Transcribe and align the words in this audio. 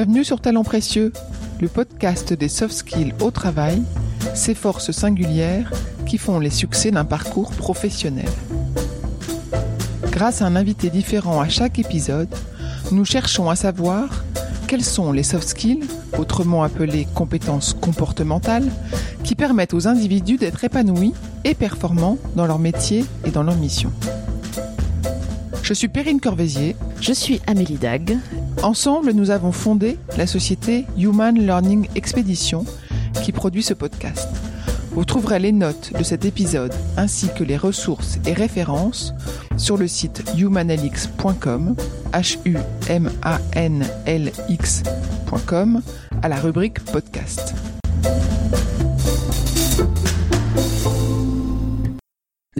Bienvenue 0.00 0.22
sur 0.22 0.40
Talent 0.40 0.62
Précieux, 0.62 1.12
le 1.60 1.66
podcast 1.66 2.32
des 2.32 2.46
soft 2.46 2.72
skills 2.72 3.14
au 3.20 3.32
travail, 3.32 3.82
ces 4.32 4.54
forces 4.54 4.92
singulières 4.92 5.72
qui 6.06 6.18
font 6.18 6.38
les 6.38 6.50
succès 6.50 6.92
d'un 6.92 7.04
parcours 7.04 7.50
professionnel. 7.50 8.28
Grâce 10.12 10.40
à 10.40 10.46
un 10.46 10.54
invité 10.54 10.88
différent 10.90 11.40
à 11.40 11.48
chaque 11.48 11.80
épisode, 11.80 12.32
nous 12.92 13.04
cherchons 13.04 13.50
à 13.50 13.56
savoir 13.56 14.22
quels 14.68 14.84
sont 14.84 15.10
les 15.10 15.24
soft 15.24 15.48
skills, 15.48 15.88
autrement 16.16 16.62
appelés 16.62 17.08
compétences 17.16 17.74
comportementales, 17.74 18.70
qui 19.24 19.34
permettent 19.34 19.74
aux 19.74 19.88
individus 19.88 20.36
d'être 20.36 20.62
épanouis 20.62 21.12
et 21.42 21.54
performants 21.54 22.18
dans 22.36 22.46
leur 22.46 22.60
métier 22.60 23.04
et 23.24 23.32
dans 23.32 23.42
leur 23.42 23.56
mission. 23.56 23.90
Je 25.68 25.74
suis 25.74 25.88
Perrine 25.88 26.18
Corvézier. 26.18 26.76
Je 26.98 27.12
suis 27.12 27.42
Amélie 27.46 27.76
Dag. 27.76 28.16
Ensemble, 28.62 29.12
nous 29.12 29.28
avons 29.28 29.52
fondé 29.52 29.98
la 30.16 30.26
société 30.26 30.86
Human 30.96 31.38
Learning 31.38 31.86
Expedition 31.94 32.64
qui 33.22 33.32
produit 33.32 33.62
ce 33.62 33.74
podcast. 33.74 34.30
Vous 34.92 35.04
trouverez 35.04 35.38
les 35.38 35.52
notes 35.52 35.92
de 35.92 36.02
cet 36.02 36.24
épisode 36.24 36.72
ainsi 36.96 37.28
que 37.36 37.44
les 37.44 37.58
ressources 37.58 38.18
et 38.24 38.32
références 38.32 39.12
sur 39.58 39.76
le 39.76 39.88
site 39.88 40.24
humanlx.com, 40.38 41.76
h 42.14 42.38
u 42.46 42.56
m 42.88 43.10
a 43.20 43.38
n 43.52 43.84
l 44.06 44.32
x.com 44.48 45.82
à 46.22 46.28
la 46.30 46.36
rubrique 46.36 46.82
podcast. 46.86 47.54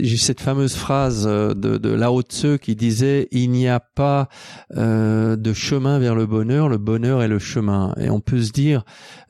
J'ai 0.01 0.17
cette 0.17 0.41
fameuse 0.41 0.75
phrase 0.75 1.25
euh, 1.27 1.53
de, 1.53 1.77
de 1.77 1.89
Lao 1.89 2.21
Tzu 2.21 2.59
qui 2.59 2.75
disait 2.75 3.27
il 3.31 3.51
n'y 3.51 3.67
a 3.67 3.79
pas 3.79 4.29
euh, 4.75 5.35
de 5.35 5.53
chemin 5.53 5.99
vers 5.99 6.15
le 6.15 6.25
bonheur, 6.25 6.69
le 6.69 6.77
bonheur 6.77 7.21
est 7.21 7.27
le 7.27 7.39
chemin. 7.39 7.93
Et 7.99 8.09
on 8.09 8.19
peut 8.19 8.41
se 8.41 8.51
dire 8.51 8.83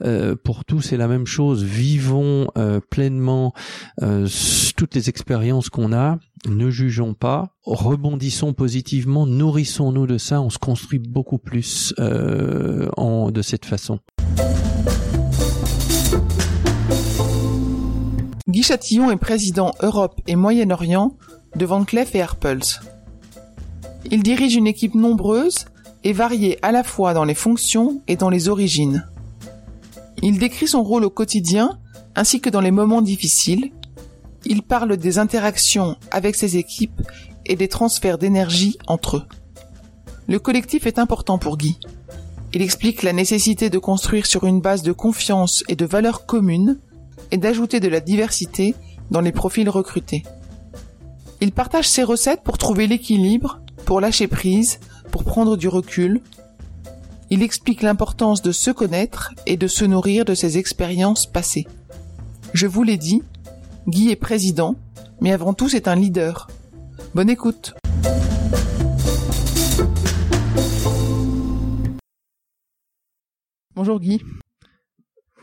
euh, 0.03 0.35
pour 0.35 0.66
tous 0.66 0.81
c'est 0.81 0.97
la 0.97 1.07
même 1.07 1.25
chose. 1.25 1.63
Vivons 1.63 2.47
pleinement 2.89 3.53
toutes 4.75 4.95
les 4.95 5.09
expériences 5.09 5.69
qu'on 5.69 5.94
a. 5.94 6.17
Ne 6.47 6.69
jugeons 6.69 7.13
pas, 7.13 7.55
rebondissons 7.63 8.53
positivement, 8.53 9.25
nourrissons-nous 9.25 10.07
de 10.07 10.17
ça. 10.17 10.41
On 10.41 10.49
se 10.49 10.57
construit 10.57 10.99
beaucoup 10.99 11.38
plus 11.38 11.94
en, 11.97 13.31
de 13.31 13.41
cette 13.41 13.66
façon. 13.66 13.99
Guy 18.50 18.64
Chatillon 18.64 19.11
est 19.11 19.16
président 19.16 19.75
Europe 19.80 20.19
et 20.25 20.36
Moyen-Orient 20.36 21.14
de 21.55 21.66
Van 21.67 21.83
Cleef 21.86 22.16
et 22.16 22.22
Arpels. 22.23 22.81
Il 24.09 24.23
dirige 24.23 24.56
une 24.56 24.66
équipe 24.66 24.95
nombreuse 24.95 25.66
et 26.03 26.14
variée 26.14 26.58
à 26.64 26.72
la 26.72 26.83
fois 26.83 27.14
dans 27.14 27.25
les 27.25 27.36
fonctions 27.36 28.02
et 28.08 28.16
dans 28.16 28.31
les 28.31 28.50
origines. 28.50 29.08
Il 30.23 30.39
décrit 30.39 30.67
son 30.67 30.81
rôle 30.81 31.06
au 31.06 31.11
quotidien 31.11 31.78
ainsi 32.16 32.41
que 32.41 32.50
dans 32.50 32.59
les 32.59 32.72
moments 32.72 33.03
difficiles. 33.03 33.72
Il 34.45 34.63
parle 34.63 34.97
des 34.97 35.19
interactions 35.19 35.95
avec 36.09 36.36
ses 36.36 36.58
équipes 36.58 37.03
et 37.45 37.56
des 37.56 37.67
transferts 37.67 38.17
d'énergie 38.17 38.80
entre 38.88 39.17
eux. 39.17 39.25
Le 40.28 40.39
collectif 40.39 40.88
est 40.88 40.97
important 40.97 41.38
pour 41.38 41.56
Guy. 41.56 41.78
Il 42.53 42.63
explique 42.63 43.03
la 43.03 43.13
nécessité 43.13 43.69
de 43.69 43.78
construire 43.78 44.25
sur 44.25 44.45
une 44.45 44.59
base 44.59 44.81
de 44.81 44.91
confiance 44.91 45.63
et 45.67 45.75
de 45.75 45.86
valeurs 45.86 46.25
communes 46.25 46.80
et 47.31 47.38
d'ajouter 47.38 47.80
de 47.80 47.88
la 47.88 47.99
diversité 47.99 48.75
dans 49.11 49.22
les 49.22 49.31
profils 49.31 49.69
recrutés. 49.69 50.23
Il 51.41 51.52
partage 51.52 51.88
ses 51.88 52.03
recettes 52.03 52.44
pour 52.44 52.58
trouver 52.58 52.88
l'équilibre, 52.88 53.61
pour 53.85 54.02
lâcher 54.02 54.27
prise, 54.27 54.80
pour 55.11 55.23
prendre 55.23 55.55
du 55.55 55.67
recul. 55.67 56.22
Il 57.29 57.44
explique 57.44 57.81
l'importance 57.81 58.41
de 58.41 58.51
se 58.51 58.72
connaître 58.72 59.34
et 59.45 59.56
de 59.56 59.67
se 59.67 59.85
nourrir 59.85 60.25
de 60.25 60.34
ses 60.34 60.57
expériences 60.57 61.25
passées. 61.25 61.67
Je 62.53 62.67
vous 62.67 62.84
l'ai 62.84 62.97
dit, 62.97 63.22
Guy 63.88 64.09
est 64.09 64.16
président, 64.16 64.75
mais 65.22 65.31
avant 65.31 65.53
tout 65.53 65.69
c'est 65.69 65.88
un 65.88 65.96
leader. 65.96 66.50
Bonne 67.16 67.29
écoute. 67.29 67.73
Bonjour 73.75 74.00
Guy. 74.00 74.22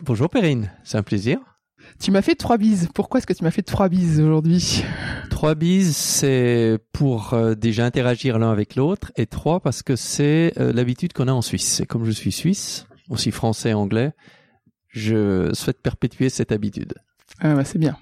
Bonjour 0.02 0.28
Perrine, 0.28 0.70
c'est 0.84 0.98
un 0.98 1.02
plaisir. 1.02 1.55
Tu 2.00 2.10
m'as 2.10 2.22
fait 2.22 2.34
trois 2.34 2.58
bises. 2.58 2.88
Pourquoi 2.94 3.18
est-ce 3.18 3.26
que 3.26 3.32
tu 3.32 3.42
m'as 3.44 3.50
fait 3.50 3.62
trois 3.62 3.88
bises 3.88 4.20
aujourd'hui? 4.20 4.82
Trois 5.30 5.54
bises, 5.54 5.96
c'est 5.96 6.78
pour 6.92 7.34
euh, 7.34 7.54
déjà 7.54 7.84
interagir 7.84 8.38
l'un 8.38 8.50
avec 8.50 8.76
l'autre, 8.76 9.12
et 9.16 9.26
trois 9.26 9.60
parce 9.60 9.82
que 9.82 9.96
c'est 9.96 10.52
euh, 10.58 10.72
l'habitude 10.72 11.12
qu'on 11.12 11.28
a 11.28 11.32
en 11.32 11.42
Suisse. 11.42 11.80
Et 11.80 11.86
comme 11.86 12.04
je 12.04 12.10
suis 12.10 12.32
suisse, 12.32 12.86
aussi 13.08 13.30
français, 13.30 13.72
anglais, 13.72 14.12
je 14.88 15.50
souhaite 15.52 15.80
perpétuer 15.82 16.28
cette 16.28 16.52
habitude. 16.52 16.94
Ah 17.40 17.54
bah 17.54 17.64
c'est 17.64 17.78
bien. 17.78 17.96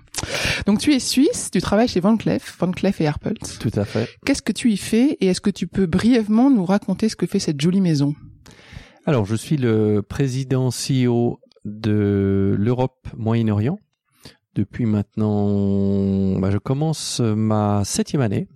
Donc 0.66 0.78
tu 0.78 0.93
es 0.93 1.00
suisse, 1.00 1.50
tu 1.50 1.60
travailles 1.60 1.88
chez 1.88 2.00
Van 2.00 2.16
Cleef, 2.16 2.56
Van 2.59 2.71
Cleef 2.71 3.00
et 3.00 3.06
Arpels. 3.06 3.38
Tout 3.59 3.72
à 3.75 3.84
fait. 3.84 4.09
Qu'est-ce 4.25 4.43
que 4.43 4.53
tu 4.53 4.71
y 4.71 4.77
fais 4.77 5.16
et 5.21 5.27
est-ce 5.27 5.41
que 5.41 5.50
tu 5.50 5.66
peux 5.66 5.87
brièvement 5.87 6.50
nous 6.50 6.65
raconter 6.65 7.09
ce 7.09 7.16
que 7.16 7.27
fait 7.27 7.41
cette 7.41 7.60
jolie 7.60 7.81
maison? 7.81 8.15
Alors 9.06 9.27
je 9.27 9.34
suis 9.34 9.56
le 9.56 10.03
président 10.03 10.71
CEO 10.71 11.41
de 11.65 12.55
l'Europe 12.59 13.09
Moyen-Orient. 13.17 13.79
Depuis 14.55 14.87
maintenant, 14.87 16.39
bah, 16.39 16.51
je 16.51 16.59
commence 16.59 17.21
ma 17.21 17.85
septième 17.85 18.23
année. 18.23 18.49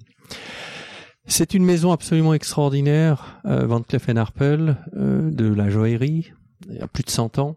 C'est 1.30 1.52
une 1.52 1.64
maison 1.64 1.92
absolument 1.92 2.32
extraordinaire, 2.32 3.38
euh, 3.44 3.66
Van 3.66 3.82
Cleef 3.82 4.08
Arpels, 4.08 4.76
euh, 4.96 5.30
de 5.30 5.52
la 5.52 5.68
joaillerie, 5.68 6.32
il 6.70 6.76
y 6.76 6.80
a 6.80 6.88
plus 6.88 7.04
de 7.04 7.10
100 7.10 7.38
ans. 7.38 7.56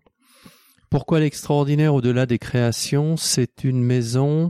Pourquoi 0.90 1.18
elle 1.18 1.24
est 1.24 1.28
extraordinaire 1.28 1.96
au-delà 1.96 2.26
des 2.26 2.38
créations? 2.38 3.16
C'est 3.16 3.64
une 3.64 3.82
maison 3.82 4.50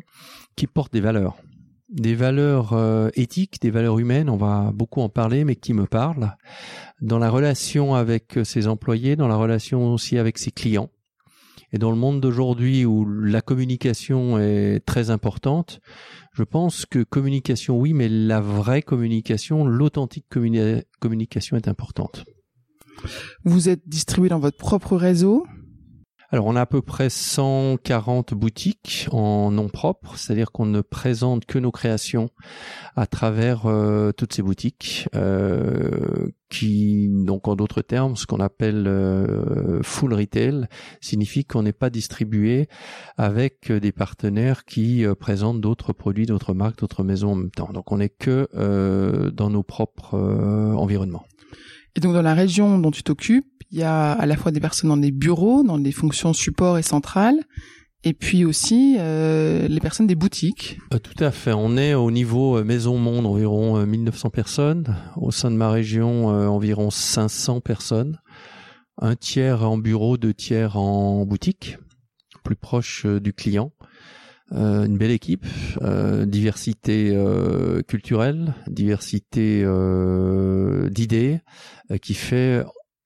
qui 0.56 0.66
porte 0.66 0.92
des 0.92 1.02
valeurs. 1.02 1.38
Des 1.92 2.16
valeurs 2.16 2.74
euh, 2.74 3.10
éthiques, 3.16 3.62
des 3.62 3.70
valeurs 3.70 4.00
humaines, 4.00 4.30
on 4.30 4.38
va 4.38 4.72
beaucoup 4.74 5.02
en 5.02 5.10
parler, 5.10 5.44
mais 5.44 5.56
qui 5.56 5.74
me 5.74 5.86
parlent 5.86 6.36
dans 7.02 7.20
la 7.20 7.30
relation 7.30 7.96
avec 7.96 8.40
ses 8.44 8.68
employés, 8.68 9.16
dans 9.16 9.28
la 9.28 9.36
relation 9.36 9.94
aussi 9.94 10.18
avec 10.18 10.38
ses 10.38 10.52
clients. 10.52 10.90
Et 11.74 11.78
dans 11.78 11.92
le 11.92 11.98
monde 11.98 12.20
d'aujourd'hui 12.20 12.86
où 12.86 13.06
la 13.06 13.42
communication 13.42 14.38
est 14.40 14.82
très 14.86 15.10
importante, 15.10 15.80
je 16.34 16.44
pense 16.44 16.86
que 16.86 17.04
communication 17.04 17.78
oui, 17.78 17.94
mais 17.94 18.10
la 18.10 18.42
vraie 18.42 18.82
communication, 18.82 19.66
l'authentique 19.66 20.26
communication 21.00 21.58
est 21.58 21.68
importante. 21.68 22.26
Vous 23.44 23.70
êtes 23.70 23.88
distribué 23.88 24.30
dans 24.30 24.40
votre 24.40 24.58
propre 24.58 24.96
réseau? 24.96 25.46
Alors 26.34 26.46
on 26.46 26.56
a 26.56 26.62
à 26.62 26.66
peu 26.66 26.82
près 26.82 27.10
140 27.10 28.34
boutiques 28.34 29.08
en 29.12 29.52
nom 29.52 29.68
propre, 29.68 30.16
c'est-à-dire 30.16 30.54
qu'on 30.54 30.66
ne 30.66 30.80
présente 30.80 31.46
que 31.46 31.60
nos 31.60 31.72
créations 31.72 32.30
à 32.96 33.06
travers 33.06 33.66
euh, 33.66 34.14
toutes 34.14 34.34
ces 34.34 34.42
boutiques, 34.42 35.10
euh, 35.14 36.30
qui 36.50 37.10
donc 37.10 37.50
en 37.50 37.58
d'autres 37.58 37.82
termes, 37.82 38.16
ce 38.16 38.26
qu'on 38.26 38.40
appelle 38.40 38.88
euh, 38.88 39.82
full 39.84 40.14
retail, 40.14 40.68
signifie 41.02 41.44
qu'on 41.44 41.64
n'est 41.64 41.74
pas 41.74 41.90
distribué 41.90 42.70
avec 43.18 43.70
des 43.70 43.92
partenaires 43.92 44.64
qui 44.64 45.04
présentent 45.20 45.60
d'autres 45.60 45.92
produits, 45.92 46.28
d'autres 46.28 46.54
marques, 46.54 46.80
d'autres 46.80 47.04
maisons 47.04 47.34
en 47.34 47.36
même 47.36 47.52
temps. 47.52 47.74
Donc 47.74 47.92
on 47.92 47.98
n'est 47.98 48.10
que 48.10 48.48
dans 49.34 49.50
nos 49.50 49.64
propres 49.64 50.18
environnements. 50.18 51.26
Et 51.96 52.00
donc 52.00 52.14
dans 52.14 52.22
la 52.22 52.34
région 52.34 52.80
dont 52.80 52.92
tu 52.92 53.04
t'occupes, 53.04 53.61
il 53.72 53.80
y 53.80 53.84
a 53.84 54.12
à 54.12 54.26
la 54.26 54.36
fois 54.36 54.52
des 54.52 54.60
personnes 54.60 54.90
dans 54.90 54.98
des 54.98 55.12
bureaux, 55.12 55.64
dans 55.64 55.78
des 55.78 55.92
fonctions 55.92 56.34
support 56.34 56.78
et 56.78 56.84
centrales, 56.84 57.40
et 58.04 58.14
puis 58.14 58.46
aussi 58.46 58.96
euh, 59.00 59.68
les 59.68 59.80
personnes 59.80 60.08
des 60.08 60.16
boutiques. 60.16 60.80
Euh, 60.94 60.98
tout 60.98 61.24
à 61.24 61.32
fait. 61.32 61.54
On 61.54 61.78
est 61.78 61.94
au 61.94 62.10
niveau 62.10 62.58
euh, 62.58 62.64
Maison 62.64 62.98
Monde 62.98 63.26
environ 63.26 63.86
1900 63.86 64.30
personnes. 64.32 64.96
Au 65.16 65.32
sein 65.32 65.52
de 65.52 65.56
ma 65.56 65.70
région, 65.70 66.28
environ 66.28 66.90
500 66.90 67.62
personnes. 67.62 68.20
Un 68.98 69.16
tiers 69.16 69.64
en 69.64 69.78
bureau, 69.78 70.18
deux 70.18 70.34
tiers 70.34 70.78
en 70.78 71.26
boutique, 71.26 71.78
plus 72.44 72.56
proche 72.56 73.06
du 73.06 73.34
client. 73.34 73.72
une 74.52 74.98
belle 74.98 75.12
équipe, 75.12 75.46
diversité 76.26 77.18
culturelle, 77.88 78.54
diversité 78.68 79.66
d'idées, 80.92 81.40
qui 82.02 82.14
fait 82.14 82.64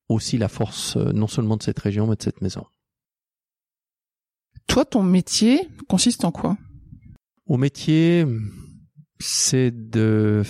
aussi 0.09 0.37
la 0.37 0.47
force 0.47 0.97
euh, 0.97 1.11
non 1.11 1.27
seulement 1.27 1.57
de 1.57 1.63
cette 1.63 1.79
région, 1.79 2.07
mais 2.07 2.15
de 2.15 2.23
cette 2.23 2.41
maison. 2.41 2.65
Toi, 4.67 4.85
ton 4.85 5.03
métier 5.03 5.69
consiste 5.87 6.25
en 6.25 6.31
quoi? 6.31 6.57
Au 7.45 7.57
métier, 7.57 8.25
c'est 9.19 9.71
de 9.71 10.43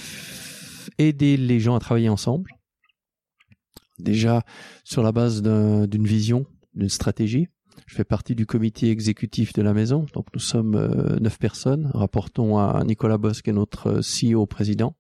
aider 0.98 1.38
les 1.38 1.60
gens 1.60 1.76
à 1.76 1.80
travailler 1.80 2.10
ensemble. 2.10 2.52
Déjà 4.00 4.44
sur 4.84 5.04
la 5.04 5.12
base 5.12 5.42
d'une 5.42 6.08
vision, 6.08 6.46
d'une 6.74 6.90
stratégie. 6.90 7.48
Je 7.88 7.96
fais 7.96 8.04
partie 8.04 8.36
du 8.36 8.46
comité 8.46 8.90
exécutif 8.90 9.54
de 9.54 9.62
la 9.62 9.74
maison, 9.74 10.06
donc 10.14 10.28
nous 10.34 10.40
sommes 10.40 10.76
euh, 10.76 11.20
neuf 11.20 11.38
personnes. 11.38 11.92
Rapportons 11.94 12.58
à 12.58 12.84
Nicolas 12.86 13.18
Bosque, 13.18 13.50
notre 13.50 14.00
CEO 14.02 14.46
président. 14.46 14.96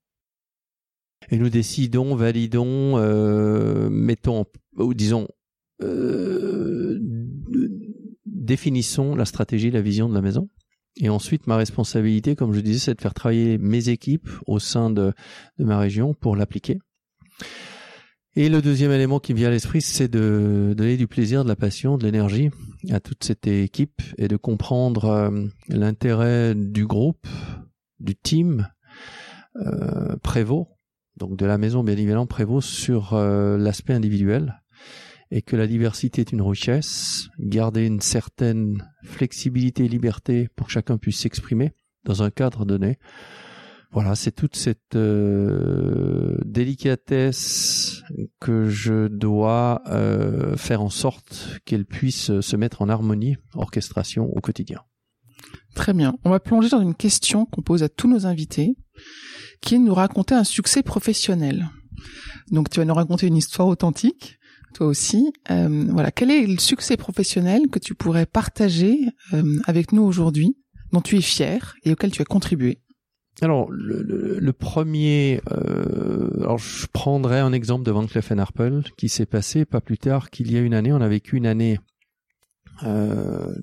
Et 1.30 1.38
nous 1.38 1.50
décidons, 1.50 2.16
validons, 2.16 2.98
euh, 2.98 3.90
mettons, 3.90 4.46
ou 4.78 4.94
disons, 4.94 5.28
euh, 5.82 7.00
définissons 8.26 9.16
la 9.16 9.26
stratégie, 9.26 9.72
la 9.72 9.82
vision 9.82 10.10
de 10.10 10.14
la 10.14 10.22
maison. 10.22 10.50
Et 10.98 11.10
ensuite, 11.10 11.48
ma 11.48 11.58
responsabilité, 11.58 12.36
comme 12.36 12.54
je 12.54 12.62
disais, 12.62 12.80
c'est 12.80 12.96
de 12.96 13.02
faire 13.02 13.14
travailler 13.14 13.58
mes 13.58 13.90
équipes 13.90 14.30
au 14.48 14.60
sein 14.60 14.90
de, 14.90 15.14
de 15.60 15.66
ma 15.66 15.78
région 15.78 16.14
pour 16.14 16.36
l'appliquer. 16.36 16.80
Et 18.38 18.50
le 18.50 18.62
deuxième 18.62 18.92
élément 18.92 19.20
qui 19.20 19.34
me 19.34 19.40
vient 19.40 19.48
à 19.48 19.52
l'esprit, 19.52 19.82
c'est 19.82 20.10
de 20.10 20.74
donner 20.76 20.98
du 20.98 21.08
plaisir, 21.08 21.44
de 21.44 21.50
la 21.50 21.56
passion, 21.56 21.98
de 21.98 22.04
l'énergie 22.04 22.50
à 22.92 23.00
toute 23.00 23.24
cette 23.24 23.48
équipe 23.48 24.02
et 24.18 24.28
de 24.28 24.36
comprendre 24.36 25.06
euh, 25.06 25.48
l'intérêt 25.70 26.54
du 26.54 26.86
groupe, 26.86 27.28
du 28.02 28.16
team 28.16 28.68
euh, 29.56 30.18
prévaut, 30.18 30.75
donc 31.18 31.38
de 31.38 31.46
la 31.46 31.58
maison 31.58 31.84
bien 31.84 31.96
évidemment 31.96 32.28
prévaut 32.28 32.62
sur 32.62 33.14
euh, 33.14 33.58
l'aspect 33.58 33.94
individuel 33.94 34.62
et 35.32 35.42
que 35.42 35.56
la 35.56 35.68
diversité 35.68 36.22
est 36.22 36.32
une 36.32 36.42
richesse, 36.42 37.30
garder 37.40 37.86
une 37.86 38.02
certaine 38.02 38.84
flexibilité 39.04 39.86
et 39.86 39.88
liberté 39.88 40.50
pour 40.56 40.68
que 40.68 40.74
chacun 40.74 40.98
puisse 40.98 41.20
s'exprimer 41.20 41.74
dans 42.04 42.22
un 42.22 42.30
cadre 42.30 42.66
donné. 42.66 43.00
Voilà, 43.92 44.16
c'est 44.16 44.32
toute 44.32 44.56
cette 44.56 44.96
euh, 44.96 46.38
délicatesse 46.46 48.04
que 48.40 48.70
je 48.70 49.08
dois 49.08 49.82
euh, 49.88 50.58
faire 50.58 50.82
en 50.82 50.90
sorte 50.90 51.60
qu'elle 51.66 51.86
puisse 51.86 52.40
se 52.42 52.56
mettre 52.56 52.82
en 52.82 52.90
harmonie, 52.90 53.38
orchestration 53.56 54.26
au 54.26 54.42
quotidien. 54.42 54.82
Très 55.76 55.94
bien. 55.94 56.18
On 56.24 56.30
va 56.30 56.40
plonger 56.40 56.70
dans 56.70 56.82
une 56.82 56.96
question 56.96 57.46
qu'on 57.46 57.62
pose 57.62 57.84
à 57.84 57.90
tous 57.90 58.10
nos 58.10 58.26
invités, 58.26 58.76
qui 59.62 59.80
nous 59.80 59.94
raconter 59.94 60.36
un 60.36 60.44
succès 60.44 60.84
professionnel. 60.84 61.70
Donc 62.52 62.70
tu 62.70 62.80
vas 62.80 62.86
nous 62.86 62.94
raconter 62.94 63.28
une 63.28 63.38
histoire 63.38 63.68
authentique 63.68 64.38
toi 64.76 64.88
aussi. 64.88 65.34
Euh, 65.50 65.86
voilà, 65.90 66.12
quel 66.12 66.30
est 66.30 66.46
le 66.46 66.60
succès 66.60 66.98
professionnel 66.98 67.64
que 67.72 67.80
tu 67.80 67.96
pourrais 67.96 68.28
partager 68.28 69.00
euh, 69.34 69.58
avec 69.66 69.92
nous 69.92 70.04
aujourd'hui, 70.04 70.56
dont 70.92 71.02
tu 71.02 71.18
es 71.18 71.22
fier 71.22 71.76
et 71.84 71.94
auquel 71.94 72.12
tu 72.12 72.22
as 72.22 72.26
contribué? 72.26 72.80
Alors 73.42 73.68
le, 73.70 74.54
premier, 74.54 75.42
euh, 75.52 76.30
alors 76.40 76.58
je 76.58 76.86
prendrai 76.94 77.40
un 77.40 77.52
exemple 77.52 77.84
de 77.84 77.92
Van 77.92 78.06
Cleef 78.06 78.32
Arpels 78.32 78.84
qui 78.98 79.10
s'est 79.10 79.26
passé 79.26 79.66
pas 79.66 79.82
plus 79.82 79.98
tard 79.98 80.30
qu'il 80.30 80.52
y 80.52 80.58
a 80.58 80.62
une 80.62 80.74
année. 80.74 80.94
On 80.94 81.02
a 81.02 81.08
vécu 81.10 81.36
une 81.36 81.48
année 81.48 81.78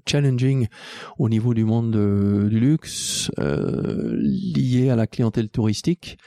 challenging 0.07 0.69
au 1.19 1.29
niveau 1.29 1.55
du 1.55 1.65
monde 1.65 1.93
du 2.49 2.61
luxe, 2.61 3.31
lié 3.39 4.91
à 4.91 4.97
la 4.97 5.07
clientèle 5.07 5.49
touristique. 5.49 6.19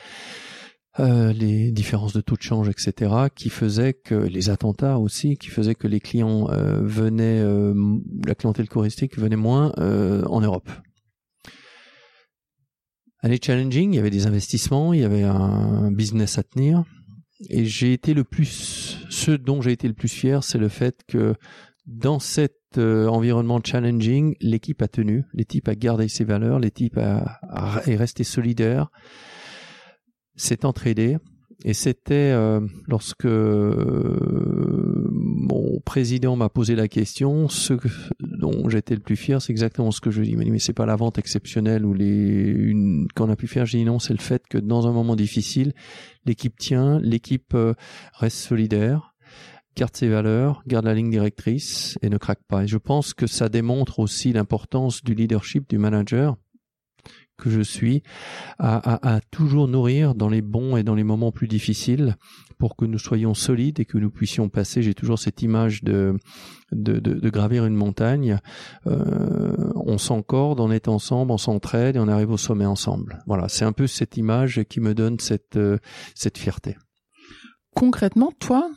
Euh, 1.02 1.34
les 1.34 1.74
différences 1.74 2.14
de 2.14 2.22
taux 2.22 2.38
de 2.38 2.42
change, 2.42 2.70
etc., 2.70 3.12
qui 3.36 3.50
faisaient 3.50 3.94
que 3.94 4.16
les 4.16 4.50
attentats 4.50 4.98
aussi, 4.98 5.36
qui 5.36 5.50
faisaient 5.50 5.76
que 5.76 5.88
les 5.88 6.00
clients 6.00 6.50
euh, 6.50 6.80
venaient, 6.82 7.42
euh, 7.42 7.74
la 8.26 8.34
clientèle 8.34 8.70
touristique 8.70 9.18
venait 9.18 9.36
moins 9.36 9.74
en 9.78 10.40
Europe. 10.40 10.70
Année 13.20 13.40
challenging, 13.44 13.92
il 13.92 13.96
y 13.98 14.00
avait 14.00 14.10
des 14.10 14.26
investissements, 14.26 14.94
il 14.94 15.02
y 15.02 15.04
avait 15.04 15.24
un 15.24 15.92
business 15.92 16.38
à 16.38 16.44
tenir, 16.44 16.86
et 17.50 17.66
j'ai 17.66 17.92
été 17.92 18.14
le 18.14 18.24
plus, 18.24 19.00
ce 19.10 19.32
dont 19.32 19.62
j'ai 19.62 19.74
été 19.74 19.90
le 19.90 19.96
plus 19.96 20.08
fier, 20.08 20.46
c'est 20.46 20.60
le 20.60 20.70
fait 20.70 21.02
que 21.10 21.36
dans 21.88 22.20
cet 22.76 23.10
environnement 23.10 23.60
challenging, 23.64 24.36
l'équipe 24.42 24.82
a 24.82 24.88
tenu, 24.88 25.24
l'équipe 25.34 25.68
a 25.68 25.76
gardé 25.76 26.08
ses 26.08 26.24
valeurs, 26.24 26.60
l'équipe 26.60 26.98
a, 26.98 27.40
est 27.86 27.96
restée 27.96 28.24
solidaire 28.24 28.90
s'est 30.36 30.66
entraidé. 30.66 31.18
Et 31.64 31.74
c'était 31.74 32.32
euh, 32.34 32.60
lorsque 32.86 33.26
euh, 33.26 35.08
mon 35.10 35.80
président 35.86 36.36
m'a 36.36 36.50
posé 36.50 36.76
la 36.76 36.90
question, 36.90 37.48
ce 37.48 37.74
dont 38.20 38.68
j'étais 38.68 38.94
le 38.94 39.00
plus 39.00 39.16
fier, 39.16 39.42
c'est 39.42 39.54
exactement 39.54 39.92
ce 39.92 40.02
que 40.02 40.12
je 40.12 40.22
dis. 40.22 40.32
Il 40.32 40.38
m'a 40.38 40.44
dit 40.44 40.52
mais 40.52 40.60
c'est 40.60 40.74
pas 40.74 40.86
la 40.86 40.98
vente 40.98 41.18
exceptionnelle 41.18 41.86
ou 41.86 41.94
les 41.94 42.74
qu'on 43.16 43.30
a 43.30 43.38
pu 43.38 43.48
faire. 43.48 43.66
J'ai 43.66 43.78
dit 43.78 43.86
non, 43.86 44.00
c'est 44.00 44.14
le 44.14 44.20
fait 44.20 44.44
que 44.50 44.58
dans 44.58 44.86
un 44.88 44.92
moment 44.92 45.16
difficile, 45.16 45.74
l'équipe 46.26 46.58
tient, 46.58 47.00
l'équipe 47.00 47.54
euh, 47.56 47.74
reste 48.14 48.38
solidaire, 48.38 49.15
garde 49.76 49.96
ses 49.96 50.08
valeurs, 50.08 50.64
garde 50.68 50.86
la 50.86 50.94
ligne 50.94 51.10
directrice 51.10 51.98
et 52.02 52.10
ne 52.10 52.18
craque 52.18 52.44
pas. 52.48 52.64
Et 52.64 52.68
je 52.68 52.78
pense 52.78 53.14
que 53.14 53.28
ça 53.28 53.50
démontre 53.50 54.00
aussi 54.00 54.34
l'importance 54.34 55.04
du 55.04 55.14
leadership 55.14 55.70
du 55.70 55.78
manager 55.78 56.36
que 57.38 57.50
je 57.50 57.62
suis 57.62 58.02
à, 58.60 59.20
toujours 59.30 59.68
nourrir 59.68 60.16
dans 60.16 60.30
les 60.30 60.42
bons 60.42 60.78
et 60.78 60.84
dans 60.84 60.96
les 60.96 61.04
moments 61.04 61.32
plus 61.32 61.48
difficiles 61.48 62.16
pour 62.58 62.76
que 62.78 62.86
nous 62.86 62.98
soyons 62.98 63.34
solides 63.34 63.80
et 63.80 63.86
que 63.86 63.98
nous 63.98 64.10
puissions 64.10 64.48
passer. 64.48 64.82
J'ai 64.82 64.94
toujours 64.94 65.20
cette 65.20 65.42
image 65.42 65.84
de 65.84 66.18
gravir 66.72 67.66
une 67.66 67.76
montagne. 67.76 68.40
Euh, 68.88 69.72
on 69.76 69.98
s'encorde, 69.98 70.62
on 70.62 70.72
est 70.72 70.88
ensemble, 70.88 71.32
on 71.32 71.38
s'entraide 71.38 71.98
et 71.98 72.00
on 72.00 72.08
arrive 72.08 72.32
au 72.32 72.38
sommet 72.38 72.66
ensemble. 72.66 73.20
Voilà, 73.28 73.50
c'est 73.50 73.66
un 73.66 73.74
peu 73.74 73.88
cette 73.88 74.16
image 74.16 74.64
qui 74.70 74.80
me 74.80 74.94
donne 74.94 75.20
cette 75.20 75.58
euh, 75.58 75.78
cette 76.14 76.38
fierté. 76.38 76.78
Concrètement, 77.76 78.32
toi, 78.40 78.70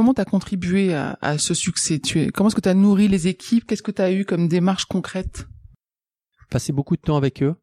comment 0.00 0.14
tu 0.14 0.22
as 0.22 0.24
contribué 0.24 0.94
à, 0.94 1.36
ce 1.36 1.52
succès? 1.52 2.00
Comment 2.32 2.48
est-ce 2.48 2.56
que 2.56 2.62
tu 2.62 2.70
as 2.70 2.74
nourri 2.74 3.06
les 3.06 3.28
équipes? 3.28 3.66
Qu'est-ce 3.66 3.82
que 3.82 3.90
tu 3.90 4.00
as 4.00 4.10
eu 4.10 4.24
comme 4.24 4.48
démarche 4.48 4.86
concrète? 4.86 5.46
Passer 6.48 6.72
beaucoup 6.72 6.96
de 6.96 7.02
temps 7.02 7.18
avec 7.18 7.42
eux, 7.42 7.54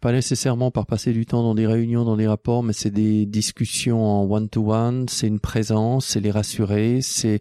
pas 0.00 0.12
nécessairement 0.12 0.70
par 0.70 0.86
passer 0.86 1.12
du 1.12 1.26
temps 1.26 1.42
dans 1.42 1.56
des 1.56 1.66
réunions, 1.66 2.04
dans 2.04 2.16
des 2.16 2.28
rapports, 2.28 2.62
mais 2.62 2.72
c'est 2.72 2.92
des 2.92 3.26
discussions 3.26 4.00
en 4.00 4.30
one-to-one, 4.30 5.08
c'est 5.08 5.26
une 5.26 5.40
présence, 5.40 6.06
c'est 6.06 6.20
les 6.20 6.30
rassurer, 6.30 7.00
c'est 7.02 7.40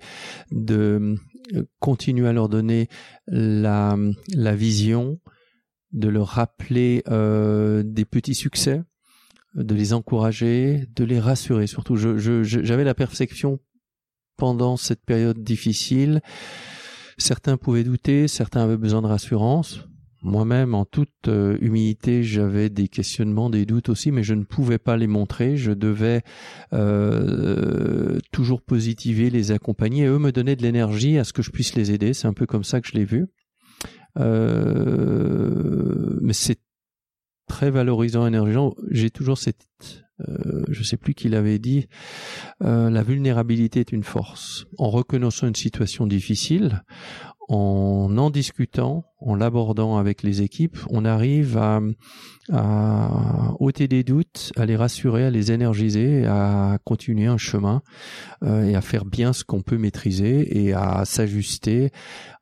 de 0.50 1.18
euh, 1.54 1.64
continuer 1.80 2.28
à 2.28 2.34
leur 2.34 2.50
donner 2.50 2.90
la, 3.28 3.96
vision, 4.56 5.20
de 5.92 6.10
leur 6.10 6.30
rappeler 6.30 7.04
euh, 7.10 7.84
des 7.86 8.06
petits 8.06 8.34
succès, 8.34 8.82
de 9.54 9.76
les 9.76 9.94
encourager, 9.94 10.88
de 10.96 11.04
les 11.04 11.20
rassurer. 11.20 11.68
Surtout, 11.68 11.96
j'avais 11.96 12.84
la 12.84 12.96
perception 12.96 13.60
pendant 14.38 14.78
cette 14.78 15.04
période 15.06 15.44
difficile. 15.44 16.22
Certains 17.18 17.58
pouvaient 17.58 17.84
douter, 17.84 18.28
certains 18.28 18.64
avaient 18.64 18.78
besoin 18.78 19.02
de 19.02 19.08
rassurance 19.08 19.86
moi-même, 20.26 20.74
en 20.74 20.86
toute 20.86 21.28
euh, 21.28 21.56
humilité, 21.62 22.24
j'avais 22.24 22.70
des 22.70 22.88
questionnements, 22.88 23.52
des 23.52 23.66
doutes 23.66 23.90
aussi, 23.90 24.12
mais 24.12 24.24
je 24.24 24.34
ne 24.34 24.44
pouvais 24.44 24.80
pas 24.80 24.98
les 24.98 25.08
montrer. 25.08 25.56
Je 25.56 25.72
devais 25.72 26.24
euh, 26.74 28.20
toujours 28.32 28.64
positiver, 28.64 29.30
les 29.30 29.52
accompagner. 29.52 30.06
Et 30.06 30.08
eux 30.08 30.18
me 30.18 30.32
donnaient 30.32 30.56
de 30.56 30.64
l'énergie 30.64 31.20
à 31.20 31.24
ce 31.24 31.32
que 31.32 31.44
je 31.44 31.52
puisse 31.52 31.76
les 31.76 31.92
aider. 31.92 32.14
C'est 32.14 32.28
un 32.28 32.34
peu 32.34 32.48
comme 32.48 32.64
ça 32.64 32.82
que 32.82 32.88
je 32.88 32.94
l'ai 32.94 33.06
vu. 33.06 33.28
Euh, 34.18 36.18
mais 36.22 36.34
c'est 36.34 36.60
très 37.48 37.70
valorisant, 37.70 38.26
énergisant. 38.26 38.74
J'ai 38.90 39.12
toujours 39.12 39.38
cette, 39.38 40.05
euh, 40.22 40.64
je 40.70 40.84
sais 40.84 40.98
plus 40.98 41.14
qui 41.14 41.28
l'avait 41.30 41.60
dit, 41.60 41.88
euh, 42.64 42.90
la 42.90 43.04
vulnérabilité 43.04 43.82
est 43.82 43.92
une 43.92 44.04
force. 44.04 44.66
En 44.78 44.90
reconnaissant 44.90 45.48
une 45.48 45.56
situation 45.56 46.08
difficile, 46.08 46.84
en 47.48 48.18
en 48.18 48.30
discutant, 48.30 49.06
en 49.20 49.36
l'abordant 49.36 49.98
avec 49.98 50.24
les 50.24 50.42
équipes, 50.42 50.78
on 50.90 51.06
arrive 51.06 51.58
à, 51.58 51.80
ôter 53.60 53.88
des 53.88 54.04
doutes, 54.04 54.52
à 54.56 54.66
les 54.66 54.76
rassurer, 54.76 55.26
à 55.26 55.30
les 55.30 55.52
énergiser, 55.52 56.26
à 56.26 56.78
continuer 56.84 57.26
un 57.26 57.38
chemin 57.38 57.82
euh, 58.44 58.64
et 58.64 58.76
à 58.76 58.82
faire 58.82 59.06
bien 59.06 59.34
ce 59.34 59.44
qu'on 59.44 59.62
peut 59.62 59.78
maîtriser 59.78 60.66
et 60.66 60.74
à 60.74 61.06
s'ajuster 61.06 61.92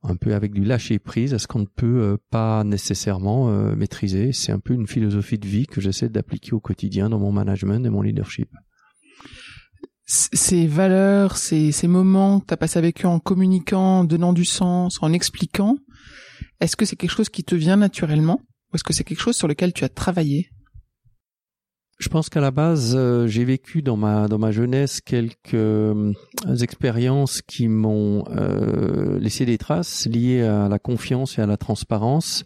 un 0.03 0.17
peu 0.17 0.33
avec 0.35 0.51
du 0.51 0.63
lâcher 0.65 0.99
prise 0.99 1.33
à 1.33 1.39
ce 1.39 1.47
qu'on 1.47 1.59
ne 1.59 1.65
peut 1.65 2.01
euh, 2.01 2.17
pas 2.31 2.63
nécessairement 2.65 3.49
euh, 3.49 3.75
maîtriser. 3.75 4.33
C'est 4.33 4.51
un 4.51 4.59
peu 4.59 4.73
une 4.73 4.87
philosophie 4.87 5.37
de 5.37 5.47
vie 5.47 5.67
que 5.67 5.79
j'essaie 5.79 6.09
d'appliquer 6.09 6.53
au 6.53 6.59
quotidien 6.59 7.09
dans 7.09 7.19
mon 7.19 7.31
management 7.31 7.85
et 7.85 7.89
mon 7.89 8.01
leadership 8.01 8.49
ces 10.05 10.67
valeurs, 10.67 11.37
ces, 11.37 11.71
ces 11.71 11.87
moments 11.87 12.39
que 12.39 12.47
tu 12.47 12.53
as 12.53 12.57
passé 12.57 12.77
avec 12.77 13.05
eux 13.05 13.07
en 13.07 13.19
communiquant, 13.19 13.99
en 13.99 14.03
donnant 14.03 14.33
du 14.33 14.45
sens, 14.45 14.99
en 15.01 15.13
expliquant, 15.13 15.77
est-ce 16.59 16.75
que 16.75 16.85
c'est 16.85 16.95
quelque 16.95 17.11
chose 17.11 17.29
qui 17.29 17.43
te 17.43 17.55
vient 17.55 17.77
naturellement 17.77 18.41
ou 18.71 18.75
est-ce 18.75 18.83
que 18.83 18.93
c'est 18.93 19.03
quelque 19.03 19.21
chose 19.21 19.35
sur 19.35 19.47
lequel 19.47 19.73
tu 19.73 19.83
as 19.83 19.89
travaillé? 19.89 20.49
Je 21.99 22.09
pense 22.09 22.29
qu'à 22.29 22.41
la 22.41 22.51
base, 22.51 22.95
euh, 22.95 23.27
j'ai 23.27 23.45
vécu 23.45 23.81
dans 23.81 23.95
ma 23.95 24.27
dans 24.27 24.39
ma 24.39 24.51
jeunesse 24.51 24.99
quelques 24.99 25.53
euh, 25.53 26.11
expériences 26.61 27.41
qui 27.41 27.67
m'ont 27.67 28.25
euh, 28.29 29.19
laissé 29.19 29.45
des 29.45 29.57
traces 29.57 30.07
liées 30.07 30.41
à 30.41 30.67
la 30.67 30.79
confiance 30.79 31.37
et 31.37 31.41
à 31.41 31.45
la 31.45 31.55
transparence. 31.55 32.43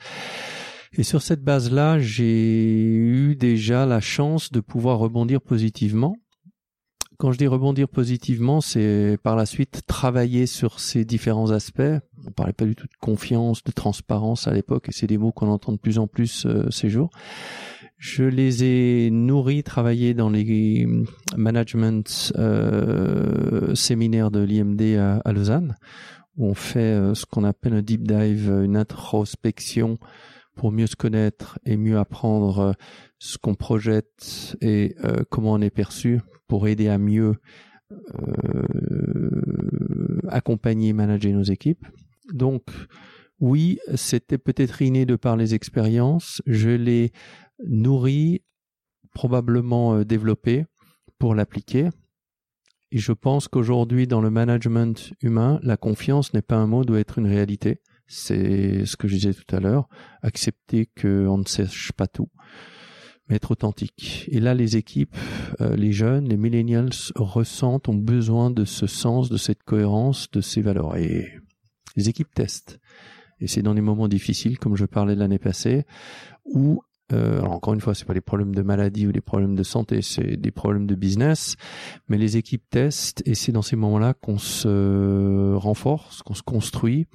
Et 0.98 1.04
sur 1.04 1.22
cette 1.22 1.44
base-là, 1.44 1.98
j'ai 2.00 2.84
eu 2.84 3.36
déjà 3.36 3.86
la 3.86 4.00
chance 4.00 4.52
de 4.52 4.60
pouvoir 4.60 5.00
rebondir 5.00 5.42
positivement 5.42 6.18
quand 7.18 7.32
je 7.32 7.38
dis 7.38 7.48
rebondir 7.48 7.90
positivement, 7.90 8.62
c'est 8.62 9.18
par 9.24 9.36
la 9.36 9.46
suite 9.46 9.82
travailler 9.88 10.46
sur 10.46 10.80
ces 10.80 11.04
différents 11.04 11.52
aspects. 11.52 11.82
On 12.28 12.32
parlait 12.32 12.54
pas 12.54 12.66
du 12.66 12.76
tout 12.76 12.86
de 12.86 12.98
confiance, 13.00 13.64
de 13.64 13.72
transparence 13.72 14.48
à 14.48 14.54
l'époque, 14.54 14.90
et 14.90 14.92
c'est 14.92 15.08
des 15.08 15.18
mots 15.18 15.32
qu'on 15.32 15.48
entend 15.48 15.72
de 15.72 15.78
plus 15.78 15.98
en 15.98 16.08
plus 16.08 16.46
euh, 16.46 16.70
ces 16.70 16.90
jours. 16.90 17.10
Je 17.98 18.24
les 18.24 18.64
ai 18.64 19.10
nourris, 19.10 19.64
travaillés 19.64 20.14
dans 20.14 20.30
les 20.30 20.88
management 21.36 22.32
euh, 22.38 23.74
séminaires 23.74 24.30
de 24.30 24.42
l'IMD 24.42 24.82
à, 25.26 25.32
Lausanne, 25.34 25.76
où 26.38 26.46
on 26.46 26.54
fait 26.54 26.80
euh, 26.80 27.16
ce 27.16 27.26
qu'on 27.26 27.44
appelle 27.44 27.74
un 27.74 27.82
deep 27.82 28.08
dive, 28.08 28.52
une 28.64 28.78
introspection 28.78 29.98
pour 30.58 30.72
mieux 30.72 30.88
se 30.88 30.96
connaître 30.96 31.60
et 31.66 31.78
mieux 31.78 31.98
apprendre 31.98 32.60
euh, 32.60 32.72
ce 33.20 33.38
qu'on 33.38 33.56
projette 33.56 34.58
et 34.62 34.96
euh, 35.06 35.24
comment 35.30 35.54
on 35.54 35.62
est 35.62 35.70
perçu 35.70 36.20
pour 36.48 36.68
aider 36.68 36.90
à 36.90 36.98
mieux 36.98 37.36
accompagner 40.28 40.90
et 40.90 40.94
manager 40.94 41.32
nos 41.32 41.44
équipes. 41.44 41.86
Donc, 42.34 42.64
oui, 43.40 43.80
c'était 43.96 44.38
peut-être 44.38 44.82
inné 44.82 45.06
de 45.06 45.16
par 45.16 45.38
les 45.38 45.54
expériences. 45.54 46.42
Je 46.46 46.70
l'ai 46.70 47.12
nourri, 47.66 48.44
probablement 49.14 49.96
euh, 49.96 50.04
développé 50.04 50.66
pour 51.20 51.36
l'appliquer. 51.36 51.90
Et 52.92 53.00
je 53.00 53.12
pense 53.12 53.48
qu'aujourd'hui, 53.48 54.08
dans 54.08 54.22
le 54.22 54.30
management 54.30 55.14
humain, 55.22 55.60
la 55.62 55.78
confiance 55.78 56.34
n'est 56.34 56.42
pas 56.42 56.56
un 56.56 56.68
mot, 56.68 56.84
doit 56.84 57.00
être 57.00 57.20
une 57.20 57.28
réalité. 57.28 57.82
C'est 58.08 58.86
ce 58.86 58.96
que 58.96 59.08
je 59.08 59.16
disais 59.16 59.34
tout 59.34 59.56
à 59.56 59.60
l'heure. 59.60 59.88
Accepter 60.22 60.90
qu'on 61.00 61.38
ne 61.38 61.46
sèche 61.46 61.92
pas 61.92 62.08
tout. 62.08 62.30
Mais 63.28 63.36
être 63.36 63.52
authentique. 63.52 64.26
Et 64.32 64.40
là, 64.40 64.54
les 64.54 64.78
équipes, 64.78 65.18
euh, 65.60 65.76
les 65.76 65.92
jeunes, 65.92 66.30
les 66.30 66.38
millennials 66.38 66.92
ressentent, 67.16 67.90
ont 67.90 67.96
besoin 67.96 68.50
de 68.52 68.64
ce 68.64 68.88
sens, 68.88 69.30
de 69.30 69.36
cette 69.36 69.64
cohérence, 69.64 70.32
de 70.32 70.40
ces 70.40 70.62
valeurs. 70.62 70.96
Et 70.96 71.28
les 71.98 72.08
équipes 72.08 72.34
testent. 72.34 72.80
Et 73.42 73.48
c'est 73.48 73.62
dans 73.62 73.76
des 73.76 73.82
moments 73.82 74.08
difficiles, 74.08 74.58
comme 74.58 74.78
je 74.78 74.86
parlais 74.86 75.16
l'année 75.16 75.40
passée, 75.40 75.86
où 76.46 76.82
euh, 77.14 77.42
encore 77.42 77.74
une 77.74 77.82
fois, 77.82 77.94
c'est 77.94 78.06
pas 78.06 78.14
des 78.14 78.22
problèmes 78.22 78.54
de 78.54 78.62
maladie 78.62 79.08
ou 79.08 79.12
des 79.12 79.22
problèmes 79.22 79.56
de 79.56 79.64
santé, 79.64 80.02
c'est 80.02 80.38
des 80.38 80.52
problèmes 80.52 80.88
de 80.88 80.96
business. 80.96 81.56
Mais 82.08 82.18
les 82.18 82.38
équipes 82.38 82.64
testent 82.70 83.24
et 83.26 83.36
c'est 83.36 83.52
dans 83.52 83.62
ces 83.62 83.76
moments-là 83.76 84.14
qu'on 84.14 84.38
se 84.38 85.54
renforce, 85.56 86.22
qu'on 86.24 86.34
se 86.34 86.44
construit 86.44 87.08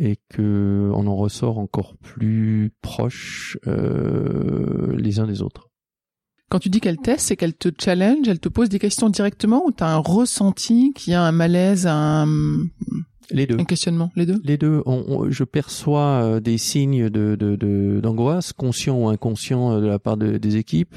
et 0.00 0.16
que 0.30 0.90
on 0.94 1.06
en 1.06 1.14
ressort 1.14 1.58
encore 1.58 1.94
plus 1.98 2.72
proches 2.80 3.58
euh, 3.66 4.96
les 4.96 5.20
uns 5.20 5.26
des 5.26 5.42
autres. 5.42 5.68
Quand 6.48 6.58
tu 6.58 6.70
dis 6.70 6.80
qu'elle 6.80 6.96
teste, 6.96 7.28
c'est 7.28 7.36
qu'elle 7.36 7.54
te 7.54 7.68
challenge, 7.78 8.26
elle 8.26 8.40
te 8.40 8.48
pose 8.48 8.70
des 8.70 8.80
questions 8.80 9.08
directement 9.08 9.62
ou 9.64 9.70
tu 9.70 9.84
as 9.84 9.88
un 9.88 9.98
ressenti 9.98 10.92
qui 10.96 11.12
a 11.14 11.22
un 11.22 11.30
malaise, 11.30 11.86
un 11.86 12.26
les 13.30 13.46
deux. 13.46 13.60
Un 13.60 13.64
questionnement, 13.64 14.10
les 14.16 14.26
deux? 14.26 14.40
Les 14.42 14.56
deux. 14.56 14.82
je 15.28 15.44
perçois 15.44 16.22
euh, 16.22 16.40
des 16.40 16.58
signes 16.58 17.08
de 17.08 18.00
d'angoisse, 18.00 18.52
conscient 18.52 18.96
ou 18.96 19.08
inconscient 19.08 19.72
euh, 19.72 19.80
de 19.80 19.86
la 19.86 20.00
part 20.00 20.16
des 20.16 20.56
équipes. 20.56 20.96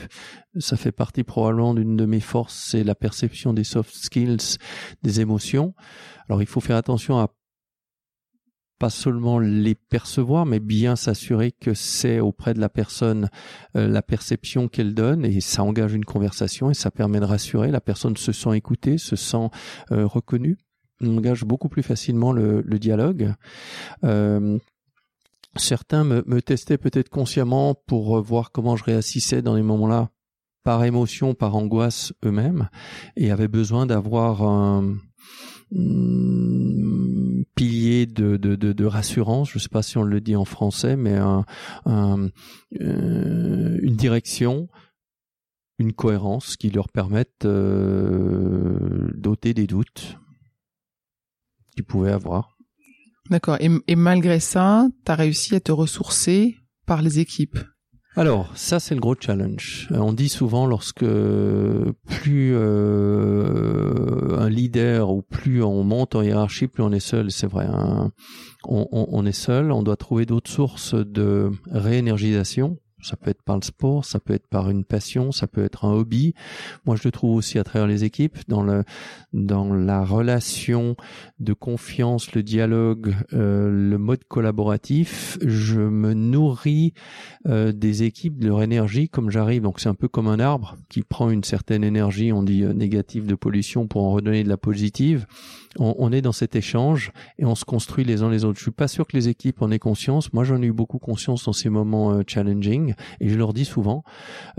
Ça 0.58 0.78
fait 0.78 0.92
partie 0.92 1.24
probablement 1.24 1.76
d'une 1.76 1.98
de 1.98 2.06
mes 2.06 2.22
forces, 2.22 2.70
c'est 2.72 2.84
la 2.84 2.96
perception 2.96 3.54
des 3.54 3.64
soft 3.64 3.94
skills, 3.94 4.58
des 5.04 5.22
émotions. 5.22 5.76
Alors 6.28 6.42
il 6.42 6.48
faut 6.48 6.62
faire 6.62 6.78
attention 6.78 7.20
à 7.20 7.30
pas 8.80 8.90
seulement 8.90 9.40
les 9.40 9.76
percevoir, 9.76 10.46
mais 10.46 10.60
bien 10.60 10.96
s'assurer 10.96 11.52
que 11.52 11.74
c'est 11.74 12.20
auprès 12.20 12.54
de 12.54 12.60
la 12.60 12.70
personne 12.70 13.30
euh, 13.76 13.88
la 13.88 14.02
perception 14.02 14.68
qu'elle 14.68 14.94
donne 14.94 15.26
et 15.26 15.42
ça 15.42 15.64
engage 15.64 15.94
une 15.94 16.06
conversation 16.06 16.70
et 16.70 16.74
ça 16.74 16.92
permet 16.92 17.20
de 17.20 17.26
rassurer. 17.26 17.72
La 17.72 17.82
personne 17.82 18.18
se 18.18 18.32
sent 18.32 18.56
écoutée, 18.56 18.98
se 18.98 19.16
sent 19.16 19.50
reconnue 19.90 20.58
on 21.04 21.18
engage 21.18 21.44
beaucoup 21.44 21.70
plus 21.70 21.84
facilement 21.84 22.32
le, 22.32 22.64
dialogue. 22.80 23.34
Euh, 24.04 24.58
certains 25.56 26.04
me, 26.04 26.24
me 26.26 26.42
testaient 26.42 26.78
peut-être 26.78 27.10
consciemment 27.10 27.76
pour 27.76 28.22
voir 28.22 28.52
comment 28.52 28.76
je 28.76 28.84
réassissais 28.84 29.42
dans 29.42 29.56
les 29.56 29.64
moments-là, 29.64 30.10
par 30.64 30.84
émotion, 30.84 31.34
par 31.34 31.56
angoisse 31.56 32.14
eux-mêmes, 32.26 32.70
et 33.16 33.32
avaient 33.32 33.48
besoin 33.48 33.86
d'avoir 33.86 34.44
un 34.44 34.96
mm, 35.74 37.44
pilier 37.56 38.06
de, 38.06 38.38
de, 38.38 38.56
de, 38.56 38.86
rassurance, 38.86 39.50
je 39.52 39.58
ne 39.58 39.62
sais 39.62 39.70
pas 39.70 39.84
si 39.84 39.98
on 39.98 40.04
le 40.04 40.22
dit 40.22 40.36
en 40.36 40.46
français, 40.46 40.96
mais 40.96 41.20
euh, 41.88 42.30
une 43.82 43.96
direction, 43.96 44.70
une 45.80 45.94
cohérence 45.94 46.56
qui 46.56 46.70
leur 46.70 46.90
permette 46.90 47.46
euh, 47.46 49.12
d'ôter 49.16 49.54
des 49.54 49.68
doutes 49.68 50.18
tu 51.76 51.84
pouvais 51.84 52.12
avoir. 52.12 52.58
D'accord. 53.30 53.58
Et, 53.60 53.96
malgré 53.96 54.40
ça, 54.40 54.88
tu 55.06 55.12
as 55.12 55.16
réussi 55.16 55.56
à 55.56 55.60
te 55.60 55.72
ressourcer 55.72 56.58
par 56.86 57.02
les 57.02 57.20
équipes. 57.20 57.58
Alors, 58.16 58.52
ça 58.56 58.80
c'est 58.80 58.94
le 58.94 59.02
gros 59.02 59.16
challenge. 59.20 59.88
Euh, 59.92 59.98
on 59.98 60.14
dit 60.14 60.30
souvent 60.30 60.68
lorsque 60.68 61.00
plus 61.00 62.54
euh, 62.56 64.38
un 64.38 64.50
leader 64.50 65.10
ou 65.10 65.24
plus 65.24 65.64
on 65.64 65.84
monte 65.84 66.14
en 66.14 66.22
hiérarchie, 66.22 66.68
plus 66.68 66.84
on 66.84 66.92
est 66.92 67.00
seul. 67.00 67.32
C'est 67.32 67.48
vrai. 67.48 67.66
Hein. 67.66 68.12
On, 68.66 68.88
on, 68.92 69.26
est 69.26 69.32
seul. 69.32 69.72
On 69.72 69.82
doit 69.82 69.98
trouver 69.98 70.26
d'autres 70.26 70.52
sources 70.52 70.94
de 70.94 71.52
réénergisation 71.72 72.78
ça 73.04 73.16
peut 73.16 73.30
être 73.30 73.42
par 73.44 73.58
le 73.58 73.64
sport, 73.64 74.06
ça 74.06 74.20
peut 74.20 74.34
être 74.34 74.48
par 74.48 74.70
une 74.70 74.84
passion, 74.84 75.32
ça 75.32 75.48
peut 75.48 75.64
être 75.64 75.86
un 75.86 75.92
hobby. 75.92 76.34
Moi, 76.86 76.96
je 76.96 77.04
le 77.06 77.12
trouve 77.12 77.36
aussi 77.36 77.60
à 77.60 77.64
travers 77.64 77.88
les 77.88 78.04
équipes, 78.04 78.38
dans 78.48 78.64
le 78.64 78.84
dans 79.34 79.74
la 79.74 80.06
relation 80.06 80.96
de 81.40 81.54
confiance, 81.54 82.34
le 82.34 82.44
dialogue, 82.44 83.16
euh, 83.34 83.70
le 83.70 83.98
mode 83.98 84.24
collaboratif. 84.26 85.38
Je 85.44 85.80
me 85.80 86.14
nourris 86.14 86.94
euh, 87.48 87.72
des 87.72 88.04
équipes, 88.04 88.40
de 88.40 88.48
leur 88.48 88.62
énergie 88.62 89.10
comme 89.10 89.30
j'arrive. 89.32 89.64
Donc 89.64 89.80
c'est 89.80 89.90
un 89.90 89.96
peu 89.96 90.08
comme 90.08 90.28
un 90.28 90.40
arbre 90.40 90.76
qui 90.90 91.02
prend 91.02 91.30
une 91.30 91.44
certaine 91.44 91.84
énergie, 91.84 92.32
on 92.32 92.44
dit 92.44 92.64
euh, 92.64 92.74
négative 92.74 93.26
de 93.26 93.36
pollution, 93.36 93.88
pour 93.88 94.04
en 94.04 94.12
redonner 94.12 94.44
de 94.44 94.50
la 94.50 94.58
positive. 94.58 95.26
On, 95.80 95.96
on, 95.98 96.12
est 96.12 96.22
dans 96.22 96.32
cet 96.32 96.56
échange 96.56 97.12
et 97.40 97.46
on 97.46 97.56
se 97.56 97.66
construit 97.66 98.04
les 98.04 98.22
uns 98.22 98.30
les 98.30 98.46
autres. 98.46 98.60
Je 98.60 98.64
suis 98.64 98.72
pas 98.72 98.88
sûr 98.88 99.08
que 99.08 99.18
les 99.18 99.28
équipes 99.28 99.62
en 99.64 99.72
aient 99.72 99.80
conscience. 99.80 100.32
Moi, 100.32 100.44
j'en 100.44 100.62
ai 100.62 100.68
eu 100.68 100.72
beaucoup 100.72 101.00
conscience 101.00 101.46
dans 101.46 101.54
ces 101.54 101.70
moments 101.70 102.22
challenging 102.28 102.93
et 103.20 103.30
je 103.30 103.36
leur 103.36 103.54
dis 103.54 103.66
souvent, 103.66 104.04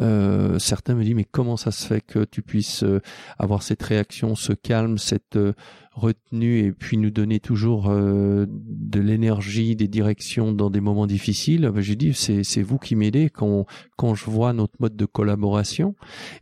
euh, 0.01 0.59
certains 0.59 0.95
me 0.95 1.05
disent 1.05 1.15
mais 1.15 1.25
comment 1.25 1.57
ça 1.57 1.71
se 1.71 1.87
fait 1.87 2.01
que 2.01 2.25
tu 2.25 2.43
puisses 2.43 2.83
euh, 2.83 3.01
avoir 3.39 3.63
cette 3.63 3.83
réaction, 3.83 4.35
ce 4.35 4.53
calme, 4.53 4.99
cette 4.99 5.37
euh, 5.37 5.53
retenu 5.95 6.59
et 6.59 6.73
puis 6.73 6.97
nous 6.97 7.11
donner 7.11 7.39
toujours 7.39 7.89
euh, 7.89 8.47
de 8.49 9.01
l'énergie, 9.01 9.77
des 9.77 9.87
directions 9.87 10.53
dans 10.53 10.69
des 10.69 10.81
moments 10.81 11.07
difficiles, 11.07 11.71
ben, 11.73 11.81
j'ai 11.81 11.95
dit 11.95 12.13
c'est 12.15 12.63
vous 12.63 12.79
qui 12.79 12.97
m'aidez 12.97 13.31
quand 13.31 13.67
quand 13.97 14.15
je 14.15 14.25
vois 14.25 14.53
notre 14.53 14.75
mode 14.81 14.97
de 14.97 15.07
collaboration. 15.07 15.95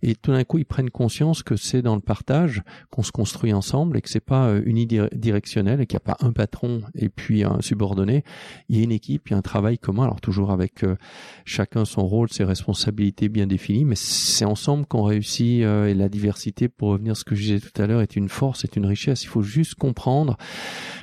Et 0.02 0.14
tout 0.14 0.32
d'un 0.32 0.44
coup 0.44 0.58
ils 0.58 0.64
prennent 0.64 0.90
conscience 0.90 1.42
que 1.42 1.56
c'est 1.56 1.82
dans 1.82 1.94
le 1.94 2.00
partage 2.00 2.62
qu'on 2.90 3.02
se 3.02 3.12
construit 3.12 3.52
ensemble 3.52 3.98
et 3.98 4.00
que 4.00 4.08
c'est 4.08 4.20
pas 4.20 4.48
euh, 4.48 4.62
unidirectionnel 4.64 5.80
et 5.80 5.86
qu'il 5.86 5.96
n'y 5.96 6.10
a 6.10 6.14
pas 6.14 6.26
un 6.26 6.32
patron 6.32 6.82
et 6.94 7.10
puis 7.10 7.44
un 7.44 7.60
subordonné, 7.60 8.24
il 8.68 8.78
y 8.78 8.80
a 8.80 8.84
une 8.84 8.92
équipe, 8.92 9.28
il 9.28 9.32
y 9.32 9.34
a 9.34 9.38
un 9.38 9.42
travail 9.42 9.78
commun. 9.78 10.04
Alors 10.04 10.20
toujours 10.20 10.50
avec 10.50 10.82
euh, 10.82 10.96
chacun 11.44 11.84
son 11.84 12.06
rôle, 12.06 12.30
ses 12.30 12.44
responsabilités 12.44 13.28
bien 13.28 13.46
définies 13.46 13.84
mais 13.84 13.96
c'est 13.96 14.46
ensemble 14.46 14.86
qu'on 14.86 15.02
réussit 15.02 15.42
et 15.42 15.94
la 15.94 16.08
diversité 16.08 16.68
pour 16.68 16.90
revenir 16.90 17.12
à 17.12 17.14
ce 17.14 17.24
que 17.24 17.34
je 17.34 17.42
disais 17.42 17.60
tout 17.60 17.82
à 17.82 17.86
l'heure 17.86 18.00
est 18.00 18.16
une 18.16 18.28
force, 18.28 18.64
est 18.64 18.76
une 18.76 18.86
richesse, 18.86 19.24
il 19.24 19.28
faut 19.28 19.41
juste 19.42 19.74
comprendre 19.74 20.36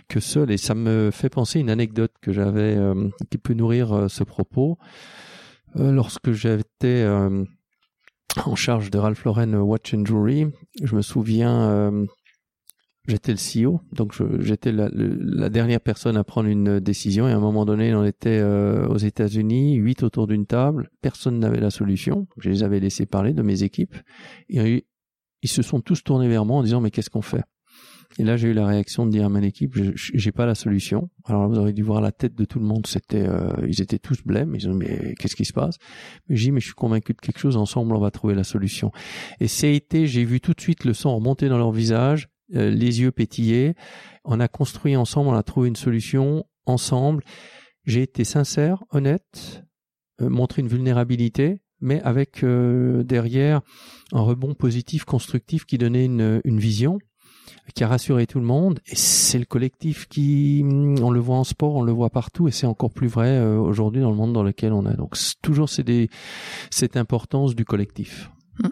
que 0.09 0.19
seul, 0.19 0.51
et 0.51 0.57
ça 0.57 0.75
me 0.75 1.11
fait 1.11 1.29
penser 1.29 1.59
une 1.59 1.69
anecdote 1.69 2.11
que 2.21 2.33
j'avais, 2.33 2.75
euh, 2.75 3.09
qui 3.29 3.37
peut 3.37 3.53
nourrir 3.53 3.93
euh, 3.93 4.07
ce 4.07 4.23
propos. 4.23 4.77
Euh, 5.77 5.91
lorsque 5.91 6.31
j'étais 6.31 7.05
en 8.43 8.55
charge 8.55 8.89
de 8.89 8.97
Ralph 8.97 9.23
Lauren 9.23 9.53
Watch 9.53 9.93
and 9.93 10.05
Jewelry, 10.05 10.47
je 10.81 10.95
me 10.95 11.03
souviens, 11.03 11.91
j'étais 13.07 13.33
le 13.33 13.37
CEO, 13.37 13.81
donc 13.91 14.15
j'étais 14.39 14.71
la, 14.71 15.49
dernière 15.49 15.79
personne 15.79 16.17
à 16.17 16.23
prendre 16.23 16.49
une 16.49 16.79
décision, 16.79 17.27
et 17.27 17.31
à 17.31 17.37
un 17.37 17.39
moment 17.39 17.65
donné, 17.65 17.93
on 17.93 18.03
était 18.03 18.41
aux 18.41 18.97
États-Unis, 18.97 19.75
huit 19.75 20.01
autour 20.01 20.25
d'une 20.25 20.47
table, 20.47 20.89
personne 21.01 21.37
n'avait 21.37 21.59
la 21.59 21.69
solution, 21.69 22.27
je 22.37 22.49
les 22.49 22.63
avais 22.63 22.79
laissés 22.79 23.05
parler 23.05 23.33
de 23.33 23.43
mes 23.43 23.61
équipes, 23.61 23.95
et 24.49 24.87
ils 25.43 25.49
se 25.49 25.61
sont 25.61 25.81
tous 25.81 26.03
tournés 26.03 26.27
vers 26.27 26.45
moi 26.45 26.57
en 26.57 26.63
disant 26.63 26.81
mais 26.81 26.89
qu'est-ce 26.91 27.11
qu'on 27.11 27.21
fait? 27.21 27.43
Et 28.17 28.23
là, 28.23 28.37
j'ai 28.37 28.49
eu 28.49 28.53
la 28.53 28.65
réaction 28.65 29.05
de 29.05 29.11
dire 29.11 29.25
à 29.25 29.29
mon 29.29 29.41
équipe, 29.43 29.77
j'ai 29.95 30.31
pas 30.31 30.45
la 30.45 30.55
solution. 30.55 31.09
Alors 31.25 31.47
vous 31.47 31.59
aurez 31.59 31.73
dû 31.73 31.83
voir 31.83 32.01
la 32.01 32.11
tête 32.11 32.33
de 32.33 32.43
tout 32.43 32.59
le 32.59 32.65
monde. 32.65 32.87
C'était, 32.87 33.27
euh, 33.27 33.53
ils 33.67 33.81
étaient 33.81 33.99
tous 33.99 34.23
blêmes. 34.23 34.55
Ils 34.55 34.67
ont 34.67 34.71
dit, 34.71 34.79
mais 34.79 35.13
qu'est-ce 35.19 35.35
qui 35.35 35.45
se 35.45 35.53
passe? 35.53 35.75
J'ai 36.27 36.45
dit, 36.45 36.51
mais 36.51 36.59
je 36.59 36.65
suis 36.65 36.73
convaincu 36.73 37.13
de 37.13 37.19
quelque 37.19 37.39
chose. 37.39 37.55
Ensemble, 37.55 37.95
on 37.95 37.99
va 37.99 38.09
trouver 38.09 38.33
la 38.33 38.43
solution. 38.43 38.91
Et 39.39 39.47
c'est 39.47 39.75
été, 39.75 40.07
j'ai 40.07 40.25
vu 40.25 40.41
tout 40.41 40.53
de 40.53 40.61
suite 40.61 40.85
le 40.85 40.93
sang 40.93 41.15
remonter 41.15 41.49
dans 41.49 41.59
leur 41.59 41.71
visage, 41.71 42.29
euh, 42.55 42.71
les 42.71 43.01
yeux 43.01 43.11
pétiller. 43.11 43.75
On 44.25 44.39
a 44.39 44.47
construit 44.47 44.95
ensemble, 44.95 45.29
on 45.29 45.33
a 45.33 45.43
trouvé 45.43 45.67
une 45.67 45.75
solution 45.75 46.45
ensemble. 46.65 47.23
J'ai 47.85 48.01
été 48.01 48.23
sincère, 48.23 48.83
honnête, 48.89 49.63
euh, 50.19 50.29
montré 50.29 50.63
une 50.63 50.67
vulnérabilité, 50.67 51.61
mais 51.79 52.01
avec 52.01 52.43
derrière 52.43 53.61
un 54.11 54.19
rebond 54.19 54.53
positif, 54.55 55.05
constructif 55.05 55.63
qui 55.63 55.77
donnait 55.77 56.03
une, 56.03 56.41
une 56.43 56.59
vision 56.59 56.99
qui 57.73 57.83
a 57.83 57.87
rassuré 57.87 58.27
tout 58.27 58.39
le 58.39 58.45
monde. 58.45 58.79
Et 58.87 58.95
c'est 58.95 59.39
le 59.39 59.45
collectif 59.45 60.07
qui, 60.07 60.63
on 60.65 61.11
le 61.11 61.19
voit 61.19 61.37
en 61.37 61.43
sport, 61.43 61.75
on 61.75 61.81
le 61.81 61.91
voit 61.91 62.09
partout, 62.09 62.47
et 62.47 62.51
c'est 62.51 62.67
encore 62.67 62.91
plus 62.91 63.07
vrai 63.07 63.37
euh, 63.37 63.57
aujourd'hui 63.57 64.01
dans 64.01 64.11
le 64.11 64.15
monde 64.15 64.33
dans 64.33 64.43
lequel 64.43 64.73
on 64.73 64.85
est. 64.89 64.95
Donc 64.95 65.15
toujours 65.41 65.69
c'est 65.69 65.83
des 65.83 66.09
cette 66.71 66.97
importance 66.97 67.55
du 67.55 67.65
collectif. 67.65 68.29
Hum. 68.63 68.71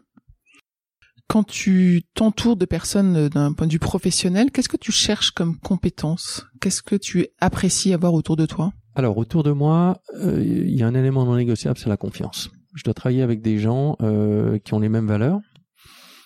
Quand 1.27 1.43
tu 1.43 2.03
t'entoures 2.13 2.55
de 2.55 2.65
personnes 2.65 3.29
d'un 3.29 3.53
point 3.53 3.67
de 3.67 3.73
vue 3.73 3.79
professionnel, 3.79 4.51
qu'est-ce 4.51 4.69
que 4.69 4.77
tu 4.77 4.91
cherches 4.91 5.31
comme 5.31 5.57
compétences? 5.57 6.45
Qu'est-ce 6.61 6.81
que 6.81 6.95
tu 6.95 7.27
apprécies 7.39 7.93
avoir 7.93 8.13
autour 8.13 8.35
de 8.35 8.45
toi? 8.45 8.71
Alors 8.95 9.17
autour 9.17 9.43
de 9.43 9.51
moi, 9.51 10.01
euh, 10.15 10.43
il 10.43 10.75
y 10.75 10.81
a 10.81 10.87
un 10.87 10.95
élément 10.95 11.25
non 11.25 11.35
négociable, 11.35 11.77
c'est 11.77 11.89
la 11.89 11.97
confiance. 11.97 12.49
Je 12.75 12.83
dois 12.83 12.93
travailler 12.93 13.21
avec 13.21 13.41
des 13.41 13.59
gens 13.59 13.95
euh, 14.01 14.57
qui 14.59 14.73
ont 14.73 14.79
les 14.79 14.89
mêmes 14.89 15.07
valeurs, 15.07 15.39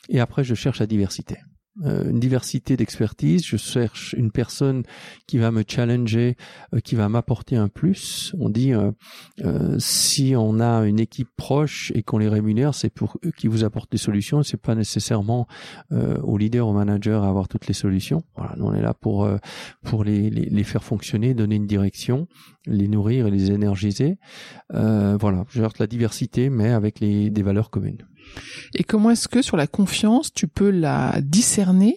et 0.10 0.20
après 0.20 0.44
je 0.44 0.56
cherche 0.56 0.80
la 0.80 0.88
diversité. 0.88 1.38
Euh, 1.86 2.10
une 2.10 2.20
diversité 2.20 2.76
d'expertise. 2.76 3.46
Je 3.46 3.56
cherche 3.56 4.14
une 4.18 4.30
personne 4.30 4.84
qui 5.26 5.38
va 5.38 5.52
me 5.52 5.64
challenger, 5.66 6.36
euh, 6.74 6.80
qui 6.82 6.96
va 6.96 7.08
m'apporter 7.08 7.56
un 7.56 7.70
plus. 7.70 8.36
On 8.38 8.50
dit 8.50 8.74
euh, 8.74 8.92
si 9.80 10.34
on 10.36 10.60
a 10.60 10.86
une 10.86 11.00
équipe 11.00 11.30
proche 11.38 11.94
et 11.96 12.04
qu'on 12.04 12.18
les 12.18 12.28
rémunère, 12.28 12.76
c'est 12.76 12.90
pour 12.90 13.18
eux 13.26 13.32
qui 13.32 13.48
vous 13.48 13.64
apportent 13.64 13.92
des 13.92 13.98
solutions. 13.98 14.44
C'est 14.44 14.62
pas 14.62 14.76
nécessairement 14.76 15.48
au 15.92 16.38
leader, 16.38 16.68
au 16.68 16.74
manager 16.74 17.24
à 17.24 17.30
avoir 17.30 17.48
toutes 17.48 17.68
les 17.68 17.74
solutions. 17.74 18.24
Voilà, 18.36 18.56
on 18.60 18.74
est 18.74 18.82
là 18.82 18.94
pour 18.94 19.28
pour 19.84 20.04
les, 20.04 20.30
les, 20.30 20.46
les, 20.46 20.64
faire 20.64 20.84
fonctionner, 20.84 21.34
donner 21.34 21.56
une 21.56 21.68
direction, 21.68 22.28
les 22.66 22.88
nourrir 22.88 23.28
et 23.28 23.32
les 23.32 23.52
énergiser. 23.52 24.18
voilà, 24.70 25.46
je 25.50 25.62
la 25.80 25.88
diversité, 25.88 26.50
mais 26.50 26.70
avec 26.70 27.00
les, 27.00 27.30
des 27.30 27.44
valeurs 27.44 27.70
communes. 27.70 28.06
Et 28.76 28.84
comment 28.84 29.12
est-ce 29.12 29.28
que 29.28 29.42
sur 29.42 29.58
la 29.58 29.68
confiance, 29.68 30.34
tu 30.34 30.48
peux 30.48 30.70
la 30.70 31.20
discerner 31.22 31.96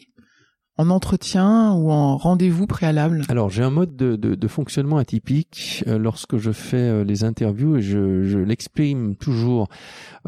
en 0.77 0.91
entretien 0.91 1.73
ou 1.73 1.91
en 1.91 2.17
rendez-vous 2.17 2.67
préalable? 2.67 3.23
Alors 3.29 3.49
j'ai 3.49 3.63
un 3.63 3.71
mode 3.71 3.97
de, 3.97 4.49
fonctionnement 4.49 4.99
atypique. 4.99 5.85
Euh, 5.87 5.99
lorsque 5.99 6.37
je 6.37 6.53
fais 6.53 6.77
euh, 6.77 7.05
les 7.05 7.25
interviews 7.25 7.77
et 7.77 7.83
je, 7.83 8.39
l'exprime 8.39 9.17
toujours 9.17 9.69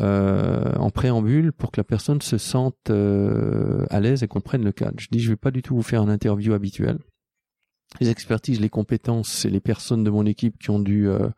euh, 0.01 0.73
en 0.77 0.91
préambule 0.91 1.53
pour 1.53 1.71
que 1.71 1.81
la 1.81 1.85
personne 1.85 2.21
se 2.23 2.39
sente 2.39 2.91
à 2.91 4.01
l'aise 4.01 4.23
et 4.23 4.29
comprenne 4.29 4.65
le 4.65 4.73
cadre. 4.73 4.95
Je 4.99 5.09
dis 5.11 5.21
je 5.21 5.31
vais 5.31 5.37
pas 5.37 5.51
du 5.51 5.63
tout 5.63 5.75
vous 5.75 5.83
faire 5.83 6.03
un 6.03 6.09
interview 6.09 6.55
habituel 6.55 6.99
les 8.01 8.11
expertises, 8.11 8.61
les 8.61 8.69
compétences, 8.69 9.29
c'est 9.29 9.51
les 9.51 9.61
personnes 9.61 10.05
de 10.05 10.11
mon 10.11 10.27
équipe 10.27 10.59
qui 10.59 10.71
ont 10.71 10.79
dû 10.79 11.09
euh, 11.09 11.29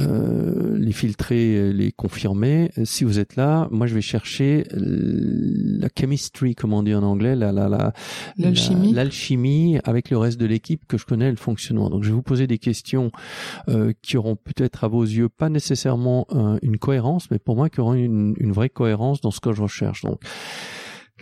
euh, 0.00 0.76
les 0.78 0.92
filtrer, 0.92 1.72
les 1.72 1.92
confirmer. 1.92 2.70
Si 2.84 3.04
vous 3.04 3.18
êtes 3.18 3.36
là, 3.36 3.68
moi 3.70 3.86
je 3.86 3.94
vais 3.94 4.00
chercher 4.00 4.64
la 4.72 5.88
chemistry, 5.98 6.54
comme 6.54 6.72
on 6.72 6.82
dit 6.82 6.94
en 6.94 7.02
anglais, 7.02 7.36
la 7.36 7.52
la 7.52 7.92
l'alchimie, 8.36 8.92
l'alchimie 8.92 9.78
avec 9.84 10.10
le 10.10 10.18
reste 10.18 10.38
de 10.38 10.46
l'équipe 10.46 10.86
que 10.86 10.98
je 10.98 11.04
connais 11.04 11.30
le 11.30 11.36
fonctionnement. 11.36 11.90
Donc 11.90 12.02
je 12.02 12.08
vais 12.08 12.14
vous 12.14 12.22
poser 12.22 12.46
des 12.46 12.58
questions 12.58 13.10
euh, 13.68 13.92
qui 14.02 14.16
auront 14.16 14.36
peut-être 14.36 14.84
à 14.84 14.88
vos 14.88 15.04
yeux 15.04 15.28
pas 15.28 15.48
nécessairement 15.48 16.26
une 16.62 16.78
cohérence, 16.78 17.30
mais 17.30 17.38
pour 17.38 17.56
moi 17.56 17.68
qui 17.68 17.80
auront 17.80 17.94
une, 17.94 18.34
une 18.38 18.52
vraie 18.52 18.68
cohérence 18.68 19.20
dans 19.20 19.30
ce 19.30 19.40
que 19.40 19.52
je 19.52 19.62
recherche. 19.62 20.02
Donc 20.02 20.20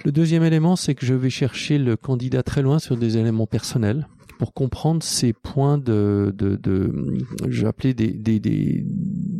le 0.04 0.12
deuxième 0.12 0.44
élément, 0.44 0.76
c'est 0.76 0.94
que 0.94 1.04
je 1.04 1.14
vais 1.14 1.28
chercher 1.28 1.78
le 1.78 1.96
candidat 1.96 2.42
très 2.42 2.62
loin 2.62 2.78
sur 2.78 2.96
des 2.96 3.18
éléments 3.18 3.46
personnels 3.46 4.06
pour 4.40 4.54
comprendre 4.54 5.02
ces 5.02 5.34
points 5.34 5.76
de, 5.76 6.32
de, 6.34 6.56
de 6.56 7.66
appeler 7.66 7.92
des, 7.92 8.10
des, 8.10 8.40
des, 8.40 8.86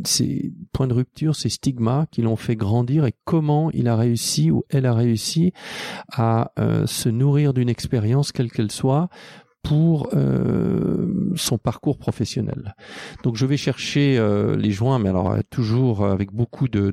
ces 0.05 0.53
points 0.75 0.89
de 0.89 0.93
rupture, 0.93 1.35
ces 1.35 1.49
stigmas 1.49 2.05
qui 2.11 2.21
l'ont 2.21 2.37
fait 2.37 2.55
grandir 2.55 3.07
et 3.07 3.15
comment 3.25 3.71
il 3.71 3.89
a 3.89 3.97
réussi 3.97 4.51
ou 4.51 4.63
elle 4.69 4.85
a 4.85 4.93
réussi 4.93 5.55
à 6.13 6.53
euh, 6.59 6.85
se 6.85 7.09
nourrir 7.09 7.55
d'une 7.55 7.71
expérience 7.71 8.31
quelle 8.31 8.53
qu'elle 8.53 8.71
soit 8.71 9.09
pour 9.63 10.11
euh, 10.13 11.33
son 11.35 11.57
parcours 11.57 11.97
professionnel. 11.97 12.75
Donc 13.23 13.37
je 13.37 13.47
vais 13.47 13.57
chercher 13.57 14.19
euh, 14.19 14.55
les 14.55 14.71
joints, 14.71 14.99
mais 14.99 15.09
alors 15.09 15.35
toujours 15.49 16.05
avec 16.05 16.31
beaucoup 16.31 16.69
de 16.69 16.93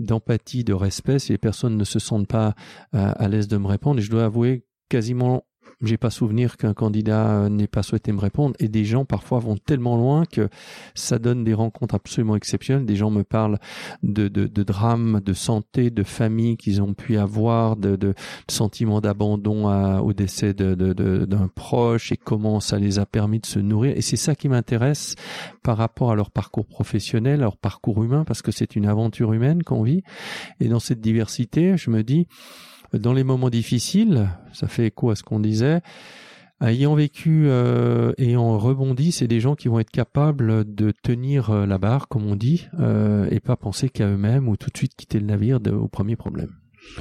d'empathie, 0.00 0.64
de, 0.64 0.72
respect. 0.72 1.20
Si 1.20 1.30
les 1.30 1.38
personnes 1.38 1.76
ne 1.76 1.84
se 1.84 2.00
sentent 2.00 2.26
pas 2.26 2.56
à 2.90 3.28
l'aise 3.28 3.46
de 3.46 3.56
me 3.56 3.68
répondre, 3.68 4.00
et 4.00 4.02
je 4.02 4.10
dois 4.10 4.24
avouer 4.24 4.64
quasiment 4.88 5.44
j'ai 5.82 5.96
pas 5.96 6.10
souvenir 6.10 6.56
qu'un 6.56 6.74
candidat 6.74 7.30
euh, 7.30 7.48
n'ait 7.48 7.66
pas 7.66 7.82
souhaité 7.82 8.12
me 8.12 8.20
répondre 8.20 8.54
et 8.58 8.68
des 8.68 8.84
gens 8.84 9.04
parfois 9.04 9.38
vont 9.38 9.56
tellement 9.56 9.96
loin 9.96 10.24
que 10.26 10.48
ça 10.94 11.18
donne 11.18 11.44
des 11.44 11.54
rencontres 11.54 11.94
absolument 11.94 12.36
exceptionnelles. 12.36 12.84
Des 12.84 12.96
gens 12.96 13.10
me 13.10 13.24
parlent 13.24 13.58
de, 14.02 14.28
de, 14.28 14.46
de 14.46 14.62
drames, 14.62 15.20
de 15.24 15.32
santé, 15.32 15.90
de 15.90 16.02
famille 16.02 16.56
qu'ils 16.56 16.82
ont 16.82 16.94
pu 16.94 17.16
avoir, 17.16 17.76
de, 17.76 17.96
de, 17.96 18.14
sentiments 18.48 19.00
d'abandon 19.00 19.70
au 20.00 20.12
décès 20.12 20.52
d'un 20.54 20.74
de, 20.74 21.48
proche 21.54 22.12
et 22.12 22.16
comment 22.16 22.60
ça 22.60 22.78
les 22.78 22.98
a 22.98 23.06
permis 23.06 23.40
de 23.40 23.46
se 23.46 23.58
nourrir. 23.58 23.96
Et 23.96 24.02
c'est 24.02 24.16
ça 24.16 24.34
qui 24.34 24.48
m'intéresse 24.48 25.14
par 25.62 25.76
rapport 25.76 26.10
à 26.10 26.14
leur 26.14 26.30
parcours 26.30 26.66
professionnel, 26.66 27.40
leur 27.40 27.56
parcours 27.56 28.02
humain, 28.02 28.24
parce 28.24 28.42
que 28.42 28.52
c'est 28.52 28.76
une 28.76 28.86
aventure 28.86 29.32
humaine 29.32 29.62
qu'on 29.62 29.82
vit. 29.82 30.02
Et 30.60 30.68
dans 30.68 30.80
cette 30.80 31.00
diversité, 31.00 31.76
je 31.76 31.90
me 31.90 32.02
dis, 32.02 32.26
dans 32.92 33.12
les 33.12 33.24
moments 33.24 33.50
difficiles, 33.50 34.28
ça 34.52 34.68
fait 34.68 34.86
écho 34.86 35.10
à 35.10 35.16
ce 35.16 35.22
qu'on 35.22 35.40
disait, 35.40 35.80
ayant 36.62 36.94
vécu 36.94 37.44
euh, 37.46 38.12
ayant 38.18 38.58
rebondi, 38.58 39.12
c'est 39.12 39.28
des 39.28 39.40
gens 39.40 39.54
qui 39.54 39.68
vont 39.68 39.80
être 39.80 39.90
capables 39.90 40.74
de 40.74 40.92
tenir 41.02 41.50
euh, 41.50 41.66
la 41.66 41.78
barre, 41.78 42.08
comme 42.08 42.26
on 42.26 42.36
dit, 42.36 42.68
euh, 42.78 43.28
et 43.30 43.40
pas 43.40 43.56
penser 43.56 43.88
qu'à 43.88 44.06
eux-mêmes 44.06 44.48
ou 44.48 44.56
tout 44.56 44.70
de 44.70 44.76
suite 44.76 44.94
quitter 44.94 45.18
le 45.20 45.26
navire 45.26 45.58
au 45.72 45.88
premier 45.88 46.16
problème. 46.16 46.50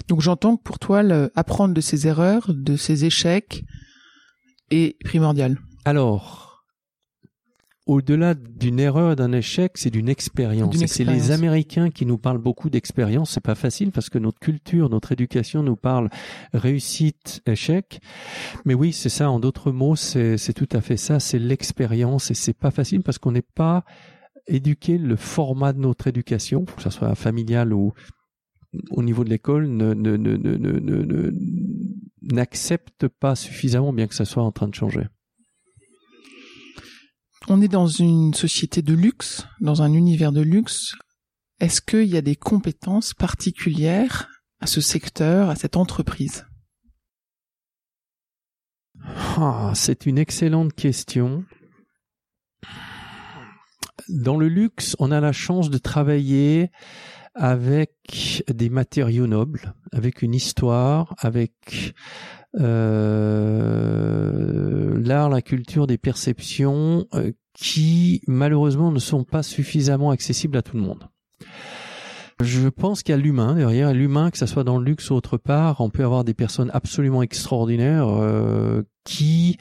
Donc 0.07 0.21
j'entends 0.21 0.57
que 0.57 0.63
pour 0.63 0.79
toi, 0.79 1.01
apprendre 1.35 1.73
de 1.73 1.81
ses 1.81 2.07
erreurs, 2.07 2.51
de 2.53 2.75
ses 2.75 3.05
échecs, 3.05 3.63
est 4.71 5.01
primordial. 5.03 5.57
Alors, 5.85 6.48
au-delà 7.89 8.35
d'une 8.35 8.79
erreur, 8.79 9.15
d'un 9.15 9.31
échec, 9.31 9.71
c'est 9.75 9.89
d'une 9.89 10.09
expérience. 10.09 10.77
C'est 10.85 11.03
les 11.03 11.31
Américains 11.31 11.89
qui 11.89 12.05
nous 12.05 12.19
parlent 12.19 12.37
beaucoup 12.37 12.69
d'expérience. 12.69 13.31
C'est 13.31 13.43
pas 13.43 13.55
facile 13.55 13.91
parce 13.91 14.11
que 14.11 14.19
notre 14.19 14.37
culture, 14.37 14.89
notre 14.89 15.11
éducation 15.11 15.63
nous 15.63 15.75
parle 15.75 16.11
réussite, 16.53 17.41
échec. 17.47 17.99
Mais 18.63 18.75
oui, 18.75 18.93
c'est 18.93 19.09
ça. 19.09 19.31
En 19.31 19.39
d'autres 19.39 19.71
mots, 19.71 19.95
c'est 19.95 20.53
tout 20.53 20.69
à 20.71 20.81
fait 20.81 20.97
ça. 20.97 21.19
C'est 21.19 21.39
l'expérience 21.39 22.29
et 22.29 22.35
c'est 22.35 22.53
pas 22.53 22.69
facile 22.69 23.01
parce 23.01 23.17
qu'on 23.17 23.31
n'est 23.31 23.41
pas 23.41 23.83
éduqué. 24.45 24.99
Le 24.99 25.15
format 25.15 25.73
de 25.73 25.79
notre 25.79 26.05
éducation, 26.05 26.65
que 26.65 26.83
ce 26.83 26.91
soit 26.91 27.15
familial 27.15 27.73
ou 27.73 27.93
au 28.91 29.01
niveau 29.01 29.23
de 29.23 29.31
l'école, 29.31 29.67
n'accepte 32.21 33.07
pas 33.07 33.33
suffisamment, 33.33 33.93
bien 33.93 34.05
que 34.05 34.13
ça 34.13 34.25
soit 34.25 34.43
en 34.43 34.51
train 34.51 34.67
de 34.67 34.75
changer 34.75 35.07
on 37.49 37.61
est 37.61 37.67
dans 37.67 37.87
une 37.87 38.33
société 38.33 38.81
de 38.81 38.93
luxe, 38.93 39.45
dans 39.59 39.81
un 39.81 39.93
univers 39.93 40.31
de 40.31 40.41
luxe. 40.41 40.93
Est-ce 41.59 41.81
qu'il 41.81 42.05
y 42.05 42.17
a 42.17 42.21
des 42.21 42.35
compétences 42.35 43.13
particulières 43.13 44.29
à 44.59 44.67
ce 44.67 44.81
secteur, 44.81 45.49
à 45.49 45.55
cette 45.55 45.77
entreprise? 45.77 46.45
Ah, 49.03 49.71
C'est 49.75 50.05
une 50.05 50.17
excellente 50.17 50.73
question. 50.73 51.45
Dans 54.09 54.37
le 54.37 54.47
luxe, 54.47 54.95
on 54.99 55.11
a 55.11 55.19
la 55.19 55.31
chance 55.31 55.69
de 55.69 55.77
travailler 55.77 56.71
avec 57.39 58.43
des 58.53 58.69
matériaux 58.69 59.25
nobles, 59.25 59.73
avec 59.93 60.21
une 60.21 60.35
histoire, 60.35 61.15
avec 61.19 61.95
euh, 62.59 63.81
l'art, 65.01 65.29
la 65.29 65.41
culture, 65.41 65.87
des 65.87 65.97
perceptions 65.97 67.07
euh, 67.13 67.31
qui 67.53 68.21
malheureusement 68.27 68.91
ne 68.91 68.99
sont 68.99 69.23
pas 69.23 69.41
suffisamment 69.41 70.11
accessibles 70.11 70.57
à 70.57 70.61
tout 70.61 70.75
le 70.75 70.83
monde. 70.83 71.07
Je 72.41 72.67
pense 72.67 73.03
qu'il 73.03 73.13
y 73.13 73.17
a 73.17 73.21
l'humain 73.21 73.55
derrière, 73.55 73.93
l'humain, 73.93 74.31
que 74.31 74.37
ça 74.37 74.47
soit 74.47 74.65
dans 74.65 74.77
le 74.77 74.83
luxe 74.83 75.09
ou 75.09 75.13
autre 75.13 75.37
part, 75.37 75.79
on 75.79 75.89
peut 75.89 76.03
avoir 76.03 76.25
des 76.25 76.33
personnes 76.33 76.71
absolument 76.73 77.23
extraordinaires 77.23 78.09
euh, 78.09 78.83
qui, 79.05 79.55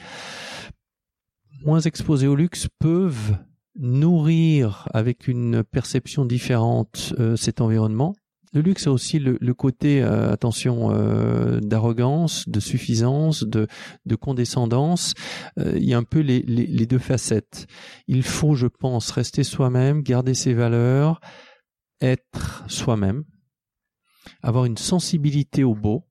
moins 1.63 1.79
exposées 1.79 2.27
au 2.27 2.35
luxe, 2.35 2.67
peuvent 2.79 3.37
nourrir 3.75 4.87
avec 4.93 5.27
une 5.27 5.63
perception 5.63 6.25
différente 6.25 7.13
euh, 7.19 7.35
cet 7.35 7.61
environnement 7.61 8.15
le 8.53 8.61
luxe 8.61 8.87
a 8.87 8.91
aussi 8.91 9.19
le, 9.19 9.53
côté, 9.53 10.01
euh, 10.01 10.31
attention, 10.31 10.91
euh, 10.91 11.59
d'arrogance, 11.59 12.49
de 12.49 12.59
suffisance, 12.59 13.43
de, 13.43 13.67
de 14.05 14.15
condescendance. 14.15 15.13
Euh, 15.59 15.73
il 15.77 15.85
y 15.85 15.93
a 15.93 15.97
un 15.97 16.03
peu 16.03 16.19
les, 16.19 16.41
les, 16.41 16.85
deux 16.85 16.97
facettes. 16.97 17.67
Il 18.07 18.23
faut, 18.23 18.55
je 18.55 18.67
pense, 18.67 19.11
rester 19.11 19.43
soi-même, 19.43 20.01
garder 20.01 20.33
ses 20.33 20.53
valeurs, 20.53 21.19
être 22.01 22.63
soi-même, 22.67 23.23
avoir 24.41 24.65
une 24.65 24.77
sensibilité 24.77 25.63
au 25.63 25.75
beau, 25.75 26.07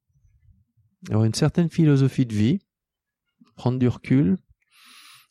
avoir 1.09 1.25
une 1.25 1.35
certaine 1.35 1.71
philosophie 1.71 2.27
de 2.27 2.35
vie, 2.35 2.59
prendre 3.57 3.81
du 3.81 3.89
recul, 3.89 4.37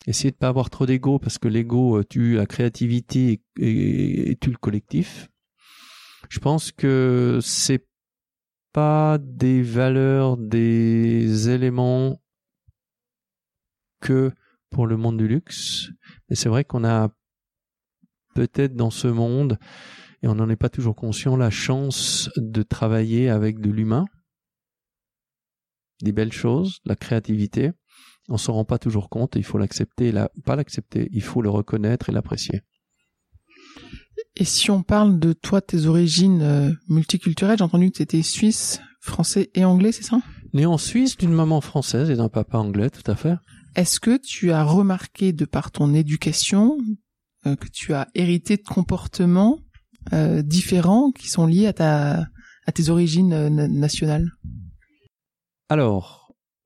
essayer 0.08 0.32
de 0.32 0.38
pas 0.38 0.48
avoir 0.48 0.70
trop 0.70 0.86
d'ego 0.86 1.20
parce 1.20 1.38
que 1.38 1.48
l'ego 1.48 2.04
tue 2.04 2.36
la 2.36 2.46
créativité 2.46 3.42
et, 3.60 4.32
et 4.32 4.36
tue 4.38 4.52
le 4.52 4.58
collectif 4.58 5.30
je 6.30 6.40
pense 6.40 6.72
que 6.72 7.40
c'est 7.42 7.88
pas 8.74 9.18
des 9.20 9.62
valeurs, 9.62 10.38
des 10.38 11.50
éléments 11.50 12.22
que 14.02 14.32
pour 14.70 14.88
le 14.88 14.98
monde 14.98 15.18
du 15.18 15.28
luxe. 15.28 15.90
Et 16.30 16.36
c'est 16.36 16.50
vrai 16.50 16.64
qu'on 16.64 16.84
a 16.84 17.10
peut-être 18.36 18.76
dans 18.76 18.92
ce 18.92 19.08
monde, 19.08 19.58
et 20.22 20.28
on 20.28 20.36
n'en 20.36 20.50
est 20.50 20.58
pas 20.58 20.70
toujours 20.70 20.96
conscient, 20.96 21.38
la 21.38 21.50
chance 21.50 22.30
de 22.38 22.62
travailler 22.62 23.30
avec 23.30 23.60
de 23.60 23.72
l'humain, 23.72 24.06
des 26.02 26.12
belles 26.12 26.34
choses, 26.34 26.80
la 26.86 26.96
créativité. 26.96 27.72
On 28.30 28.38
s'en 28.38 28.54
rend 28.54 28.66
pas 28.66 28.78
toujours 28.78 29.10
compte 29.10 29.36
et 29.36 29.40
il 29.40 29.46
faut 29.46 29.58
l'accepter, 29.58 30.12
la, 30.12 30.30
pas 30.46 30.56
l'accepter, 30.56 31.10
il 31.12 31.22
faut 31.22 31.42
le 31.42 31.50
reconnaître 31.50 32.10
et 32.10 32.12
l'apprécier. 32.12 32.62
Et 34.36 34.46
si 34.46 34.70
on 34.70 34.84
parle 34.84 35.20
de 35.20 35.34
toi, 35.34 35.62
tes 35.62 35.86
origines 35.86 36.42
euh, 36.42 36.72
multiculturelles, 36.90 37.58
j'ai 37.58 37.64
entendu 37.64 37.90
que 37.90 37.98
tu 37.98 38.04
étais 38.04 38.22
suisse, 38.22 38.80
français 39.00 39.50
et 39.56 39.66
anglais, 39.66 39.92
c'est 39.92 40.04
ça? 40.04 40.22
Né 40.54 40.66
en 40.66 40.78
Suisse 40.78 41.18
d'une 41.18 41.34
maman 41.34 41.62
française 41.62 42.10
et 42.10 42.16
d'un 42.16 42.30
papa 42.30 42.58
anglais, 42.58 42.90
tout 42.90 43.10
à 43.10 43.16
fait. 43.16 43.36
Est-ce 43.76 44.00
que 44.00 44.18
tu 44.18 44.52
as 44.52 44.64
remarqué 44.64 45.34
de 45.34 45.46
par 45.46 45.72
ton 45.72 45.94
éducation 45.94 46.78
euh, 47.46 47.56
que 47.56 47.68
tu 47.68 47.94
as 47.94 48.08
hérité 48.14 48.58
de 48.58 48.64
comportements 48.64 49.60
euh, 50.14 50.42
différents 50.42 51.12
qui 51.12 51.30
sont 51.30 51.46
liés 51.46 51.68
à 51.68 51.74
ta 51.74 52.28
à 52.66 52.72
tes 52.74 52.90
origines 52.90 53.48
nationales? 53.68 54.30
Alors, 55.70 56.17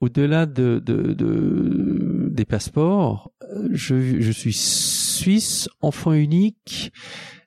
au-delà 0.02 0.46
de, 0.48 0.82
de, 0.84 1.14
de, 1.14 2.30
des 2.32 2.46
passeports, 2.46 3.32
je, 3.72 4.32
suis 4.32 4.54
suisse, 4.54 5.70
enfant 5.82 6.14
unique, 6.14 6.92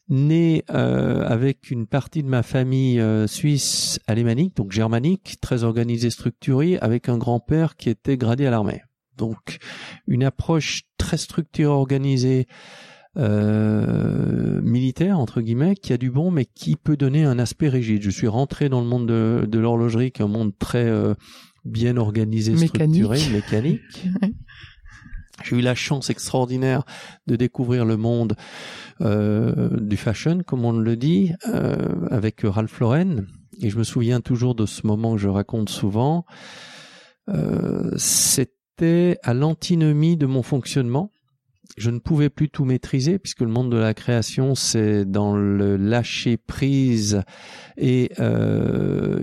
né 0.08 0.64
euh, 0.70 1.26
avec 1.26 1.70
une 1.70 1.86
partie 1.86 2.22
de 2.22 2.28
ma 2.28 2.42
famille 2.42 3.00
euh, 3.00 3.26
suisse 3.26 3.98
alémanique, 4.06 4.56
donc 4.56 4.70
germanique, 4.70 5.38
très 5.40 5.64
organisée, 5.64 6.10
structurée, 6.10 6.78
avec 6.78 7.08
un 7.08 7.18
grand-père 7.18 7.76
qui 7.76 7.90
était 7.90 8.16
gradé 8.16 8.46
à 8.46 8.50
l'armée. 8.50 8.82
Donc 9.16 9.58
une 10.06 10.24
approche 10.24 10.82
très 10.98 11.16
structurée, 11.16 11.72
organisée, 11.72 12.46
euh, 13.16 14.60
militaire 14.60 15.18
entre 15.18 15.40
guillemets, 15.40 15.76
qui 15.76 15.92
a 15.92 15.96
du 15.96 16.10
bon, 16.10 16.30
mais 16.30 16.44
qui 16.44 16.76
peut 16.76 16.96
donner 16.96 17.24
un 17.24 17.38
aspect 17.38 17.68
rigide. 17.68 18.02
Je 18.02 18.10
suis 18.10 18.28
rentré 18.28 18.68
dans 18.68 18.80
le 18.80 18.86
monde 18.86 19.06
de, 19.06 19.58
l'horlogerie, 19.58 20.12
qui 20.12 20.20
est 20.20 20.24
un 20.24 20.28
monde 20.28 20.52
très 20.58 20.90
bien 21.64 21.96
organisé, 21.96 22.56
structuré, 22.56 23.18
mécanique. 23.30 24.06
J'ai 25.42 25.56
eu 25.56 25.60
la 25.60 25.74
chance 25.74 26.10
extraordinaire 26.10 26.84
de 27.26 27.34
découvrir 27.34 27.84
le 27.84 27.96
monde 27.96 28.36
euh, 29.00 29.80
du 29.80 29.96
fashion, 29.96 30.42
comme 30.46 30.64
on 30.64 30.72
le 30.72 30.96
dit, 30.96 31.32
euh, 31.48 32.06
avec 32.10 32.42
Ralph 32.44 32.78
Lauren. 32.78 33.24
Et 33.60 33.70
je 33.70 33.78
me 33.78 33.84
souviens 33.84 34.20
toujours 34.20 34.54
de 34.54 34.66
ce 34.66 34.86
moment 34.86 35.14
que 35.14 35.20
je 35.20 35.28
raconte 35.28 35.70
souvent. 35.70 36.24
Euh, 37.28 37.90
C'était 37.96 39.18
à 39.22 39.34
l'antinomie 39.34 40.16
de 40.16 40.26
mon 40.26 40.42
fonctionnement. 40.42 41.10
Je 41.76 41.90
ne 41.90 41.98
pouvais 41.98 42.30
plus 42.30 42.48
tout 42.48 42.64
maîtriser 42.64 43.18
puisque 43.18 43.40
le 43.40 43.48
monde 43.48 43.70
de 43.70 43.76
la 43.76 43.94
création, 43.94 44.54
c'est 44.54 45.04
dans 45.04 45.36
le 45.36 45.76
lâcher 45.76 46.36
prise 46.36 47.22
et 47.76 48.12
euh, 48.20 49.18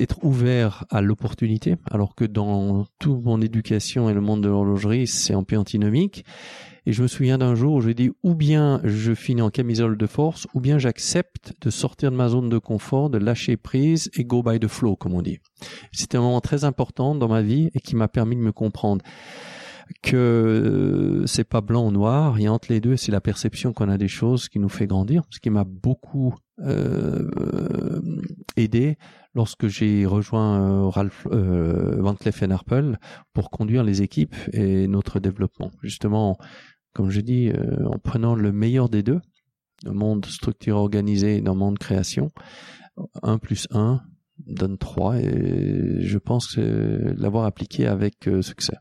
être 0.00 0.24
ouvert 0.24 0.84
à 0.90 1.02
l'opportunité, 1.02 1.76
alors 1.90 2.14
que 2.14 2.24
dans 2.24 2.86
toute 2.98 3.24
mon 3.24 3.40
éducation 3.40 4.08
et 4.08 4.14
le 4.14 4.20
monde 4.20 4.42
de 4.42 4.48
l'horlogerie, 4.48 5.06
c'est 5.06 5.34
un 5.34 5.42
peu 5.42 5.56
antinomique. 5.56 6.24
Et 6.88 6.92
je 6.92 7.02
me 7.02 7.08
souviens 7.08 7.36
d'un 7.36 7.56
jour 7.56 7.74
où 7.74 7.80
j'ai 7.80 7.94
dit 7.94 8.12
ou 8.22 8.34
bien 8.34 8.80
je 8.84 9.12
finis 9.12 9.42
en 9.42 9.50
camisole 9.50 9.96
de 9.96 10.06
force, 10.06 10.46
ou 10.54 10.60
bien 10.60 10.78
j'accepte 10.78 11.52
de 11.60 11.70
sortir 11.70 12.12
de 12.12 12.16
ma 12.16 12.28
zone 12.28 12.48
de 12.48 12.58
confort, 12.58 13.10
de 13.10 13.18
lâcher 13.18 13.56
prise 13.56 14.08
et 14.14 14.24
go 14.24 14.42
by 14.42 14.60
the 14.60 14.68
flow, 14.68 14.94
comme 14.94 15.14
on 15.14 15.22
dit. 15.22 15.40
C'était 15.90 16.16
un 16.16 16.20
moment 16.20 16.40
très 16.40 16.62
important 16.62 17.16
dans 17.16 17.28
ma 17.28 17.42
vie 17.42 17.70
et 17.74 17.80
qui 17.80 17.96
m'a 17.96 18.06
permis 18.06 18.36
de 18.36 18.40
me 18.40 18.52
comprendre 18.52 19.04
que 20.02 21.22
c'est 21.26 21.48
pas 21.48 21.60
blanc 21.60 21.86
ou 21.86 21.90
noir, 21.90 22.38
et 22.38 22.48
entre 22.48 22.72
les 22.72 22.80
deux, 22.80 22.96
c'est 22.96 23.12
la 23.12 23.20
perception 23.20 23.72
qu'on 23.72 23.88
a 23.88 23.98
des 23.98 24.08
choses 24.08 24.48
qui 24.48 24.58
nous 24.58 24.68
fait 24.68 24.86
grandir, 24.86 25.22
ce 25.30 25.40
qui 25.40 25.50
m'a 25.50 25.64
beaucoup 25.64 26.34
euh, 26.60 27.28
aidé 28.56 28.96
lorsque 29.34 29.68
j'ai 29.68 30.06
rejoint 30.06 30.60
euh, 30.60 30.88
Ralph 30.88 31.26
euh, 31.30 31.96
Van 32.00 32.14
Cleef 32.14 32.42
Arpels 32.44 32.98
pour 33.34 33.50
conduire 33.50 33.84
les 33.84 34.02
équipes 34.02 34.34
et 34.52 34.88
notre 34.88 35.20
développement. 35.20 35.70
Justement, 35.82 36.38
comme 36.94 37.10
je 37.10 37.20
dis, 37.20 37.50
euh, 37.50 37.86
en 37.86 37.98
prenant 37.98 38.34
le 38.34 38.52
meilleur 38.52 38.88
des 38.88 39.02
deux, 39.02 39.20
le 39.84 39.92
monde 39.92 40.24
structure 40.24 40.78
organisé 40.78 41.36
et 41.36 41.40
le 41.42 41.52
monde 41.52 41.78
création, 41.78 42.30
1 43.22 43.38
plus 43.38 43.68
1 43.70 44.00
donne 44.46 44.78
3 44.78 45.18
et 45.18 46.00
je 46.00 46.18
pense 46.18 46.56
l'avoir 46.56 47.44
appliqué 47.44 47.86
avec 47.86 48.28
euh, 48.28 48.42
succès. 48.42 48.76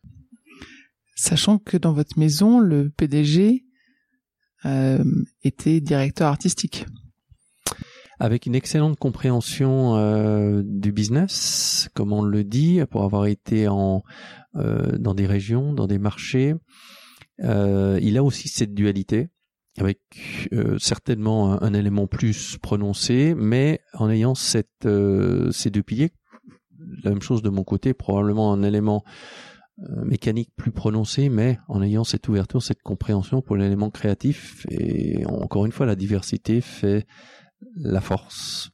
Sachant 1.15 1.59
que 1.59 1.77
dans 1.77 1.93
votre 1.93 2.19
maison, 2.19 2.59
le 2.59 2.89
PDG 2.89 3.63
euh, 4.65 5.03
était 5.43 5.79
directeur 5.79 6.27
artistique 6.27 6.85
avec 8.17 8.45
une 8.45 8.55
excellente 8.55 8.97
compréhension 8.97 9.97
euh, 9.97 10.61
du 10.63 10.93
business, 10.93 11.89
comme 11.93 12.13
on 12.13 12.21
le 12.21 12.45
dit, 12.45 12.79
pour 12.89 13.03
avoir 13.03 13.25
été 13.25 13.67
en 13.67 14.03
euh, 14.55 14.97
dans 14.97 15.13
des 15.13 15.25
régions, 15.25 15.73
dans 15.73 15.87
des 15.87 15.99
marchés. 15.99 16.53
Il 17.39 18.17
a 18.17 18.23
aussi 18.23 18.47
cette 18.47 18.73
dualité, 18.73 19.27
avec 19.77 19.99
certainement 20.79 21.61
un, 21.61 21.73
élément 21.73 22.07
plus 22.07 22.57
prononcé, 22.57 23.35
mais 23.35 23.81
en 23.93 24.09
ayant 24.09 24.33
ces 24.33 24.63
deux 24.81 25.51
piliers. 25.85 26.11
La 27.03 27.09
même 27.09 27.21
chose 27.21 27.41
de 27.41 27.49
mon 27.49 27.65
côté, 27.65 27.93
probablement 27.93 28.53
un 28.53 28.63
élément 28.63 29.03
mécanique 29.77 30.51
plus 30.55 30.71
prononcé, 30.71 31.29
mais 31.29 31.59
en 31.67 31.81
ayant 31.81 32.03
cette 32.03 32.27
ouverture, 32.27 32.63
cette 32.63 32.81
compréhension 32.81 33.41
pour 33.41 33.55
l'élément 33.55 33.89
créatif. 33.89 34.65
Et 34.69 35.25
encore 35.25 35.65
une 35.65 35.71
fois, 35.71 35.85
la 35.85 35.95
diversité 35.95 36.61
fait 36.61 37.05
la 37.75 38.01
force. 38.01 38.71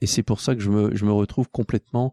Et 0.00 0.06
c'est 0.06 0.22
pour 0.22 0.40
ça 0.40 0.54
que 0.54 0.60
je 0.60 0.70
me, 0.70 0.94
je 0.94 1.06
me 1.06 1.12
retrouve 1.12 1.48
complètement 1.48 2.12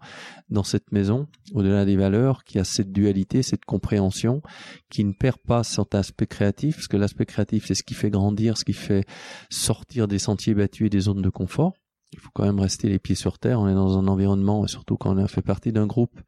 dans 0.50 0.64
cette 0.64 0.94
maison, 0.94 1.28
au-delà 1.54 1.84
des 1.84 1.98
valeurs, 1.98 2.46
qui 2.46 2.58
a 2.58 2.64
cette 2.64 2.92
dualité, 2.94 3.44
cette 3.44 3.66
compréhension, 3.66 4.42
qui 4.90 5.04
ne 5.04 5.12
perd 5.12 5.38
pas 5.46 5.64
cet 5.64 5.94
aspect 5.94 6.28
créatif, 6.28 6.76
parce 6.76 6.88
que 6.88 6.96
l'aspect 6.96 7.26
créatif, 7.26 7.66
c'est 7.66 7.76
ce 7.76 7.84
qui 7.84 7.94
fait 7.94 8.10
grandir, 8.10 8.58
ce 8.58 8.64
qui 8.64 8.74
fait 8.74 9.06
sortir 9.50 10.08
des 10.08 10.20
sentiers 10.20 10.54
battus 10.54 10.88
et 10.88 10.90
des 10.90 11.02
zones 11.02 11.22
de 11.22 11.30
confort. 11.30 11.74
Il 12.14 12.20
faut 12.20 12.30
quand 12.34 12.46
même 12.46 12.60
rester 12.60 12.88
les 12.88 13.00
pieds 13.00 13.16
sur 13.16 13.40
terre. 13.40 13.60
On 13.60 13.68
est 13.68 13.74
dans 13.74 13.98
un 13.98 14.08
environnement, 14.08 14.64
et 14.64 14.70
surtout 14.70 14.96
quand 14.96 15.18
on 15.18 15.28
fait 15.28 15.42
partie 15.42 15.74
d'un 15.74 15.88
groupe 15.88 16.22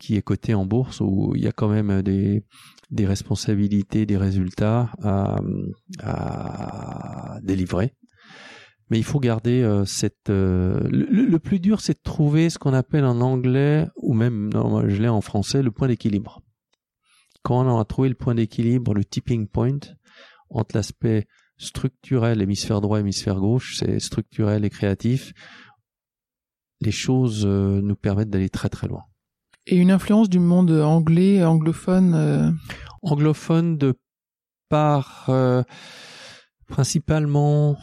qui 0.00 0.16
est 0.16 0.22
coté 0.22 0.54
en 0.54 0.66
bourse, 0.66 1.00
où 1.00 1.32
il 1.36 1.42
y 1.42 1.46
a 1.46 1.52
quand 1.52 1.68
même 1.68 2.02
des, 2.02 2.42
des 2.90 3.06
responsabilités, 3.06 4.06
des 4.06 4.16
résultats 4.16 4.90
à, 5.02 5.38
à 6.02 7.38
délivrer 7.42 7.94
mais 8.90 8.98
il 8.98 9.04
faut 9.04 9.20
garder 9.20 9.62
euh, 9.62 9.84
cette. 9.84 10.30
Euh, 10.30 10.80
le, 10.90 11.38
plus 11.38 11.60
dur, 11.60 11.80
c'est 11.80 11.94
de 11.94 12.02
trouver 12.02 12.50
ce 12.50 12.58
qu'on 12.58 12.74
appelle 12.74 13.04
en 13.04 13.20
anglais 13.20 13.86
ou 13.96 14.14
même 14.14 14.50
non, 14.52 14.86
je 14.88 15.00
l'ai 15.00 15.08
en 15.08 15.20
français 15.20 15.62
le 15.62 15.70
point 15.70 15.86
d'équilibre. 15.86 16.42
Quand 17.42 17.64
on 17.64 17.78
a 17.78 17.84
trouvé 17.84 18.08
le 18.08 18.16
point 18.16 18.34
d'équilibre, 18.34 18.92
le 18.92 19.04
tipping 19.04 19.46
point 19.46 19.78
entre 20.50 20.74
l'aspect 20.76 21.28
structurel, 21.56 22.42
hémisphère 22.42 22.80
droit, 22.80 22.98
hémisphère 22.98 23.36
gauche, 23.36 23.76
c'est 23.78 24.00
structurel 24.00 24.64
et 24.64 24.70
créatif. 24.70 25.32
Les 26.80 26.90
choses 26.90 27.46
euh, 27.46 27.80
nous 27.80 27.96
permettent 27.96 28.30
d'aller 28.30 28.50
très 28.50 28.68
très 28.68 28.88
loin. 28.88 29.04
Et 29.66 29.76
une 29.76 29.90
influence 29.90 30.28
du 30.28 30.38
monde 30.38 30.70
anglais, 30.70 31.44
anglophone. 31.44 32.58
Anglophone 33.02 33.78
de 33.78 33.94
par 34.68 35.30
principalement 36.66 37.76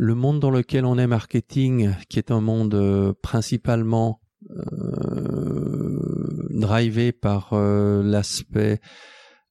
le 0.00 0.14
monde 0.14 0.40
dans 0.40 0.50
lequel 0.50 0.86
on 0.86 0.96
est 0.96 1.06
marketing, 1.06 1.94
qui 2.08 2.18
est 2.18 2.30
un 2.30 2.40
monde 2.40 2.74
euh, 2.74 3.12
principalement 3.22 4.20
euh, 4.50 6.48
drivé 6.48 7.12
par 7.12 7.50
euh, 7.52 8.02
l'aspect 8.02 8.80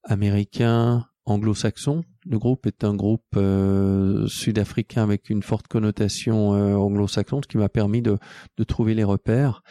américain, 0.04 1.06
anglo-saxon. 1.26 2.04
Le 2.26 2.38
groupe 2.38 2.66
est 2.68 2.84
un 2.84 2.96
groupe 2.96 3.24
euh, 3.36 4.28
sud-africain 4.28 5.04
avec 5.04 5.30
une 5.30 5.42
forte 5.42 5.68
connotation 5.68 6.50
anglo-saxon, 6.50 7.42
ce 7.44 7.48
qui 7.48 7.58
m'a 7.58 7.70
permis 7.70 8.02
de, 8.02 8.18
de, 8.58 8.64
trouver 8.64 8.94
les 8.94 9.04
repères 9.04 9.64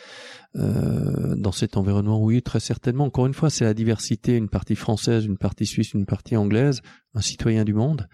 dans 0.55 1.53
cet 1.53 1.77
environnement. 1.77 2.21
Oui, 2.23 2.43
très 2.43 2.59
certainement. 2.61 3.05
Encore 3.05 3.27
une 3.27 3.35
fois, 3.35 3.51
c'est 3.51 3.65
la 3.65 3.75
diversité, 3.75 4.37
une 4.37 4.49
partie 4.49 4.75
française, 4.75 5.25
une 5.25 5.39
partie 5.39 5.67
suisse, 5.67 5.93
une 5.93 6.07
partie 6.07 6.37
anglaise 6.37 6.81
un 7.15 7.21
citoyen 7.21 7.65
du 7.65 7.75
monde, 7.75 8.09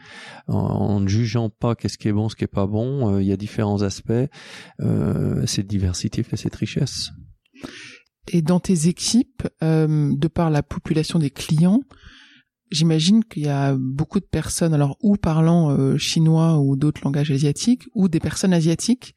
en, 0.46 1.00
ne 1.00 1.08
jugeant 1.08 1.50
pas 1.50 1.74
qu'est-ce 1.74 1.98
qui 1.98 2.08
est 2.08 2.12
bon, 2.12 2.28
ce 2.28 2.36
qui 2.36 2.44
est 2.44 2.48
pas 2.48 2.66
bon. 2.66 3.14
Euh, 3.14 3.22
il 3.22 3.28
y 3.28 3.32
a 3.32 3.36
différents 3.36 3.82
aspects. 3.82 4.12
Euh, 4.80 5.46
cette 5.46 5.66
diversité 5.66 6.22
fait 6.22 6.36
cette 6.36 6.54
richesse. 6.54 7.10
Et 8.32 8.40
dans 8.40 8.60
tes 8.60 8.88
équipes, 8.88 9.46
euh, 9.62 10.14
de 10.16 10.28
par 10.28 10.50
la 10.50 10.62
population 10.62 11.18
des 11.18 11.30
clients, 11.30 11.80
j'imagine 12.74 13.24
qu'il 13.24 13.44
y 13.44 13.48
a 13.48 13.76
beaucoup 13.78 14.20
de 14.20 14.26
personnes, 14.26 14.74
alors 14.74 14.96
ou 15.00 15.16
parlant 15.16 15.70
euh, 15.70 15.96
chinois 15.96 16.58
ou 16.58 16.76
d'autres 16.76 17.00
langages 17.04 17.30
asiatiques, 17.30 17.84
ou 17.94 18.08
des 18.08 18.20
personnes 18.20 18.52
asiatiques. 18.52 19.14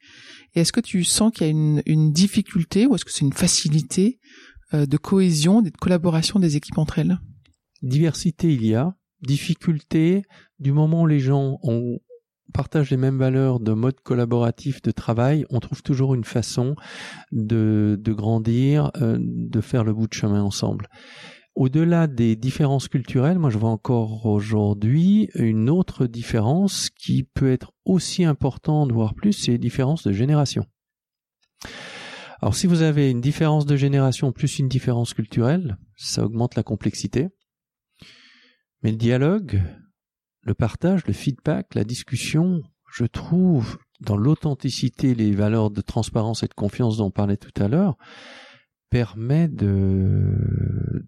Et 0.54 0.60
est-ce 0.60 0.72
que 0.72 0.80
tu 0.80 1.04
sens 1.04 1.32
qu'il 1.32 1.46
y 1.46 1.48
a 1.48 1.50
une, 1.50 1.82
une 1.86 2.12
difficulté 2.12 2.86
ou 2.86 2.94
est-ce 2.94 3.04
que 3.04 3.12
c'est 3.12 3.24
une 3.24 3.32
facilité 3.32 4.18
euh, 4.74 4.86
de 4.86 4.96
cohésion, 4.96 5.62
de 5.62 5.70
collaboration 5.70 6.38
des 6.38 6.56
équipes 6.56 6.78
entre 6.78 6.98
elles? 6.98 7.18
Diversité, 7.82 8.52
il 8.52 8.64
y 8.64 8.74
a. 8.74 8.94
Difficulté, 9.22 10.22
du 10.58 10.72
moment 10.72 11.02
où 11.02 11.06
les 11.06 11.20
gens 11.20 11.58
ont 11.62 11.98
partagent 12.54 12.90
les 12.90 12.96
mêmes 12.96 13.18
valeurs 13.18 13.60
de 13.60 13.72
mode 13.72 14.00
collaboratif 14.00 14.80
de 14.82 14.90
travail, 14.90 15.44
on 15.50 15.60
trouve 15.60 15.82
toujours 15.82 16.14
une 16.14 16.24
façon 16.24 16.76
de, 17.30 17.98
de 18.00 18.12
grandir, 18.12 18.90
euh, 19.02 19.18
de 19.20 19.60
faire 19.60 19.84
le 19.84 19.92
bout 19.92 20.06
de 20.06 20.14
chemin 20.14 20.42
ensemble. 20.42 20.88
Au-delà 21.58 22.06
des 22.06 22.36
différences 22.36 22.86
culturelles, 22.86 23.40
moi 23.40 23.50
je 23.50 23.58
vois 23.58 23.70
encore 23.70 24.26
aujourd'hui 24.26 25.28
une 25.34 25.68
autre 25.68 26.06
différence 26.06 26.88
qui 26.88 27.24
peut 27.24 27.50
être 27.50 27.72
aussi 27.84 28.24
importante, 28.24 28.92
voire 28.92 29.12
plus, 29.12 29.32
c'est 29.32 29.50
les 29.50 29.58
différences 29.58 30.04
de 30.04 30.12
génération. 30.12 30.64
Alors 32.40 32.54
si 32.54 32.68
vous 32.68 32.82
avez 32.82 33.10
une 33.10 33.20
différence 33.20 33.66
de 33.66 33.74
génération 33.74 34.30
plus 34.30 34.60
une 34.60 34.68
différence 34.68 35.14
culturelle, 35.14 35.78
ça 35.96 36.24
augmente 36.24 36.54
la 36.54 36.62
complexité. 36.62 37.26
Mais 38.84 38.92
le 38.92 38.96
dialogue, 38.96 39.60
le 40.42 40.54
partage, 40.54 41.08
le 41.08 41.12
feedback, 41.12 41.74
la 41.74 41.82
discussion, 41.82 42.62
je 42.92 43.04
trouve 43.04 43.78
dans 43.98 44.16
l'authenticité, 44.16 45.16
les 45.16 45.32
valeurs 45.32 45.72
de 45.72 45.80
transparence 45.80 46.44
et 46.44 46.46
de 46.46 46.54
confiance 46.54 46.98
dont 46.98 47.06
on 47.06 47.10
parlait 47.10 47.36
tout 47.36 47.60
à 47.60 47.66
l'heure, 47.66 47.96
permet 48.90 49.48
de 49.48 51.04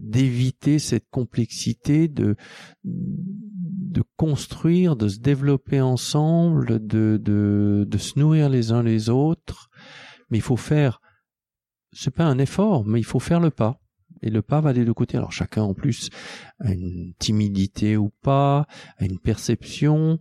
d'éviter 0.00 0.78
cette 0.78 1.08
complexité, 1.10 2.08
de 2.08 2.36
de 2.84 4.02
construire, 4.16 4.96
de 4.96 5.08
se 5.08 5.20
développer 5.20 5.80
ensemble, 5.80 6.84
de 6.86 7.20
de 7.22 7.86
de 7.88 7.98
se 7.98 8.18
nourrir 8.18 8.48
les 8.48 8.72
uns 8.72 8.82
les 8.82 9.08
autres. 9.08 9.70
Mais 10.30 10.38
il 10.38 10.42
faut 10.42 10.56
faire, 10.56 11.00
c'est 11.92 12.14
pas 12.14 12.24
un 12.24 12.38
effort, 12.38 12.84
mais 12.84 13.00
il 13.00 13.04
faut 13.04 13.20
faire 13.20 13.40
le 13.40 13.50
pas 13.50 13.80
et 14.22 14.30
le 14.30 14.42
pas 14.42 14.60
va 14.60 14.72
des 14.72 14.84
deux 14.84 14.94
côtés. 14.94 15.16
Alors 15.16 15.32
chacun 15.32 15.62
en 15.62 15.74
plus 15.74 16.10
a 16.58 16.72
une 16.72 17.14
timidité 17.18 17.96
ou 17.96 18.10
pas, 18.22 18.66
a 18.98 19.04
une 19.04 19.18
perception. 19.18 20.18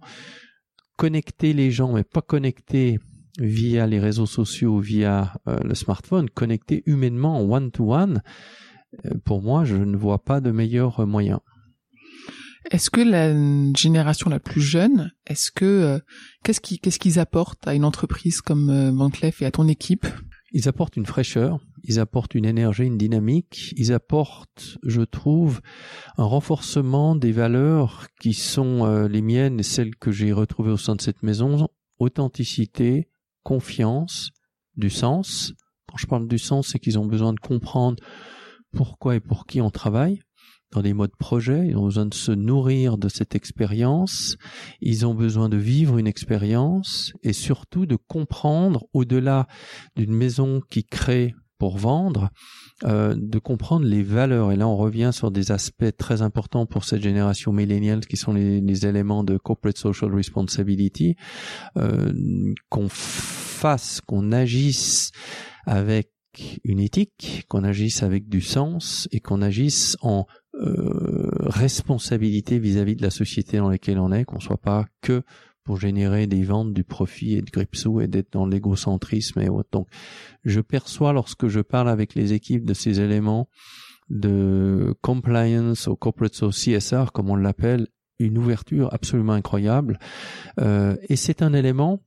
Connecter 0.95 1.53
les 1.53 1.71
gens, 1.71 1.93
mais 1.93 2.03
pas 2.03 2.21
connecter 2.21 2.99
via 3.39 3.87
les 3.87 3.99
réseaux 3.99 4.25
sociaux, 4.25 4.79
via 4.79 5.33
euh, 5.47 5.57
le 5.63 5.75
smartphone, 5.75 6.29
connecter 6.29 6.83
humainement 6.85 7.41
one-to-one, 7.41 8.21
euh, 9.05 9.11
pour 9.25 9.41
moi, 9.41 9.65
je 9.65 9.75
ne 9.75 9.97
vois 9.97 10.23
pas 10.23 10.41
de 10.41 10.51
meilleur 10.51 11.05
moyen. 11.07 11.41
Est-ce 12.71 12.89
que 12.89 13.01
la 13.01 13.33
génération 13.75 14.29
la 14.29 14.39
plus 14.39 14.61
jeune, 14.61 15.11
est-ce 15.25 15.49
que 15.51 15.65
euh, 15.65 15.99
qu'est-ce 16.43 16.61
qu'ils 16.61 16.79
qu'est-ce 16.79 16.99
qu'ils 16.99 17.17
apportent 17.17 17.67
à 17.67 17.73
une 17.73 17.85
entreprise 17.85 18.41
comme 18.41 18.91
Van 18.91 19.09
Cleef 19.09 19.41
et 19.41 19.45
à 19.45 19.51
ton 19.51 19.67
équipe? 19.67 20.05
Ils 20.51 20.67
apportent 20.67 20.97
une 20.97 21.05
fraîcheur, 21.05 21.59
ils 21.83 21.99
apportent 21.99 22.33
une 22.33 22.45
énergie, 22.45 22.85
une 22.85 22.97
dynamique, 22.97 23.73
ils 23.77 23.93
apportent, 23.93 24.77
je 24.83 25.01
trouve, 25.01 25.61
un 26.17 26.23
renforcement 26.23 27.15
des 27.15 27.31
valeurs 27.31 28.07
qui 28.19 28.33
sont 28.33 28.85
euh, 28.85 29.07
les 29.07 29.21
miennes 29.21 29.59
et 29.59 29.63
celles 29.63 29.95
que 29.95 30.11
j'ai 30.11 30.31
retrouvées 30.31 30.71
au 30.71 30.77
sein 30.77 30.95
de 30.95 31.01
cette 31.01 31.21
maison, 31.21 31.69
authenticité, 31.99 33.09
confiance, 33.43 34.29
du 34.75 34.89
sens. 34.89 35.53
Quand 35.87 35.97
je 35.97 36.07
parle 36.07 36.27
du 36.27 36.37
sens, 36.37 36.69
c'est 36.69 36.79
qu'ils 36.79 36.99
ont 36.99 37.05
besoin 37.05 37.33
de 37.33 37.39
comprendre 37.39 38.01
pourquoi 38.71 39.15
et 39.15 39.19
pour 39.19 39.45
qui 39.45 39.61
on 39.61 39.71
travaille 39.71 40.19
dans 40.71 40.81
des 40.81 40.93
modes 40.93 41.15
projet, 41.17 41.67
ils 41.67 41.77
ont 41.77 41.85
besoin 41.85 42.05
de 42.05 42.13
se 42.13 42.31
nourrir 42.31 42.97
de 42.97 43.09
cette 43.09 43.33
expérience, 43.33 44.37
ils 44.81 45.05
ont 45.05 45.15
besoin 45.15 45.49
de 45.49 45.57
vivre 45.57 45.97
une 45.97 46.07
expérience 46.07 47.13
et 47.23 47.33
surtout 47.33 47.85
de 47.85 47.95
comprendre 47.95 48.85
au-delà 48.93 49.47
d'une 49.95 50.13
maison 50.13 50.61
qui 50.69 50.83
crée 50.83 51.33
pour 51.59 51.77
vendre, 51.77 52.29
euh, 52.85 53.13
de 53.15 53.37
comprendre 53.37 53.85
les 53.85 54.01
valeurs. 54.01 54.51
Et 54.51 54.55
là, 54.55 54.67
on 54.67 54.77
revient 54.77 55.11
sur 55.13 55.29
des 55.29 55.51
aspects 55.51 55.95
très 55.97 56.21
importants 56.21 56.65
pour 56.65 56.85
cette 56.85 57.03
génération 57.03 57.51
millennials 57.51 58.05
qui 58.05 58.17
sont 58.17 58.33
les, 58.33 58.61
les 58.61 58.85
éléments 58.87 59.23
de 59.23 59.37
corporate 59.37 59.77
social 59.77 60.13
responsibility, 60.15 61.15
euh, 61.77 62.11
qu'on 62.69 62.87
fasse, 62.89 64.01
qu'on 64.01 64.31
agisse 64.31 65.11
avec 65.65 66.09
une 66.63 66.79
éthique, 66.79 67.45
qu'on 67.49 67.63
agisse 67.63 68.01
avec 68.01 68.29
du 68.29 68.41
sens 68.41 69.07
et 69.11 69.19
qu'on 69.19 69.41
agisse 69.41 69.97
en 70.01 70.25
euh, 70.55 71.29
responsabilité 71.41 72.59
vis-à-vis 72.59 72.95
de 72.95 73.01
la 73.01 73.09
société 73.09 73.57
dans 73.57 73.69
laquelle 73.69 73.99
on 73.99 74.11
est, 74.11 74.25
qu'on 74.25 74.39
soit 74.39 74.57
pas 74.57 74.85
que 75.01 75.23
pour 75.69 75.79
générer 75.79 76.25
des 76.25 76.41
ventes, 76.41 76.73
du 76.73 76.83
profit 76.83 77.35
et 77.35 77.43
de 77.43 77.51
gripsou 77.51 78.01
et 78.01 78.07
d'être 78.07 78.33
dans 78.33 78.47
l'égocentrisme 78.47 79.39
et 79.39 79.49
autres. 79.49 79.69
Donc, 79.71 79.87
je 80.43 80.61
perçois 80.61 81.13
lorsque 81.13 81.47
je 81.47 81.59
parle 81.59 81.89
avec 81.89 82.15
les 82.15 82.33
équipes 82.33 82.65
de 82.65 82.73
ces 82.73 83.01
éléments 83.01 83.47
de 84.09 84.95
compliance 85.03 85.87
au 85.87 85.95
corporate 85.95 86.33
CSR, 86.49 87.11
comme 87.13 87.29
on 87.29 87.35
l'appelle, 87.35 87.85
une 88.17 88.39
ouverture 88.39 88.91
absolument 88.91 89.33
incroyable. 89.33 89.99
Euh, 90.59 90.95
et 91.07 91.15
c'est 91.15 91.43
un 91.43 91.53
élément 91.53 92.01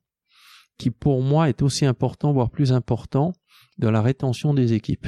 qui, 0.76 0.90
pour 0.90 1.22
moi, 1.22 1.48
est 1.48 1.62
aussi 1.62 1.86
important, 1.86 2.32
voire 2.32 2.50
plus 2.50 2.72
important, 2.72 3.32
dans 3.78 3.92
la 3.92 4.02
rétention 4.02 4.54
des 4.54 4.72
équipes 4.72 5.06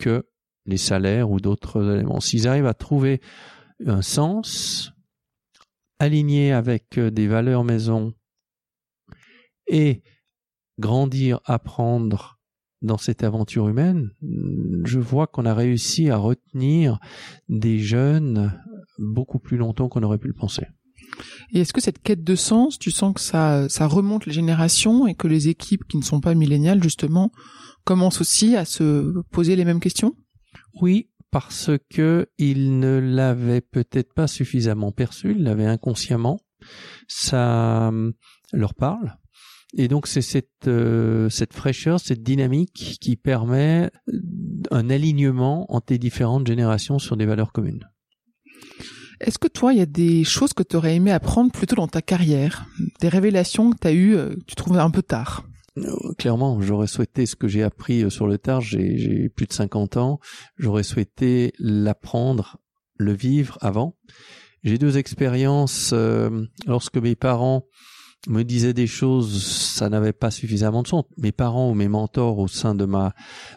que 0.00 0.26
les 0.66 0.76
salaires 0.76 1.30
ou 1.30 1.38
d'autres 1.38 1.88
éléments. 1.88 2.18
S'ils 2.18 2.48
arrivent 2.48 2.66
à 2.66 2.74
trouver 2.74 3.20
un 3.86 4.02
sens 4.02 4.92
aligné 6.00 6.52
avec 6.52 6.98
euh, 6.98 7.10
des 7.10 7.28
valeurs 7.28 7.62
maison 7.62 8.14
et 9.68 10.02
grandir, 10.80 11.40
apprendre 11.44 12.40
dans 12.82 12.96
cette 12.96 13.22
aventure 13.22 13.68
humaine, 13.68 14.10
je 14.84 14.98
vois 14.98 15.26
qu'on 15.26 15.44
a 15.44 15.54
réussi 15.54 16.08
à 16.08 16.16
retenir 16.16 16.98
des 17.50 17.78
jeunes 17.78 18.58
beaucoup 18.98 19.38
plus 19.38 19.58
longtemps 19.58 19.90
qu'on 19.90 20.02
aurait 20.02 20.18
pu 20.18 20.28
le 20.28 20.34
penser. 20.34 20.64
Et 21.52 21.60
est-ce 21.60 21.74
que 21.74 21.82
cette 21.82 22.00
quête 22.00 22.24
de 22.24 22.34
sens, 22.34 22.78
tu 22.78 22.90
sens 22.90 23.14
que 23.14 23.20
ça, 23.20 23.68
ça 23.68 23.86
remonte 23.86 24.24
les 24.24 24.32
générations 24.32 25.06
et 25.06 25.14
que 25.14 25.28
les 25.28 25.48
équipes 25.48 25.84
qui 25.86 25.98
ne 25.98 26.02
sont 26.02 26.20
pas 26.20 26.34
milléniales, 26.34 26.82
justement, 26.82 27.30
commencent 27.84 28.22
aussi 28.22 28.56
à 28.56 28.64
se 28.64 29.12
poser 29.30 29.56
les 29.56 29.66
mêmes 29.66 29.80
questions? 29.80 30.16
Oui, 30.80 31.10
parce 31.30 31.70
que 31.88 32.28
ils 32.38 32.78
ne 32.78 32.98
l'avaient 32.98 33.60
peut-être 33.60 34.12
pas 34.14 34.26
suffisamment 34.26 34.92
perçu, 34.92 35.32
ils 35.32 35.42
l'avaient 35.42 35.66
inconsciemment. 35.66 36.40
Ça 37.08 37.88
euh, 37.88 38.12
leur 38.52 38.74
parle. 38.74 39.16
Et 39.76 39.88
donc 39.88 40.06
c'est 40.06 40.22
cette 40.22 40.66
euh, 40.66 41.28
fraîcheur, 41.52 42.00
cette 42.00 42.22
dynamique 42.22 42.98
qui 43.00 43.16
permet 43.16 43.90
un 44.70 44.90
alignement 44.90 45.72
entre 45.72 45.92
les 45.92 45.98
différentes 45.98 46.46
générations 46.46 46.98
sur 46.98 47.16
des 47.16 47.26
valeurs 47.26 47.52
communes. 47.52 47.88
Est-ce 49.20 49.38
que 49.38 49.48
toi, 49.48 49.74
il 49.74 49.78
y 49.78 49.82
a 49.82 49.86
des 49.86 50.24
choses 50.24 50.54
que 50.54 50.62
tu 50.62 50.76
aurais 50.76 50.96
aimé 50.96 51.10
apprendre 51.10 51.52
plutôt 51.52 51.76
dans 51.76 51.88
ta 51.88 52.00
carrière, 52.00 52.66
des 53.00 53.08
révélations 53.08 53.70
que 53.70 53.76
tu 53.78 53.86
as 53.86 53.92
eues, 53.92 54.16
euh, 54.16 54.30
que 54.30 54.44
tu 54.46 54.54
trouvais 54.54 54.80
un 54.80 54.90
peu 54.90 55.02
tard? 55.02 55.44
euh, 55.44 55.49
clairement, 56.18 56.60
j'aurais 56.60 56.86
souhaité 56.86 57.26
ce 57.26 57.36
que 57.36 57.48
j'ai 57.48 57.62
appris 57.62 58.02
euh, 58.02 58.10
sur 58.10 58.26
le 58.26 58.38
tard, 58.38 58.60
j'ai 58.60 59.28
plus 59.28 59.46
de 59.46 59.52
50 59.52 59.96
ans, 59.96 60.20
j'aurais 60.56 60.82
souhaité 60.82 61.52
l'apprendre, 61.58 62.58
le 62.96 63.12
vivre 63.12 63.58
avant. 63.60 63.96
J'ai 64.62 64.78
deux 64.78 64.98
expériences. 64.98 65.90
Euh, 65.92 66.44
lorsque 66.66 66.98
mes 66.98 67.16
parents 67.16 67.64
me 68.28 68.42
disaient 68.42 68.74
des 68.74 68.86
choses, 68.86 69.42
ça 69.42 69.88
n'avait 69.88 70.12
pas 70.12 70.30
suffisamment 70.30 70.82
de 70.82 70.88
sens. 70.88 71.04
Mes 71.16 71.32
parents 71.32 71.70
ou 71.70 71.74
mes 71.74 71.88
mentors 71.88 72.38
au 72.38 72.48
sein 72.48 72.74
de 72.74 72.84
ma 72.84 73.14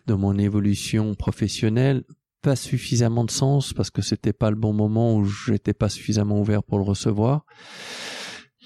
de 0.07 0.13
mon 0.13 0.37
évolution 0.37 1.15
professionnelle, 1.15 2.03
pas 2.41 2.55
suffisamment 2.55 3.25
de 3.25 3.31
sens 3.31 3.73
parce 3.73 3.89
que 3.89 4.01
c'était 4.01 4.33
pas 4.33 4.49
le 4.49 4.55
bon 4.55 4.73
moment 4.73 5.15
où 5.15 5.25
j'étais 5.25 5.73
pas 5.73 5.89
suffisamment 5.89 6.39
ouvert 6.39 6.63
pour 6.63 6.77
le 6.77 6.83
recevoir. 6.83 7.45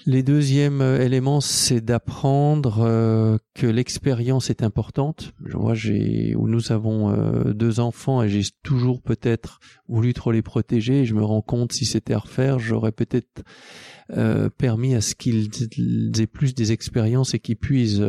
Les 0.08 0.22
deuxièmes 0.22 0.80
euh, 0.80 1.04
éléments, 1.04 1.42
c'est 1.42 1.82
d'apprendre 1.82 2.78
euh, 2.80 3.36
que 3.52 3.66
l'expérience 3.66 4.48
est 4.48 4.62
importante. 4.62 5.34
Vois, 5.38 5.74
j'ai 5.74 6.34
où 6.34 6.48
nous 6.48 6.72
avons 6.72 7.10
euh, 7.10 7.52
deux 7.52 7.78
enfants 7.78 8.22
et 8.22 8.30
j'ai 8.30 8.50
toujours 8.62 9.02
peut-être 9.02 9.60
voulu 9.86 10.14
trop 10.14 10.32
les 10.32 10.40
protéger. 10.40 11.02
Et 11.02 11.04
je 11.04 11.14
me 11.14 11.22
rends 11.22 11.42
compte, 11.42 11.74
si 11.74 11.84
c'était 11.84 12.14
à 12.14 12.20
refaire, 12.20 12.58
j'aurais 12.58 12.90
peut-être 12.90 13.42
permis 14.56 14.94
à 14.94 15.02
ce 15.02 15.14
qu'ils 15.14 15.50
aient 16.18 16.26
plus 16.26 16.54
des 16.54 16.72
expériences 16.72 17.34
et 17.34 17.38
qu'ils 17.38 17.58
puissent 17.58 18.00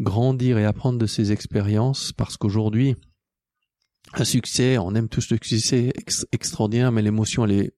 grandir 0.00 0.58
et 0.58 0.64
apprendre 0.64 0.98
de 0.98 1.06
ces 1.06 1.30
expériences, 1.30 2.12
parce 2.12 2.36
qu'aujourd'hui, 2.36 2.96
un 4.14 4.24
succès, 4.24 4.76
on 4.78 4.96
aime 4.96 5.08
tous 5.08 5.30
le 5.30 5.38
succès 5.40 5.92
extraordinaire, 6.32 6.90
mais 6.90 7.02
l'émotion 7.02 7.44
elle 7.44 7.52
est 7.52 7.76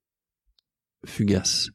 fugace 1.04 1.68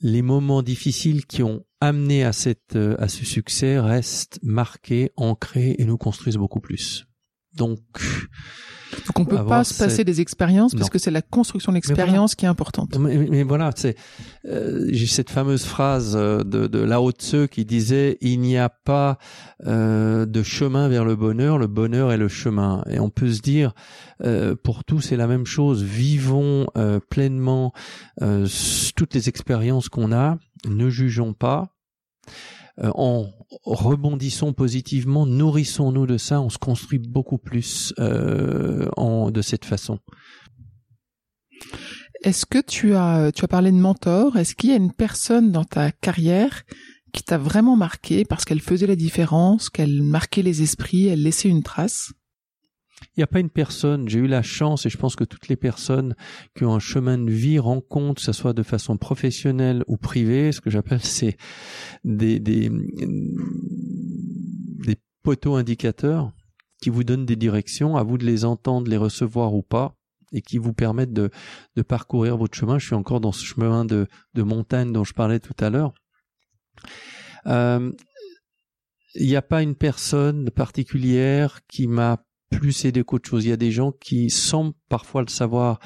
les 0.00 0.22
moments 0.22 0.62
difficiles 0.62 1.26
qui 1.26 1.42
ont 1.42 1.64
amené 1.80 2.24
euh, 2.24 2.96
à 2.98 3.08
ce 3.08 3.24
succès 3.24 3.78
restent 3.78 4.38
marqués, 4.42 5.10
ancrés 5.16 5.76
et 5.78 5.84
nous 5.84 5.98
construisent 5.98 6.36
beaucoup 6.36 6.60
plus. 6.60 7.06
Donc, 7.54 7.80
donc 9.06 9.18
on 9.18 9.24
peut 9.24 9.44
pas 9.44 9.64
se 9.64 9.74
passer 9.74 10.04
des 10.04 10.20
expériences 10.20 10.74
parce 10.74 10.90
que 10.90 10.98
c'est 10.98 11.10
la 11.10 11.22
construction 11.22 11.72
de 11.72 11.76
l'expérience 11.76 12.34
qui 12.34 12.44
est 12.44 12.48
importante. 12.48 12.96
Mais, 12.98 13.42
voilà, 13.42 13.70
c'est 13.74 13.96
euh, 14.46 14.86
j'ai 14.90 15.06
cette 15.06 15.30
fameuse 15.30 15.64
phrase 15.64 16.14
euh, 16.16 16.42
de, 16.42 16.66
de 16.66 16.78
Lao 16.78 17.10
Tzu 17.10 17.48
qui 17.48 17.64
disait 17.64 18.18
il 18.20 18.40
n'y 18.40 18.56
a 18.56 18.68
pas 18.68 19.18
euh, 19.66 20.26
de 20.26 20.42
chemin 20.42 20.88
vers 20.88 21.04
le 21.04 21.16
bonheur, 21.16 21.58
le 21.58 21.66
bonheur 21.66 22.12
est 22.12 22.16
le 22.16 22.28
chemin. 22.28 22.84
Et 22.90 23.00
on 23.00 23.10
peut 23.10 23.32
se 23.32 23.40
dire 23.40 23.74
euh, 24.24 24.54
pour 24.56 24.84
tous 24.84 25.00
c'est 25.00 25.16
la 25.16 25.26
même 25.26 25.46
chose. 25.46 25.82
Vivons 25.82 26.66
euh, 26.76 27.00
pleinement 27.00 27.72
euh, 28.22 28.46
toutes 28.96 29.14
les 29.14 29.28
expériences 29.28 29.88
qu'on 29.88 30.12
a, 30.12 30.38
ne 30.66 30.88
jugeons 30.90 31.32
pas. 31.32 31.74
En 32.82 33.26
rebondissons 33.64 34.52
positivement, 34.52 35.26
nourrissons-nous 35.26 36.06
de 36.06 36.16
ça, 36.16 36.40
on 36.40 36.50
se 36.50 36.58
construit 36.58 36.98
beaucoup 36.98 37.38
plus 37.38 37.92
euh, 37.98 38.88
en, 38.96 39.30
de 39.30 39.42
cette 39.42 39.64
façon. 39.64 39.98
Est-ce 42.22 42.46
que 42.46 42.60
tu 42.60 42.94
as, 42.94 43.30
tu 43.32 43.44
as 43.44 43.48
parlé 43.48 43.70
de 43.70 43.76
mentor? 43.76 44.36
Est-ce 44.36 44.54
qu'il 44.54 44.70
y 44.70 44.72
a 44.72 44.76
une 44.76 44.92
personne 44.92 45.52
dans 45.52 45.64
ta 45.64 45.92
carrière 45.92 46.62
qui 47.12 47.22
t'a 47.22 47.38
vraiment 47.38 47.76
marqué 47.76 48.24
parce 48.24 48.44
qu'elle 48.44 48.60
faisait 48.60 48.86
la 48.86 48.96
différence, 48.96 49.70
qu'elle 49.70 50.02
marquait 50.02 50.42
les 50.42 50.62
esprits, 50.62 51.06
elle 51.06 51.22
laissait 51.22 51.48
une 51.48 51.62
trace? 51.62 52.12
Il 53.02 53.20
n'y 53.20 53.24
a 53.24 53.28
pas 53.28 53.40
une 53.40 53.50
personne, 53.50 54.08
j'ai 54.08 54.18
eu 54.18 54.26
la 54.26 54.42
chance, 54.42 54.86
et 54.86 54.90
je 54.90 54.98
pense 54.98 55.16
que 55.16 55.24
toutes 55.24 55.48
les 55.48 55.56
personnes 55.56 56.14
qui 56.54 56.64
ont 56.64 56.74
un 56.74 56.80
chemin 56.80 57.18
de 57.18 57.30
vie 57.30 57.58
rencontrent, 57.58 58.20
que 58.20 58.24
ce 58.24 58.32
soit 58.32 58.52
de 58.52 58.62
façon 58.62 58.96
professionnelle 58.96 59.84
ou 59.86 59.96
privée, 59.96 60.52
ce 60.52 60.60
que 60.60 60.70
j'appelle 60.70 61.00
c'est 61.02 61.36
des, 62.04 62.38
des, 62.40 62.70
des 64.84 64.96
poteaux 65.22 65.56
indicateurs 65.56 66.32
qui 66.80 66.90
vous 66.90 67.04
donnent 67.04 67.26
des 67.26 67.36
directions, 67.36 67.96
à 67.96 68.02
vous 68.02 68.18
de 68.18 68.24
les 68.24 68.44
entendre, 68.44 68.88
les 68.88 68.96
recevoir 68.96 69.54
ou 69.54 69.62
pas, 69.62 69.96
et 70.32 70.42
qui 70.42 70.58
vous 70.58 70.72
permettent 70.72 71.12
de, 71.12 71.30
de 71.76 71.82
parcourir 71.82 72.36
votre 72.36 72.56
chemin. 72.56 72.78
Je 72.78 72.86
suis 72.86 72.94
encore 72.94 73.20
dans 73.20 73.32
ce 73.32 73.44
chemin 73.44 73.84
de, 73.84 74.06
de 74.34 74.42
montagne 74.42 74.92
dont 74.92 75.04
je 75.04 75.14
parlais 75.14 75.40
tout 75.40 75.56
à 75.58 75.70
l'heure. 75.70 75.92
Euh, 77.46 77.90
il 79.14 79.26
n'y 79.26 79.36
a 79.36 79.42
pas 79.42 79.62
une 79.62 79.74
personne 79.74 80.50
particulière 80.50 81.60
qui 81.66 81.86
m'a 81.88 82.22
plus 82.50 82.84
aider 82.84 83.02
qu'autre 83.04 83.28
chose. 83.28 83.44
Il 83.44 83.48
y 83.48 83.52
a 83.52 83.56
des 83.56 83.70
gens 83.70 83.92
qui, 83.92 84.30
sans 84.30 84.72
parfois 84.88 85.22
le 85.22 85.28
savoir, 85.28 85.78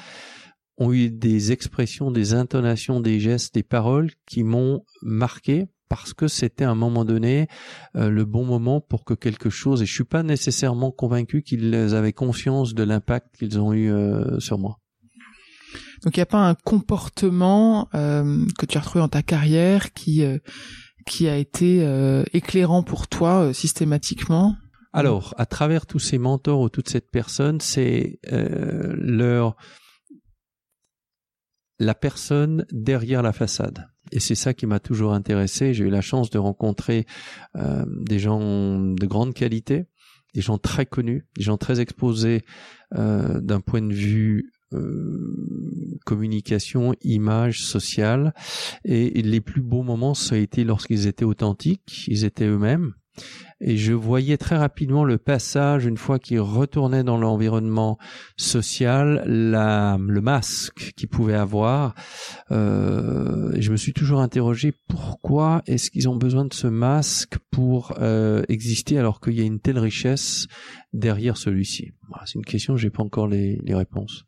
ont 0.77 0.91
eu 0.91 1.09
des 1.09 1.51
expressions, 1.51 2.11
des 2.11 2.33
intonations, 2.33 2.99
des 2.99 3.19
gestes, 3.19 3.53
des 3.53 3.63
paroles 3.63 4.11
qui 4.25 4.43
m'ont 4.43 4.83
marqué 5.01 5.67
parce 5.89 6.13
que 6.13 6.27
c'était 6.27 6.63
à 6.63 6.71
un 6.71 6.75
moment 6.75 7.05
donné 7.05 7.47
euh, 7.95 8.09
le 8.09 8.25
bon 8.25 8.45
moment 8.45 8.81
pour 8.81 9.05
que 9.05 9.13
quelque 9.13 9.51
chose, 9.51 9.83
et 9.83 9.85
je 9.85 9.93
suis 9.93 10.03
pas 10.03 10.23
nécessairement 10.23 10.91
convaincu 10.91 11.43
qu'ils 11.43 11.75
avaient 11.93 12.13
conscience 12.13 12.73
de 12.73 12.81
l'impact 12.81 13.37
qu'ils 13.37 13.59
ont 13.59 13.73
eu 13.73 13.91
euh, 13.91 14.39
sur 14.39 14.57
moi. 14.57 14.79
Donc 16.03 16.17
il 16.17 16.19
n'y 16.19 16.23
a 16.23 16.25
pas 16.25 16.49
un 16.49 16.55
comportement 16.55 17.89
euh, 17.93 18.43
que 18.57 18.65
tu 18.65 18.77
as 18.77 18.81
retrouvé 18.81 19.01
dans 19.01 19.09
ta 19.09 19.21
carrière 19.21 19.93
qui 19.93 20.23
qui 21.05 21.27
a 21.27 21.37
été 21.37 21.85
éclairant 22.33 22.81
pour 22.81 23.07
toi 23.07 23.53
systématiquement? 23.53 24.55
Alors, 24.93 25.33
à 25.39 25.47
travers 25.47 25.87
tous 25.87 25.97
ces 25.97 26.19
mentors 26.19 26.59
ou 26.59 26.69
toutes 26.69 26.87
ces 26.87 27.01
personnes, 27.01 27.59
c'est 27.59 28.19
euh, 28.31 28.93
leur 28.95 29.55
la 31.79 31.95
personne 31.95 32.65
derrière 32.71 33.23
la 33.23 33.33
façade. 33.33 33.87
Et 34.11 34.19
c'est 34.19 34.35
ça 34.35 34.53
qui 34.53 34.67
m'a 34.67 34.79
toujours 34.79 35.13
intéressé. 35.13 35.73
J'ai 35.73 35.85
eu 35.85 35.89
la 35.89 36.01
chance 36.01 36.29
de 36.29 36.37
rencontrer 36.37 37.07
euh, 37.55 37.83
des 38.05 38.19
gens 38.19 38.79
de 38.79 39.05
grande 39.07 39.33
qualité, 39.33 39.85
des 40.35 40.41
gens 40.41 40.59
très 40.59 40.85
connus, 40.85 41.25
des 41.35 41.43
gens 41.43 41.57
très 41.57 41.79
exposés 41.79 42.43
euh, 42.93 43.41
d'un 43.41 43.59
point 43.59 43.81
de 43.81 43.93
vue 43.93 44.51
communication, 46.03 46.95
image, 47.03 47.63
sociale. 47.63 48.33
Et, 48.85 49.19
et 49.19 49.21
les 49.21 49.39
plus 49.39 49.61
beaux 49.61 49.83
moments, 49.83 50.15
ça 50.15 50.33
a 50.33 50.39
été 50.39 50.63
lorsqu'ils 50.63 51.05
étaient 51.05 51.25
authentiques, 51.25 52.05
ils 52.07 52.25
étaient 52.25 52.47
eux-mêmes 52.47 52.95
et 53.59 53.77
je 53.77 53.93
voyais 53.93 54.37
très 54.37 54.57
rapidement 54.57 55.03
le 55.05 55.17
passage 55.17 55.85
une 55.85 55.97
fois 55.97 56.19
qu'il 56.19 56.39
retournait 56.39 57.03
dans 57.03 57.17
l'environnement 57.17 57.97
social, 58.37 59.23
le 59.25 60.19
masque 60.21 60.93
qu'il 60.97 61.07
pouvait 61.07 61.35
avoir. 61.35 61.95
Euh, 62.51 63.55
je 63.59 63.71
me 63.71 63.77
suis 63.77 63.93
toujours 63.93 64.19
interrogé 64.21 64.73
pourquoi 64.89 65.61
est-ce 65.65 65.91
qu'ils 65.91 66.09
ont 66.09 66.17
besoin 66.17 66.45
de 66.45 66.53
ce 66.53 66.67
masque 66.67 67.37
pour 67.51 67.93
euh, 67.99 68.43
exister 68.49 68.97
alors 68.97 69.21
qu'il 69.21 69.33
y 69.33 69.41
a 69.41 69.45
une 69.45 69.59
telle 69.59 69.79
richesse 69.79 70.47
derrière 70.91 71.37
celui-ci? 71.37 71.91
C'est 72.25 72.35
une 72.35 72.45
question, 72.45 72.75
j'ai 72.75 72.89
pas 72.89 73.03
encore 73.03 73.27
les, 73.27 73.59
les 73.63 73.75
réponses. 73.75 74.25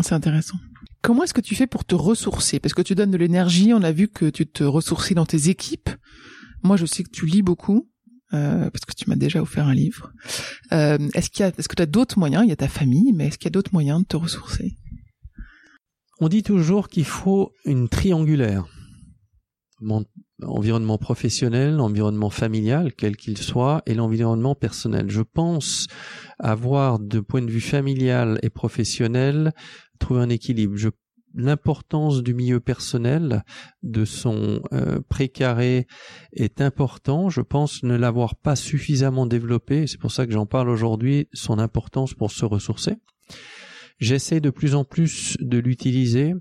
C'est 0.00 0.14
intéressant. 0.14 0.56
Comment 1.02 1.24
est-ce 1.24 1.34
que 1.34 1.40
tu 1.40 1.54
fais 1.54 1.66
pour 1.66 1.84
te 1.84 1.94
ressourcer? 1.94 2.60
Parce 2.60 2.72
que 2.72 2.82
tu 2.82 2.94
donnes 2.94 3.10
de 3.10 3.18
l'énergie, 3.18 3.74
on 3.74 3.82
a 3.82 3.92
vu 3.92 4.08
que 4.08 4.30
tu 4.30 4.46
te 4.46 4.64
ressourçais 4.64 5.14
dans 5.14 5.26
tes 5.26 5.48
équipes. 5.48 5.90
Moi, 6.62 6.76
je 6.76 6.86
sais 6.86 7.02
que 7.02 7.10
tu 7.10 7.26
lis 7.26 7.42
beaucoup. 7.42 7.88
Euh, 8.34 8.70
parce 8.70 8.86
que 8.86 8.94
tu 8.94 9.10
m'as 9.10 9.16
déjà 9.16 9.42
offert 9.42 9.66
un 9.66 9.74
livre. 9.74 10.10
Euh, 10.72 10.96
est-ce 11.12 11.28
qu'il 11.28 11.40
y 11.40 11.46
a, 11.46 11.48
est-ce 11.48 11.68
que 11.68 11.76
tu 11.76 11.82
as 11.82 11.86
d'autres 11.86 12.18
moyens? 12.18 12.44
Il 12.46 12.48
y 12.48 12.52
a 12.52 12.56
ta 12.56 12.68
famille, 12.68 13.12
mais 13.12 13.26
est-ce 13.26 13.36
qu'il 13.36 13.44
y 13.44 13.48
a 13.48 13.50
d'autres 13.50 13.74
moyens 13.74 14.00
de 14.00 14.06
te 14.06 14.16
ressourcer? 14.16 14.78
On 16.18 16.28
dit 16.28 16.42
toujours 16.42 16.88
qu'il 16.88 17.04
faut 17.04 17.52
une 17.66 17.90
triangulaire. 17.90 18.64
Environnement 20.42 20.96
professionnel, 20.96 21.78
environnement 21.78 22.30
familial, 22.30 22.94
quel 22.94 23.16
qu'il 23.16 23.36
soit, 23.36 23.82
et 23.84 23.92
l'environnement 23.92 24.54
personnel. 24.54 25.10
Je 25.10 25.20
pense 25.20 25.88
avoir, 26.38 27.00
de 27.00 27.20
point 27.20 27.42
de 27.42 27.50
vue 27.50 27.60
familial 27.60 28.38
et 28.42 28.48
professionnel, 28.48 29.52
trouver 29.98 30.20
un 30.20 30.30
équilibre. 30.30 30.74
L'importance 31.34 32.22
du 32.22 32.34
milieu 32.34 32.60
personnel, 32.60 33.44
de 33.82 34.04
son 34.04 34.62
euh, 34.72 35.00
précaré 35.08 35.86
est 36.32 36.60
important. 36.60 37.30
Je 37.30 37.40
pense 37.40 37.82
ne 37.82 37.96
l'avoir 37.96 38.36
pas 38.36 38.56
suffisamment 38.56 39.26
développé. 39.26 39.86
C'est 39.86 39.98
pour 39.98 40.12
ça 40.12 40.26
que 40.26 40.32
j'en 40.32 40.46
parle 40.46 40.68
aujourd'hui, 40.68 41.28
son 41.32 41.58
importance 41.58 42.14
pour 42.14 42.30
se 42.30 42.44
ressourcer. 42.44 42.96
J'essaie 43.98 44.40
de 44.40 44.50
plus 44.50 44.74
en 44.74 44.84
plus 44.84 45.36
de 45.40 45.58
l'utiliser. 45.58 46.34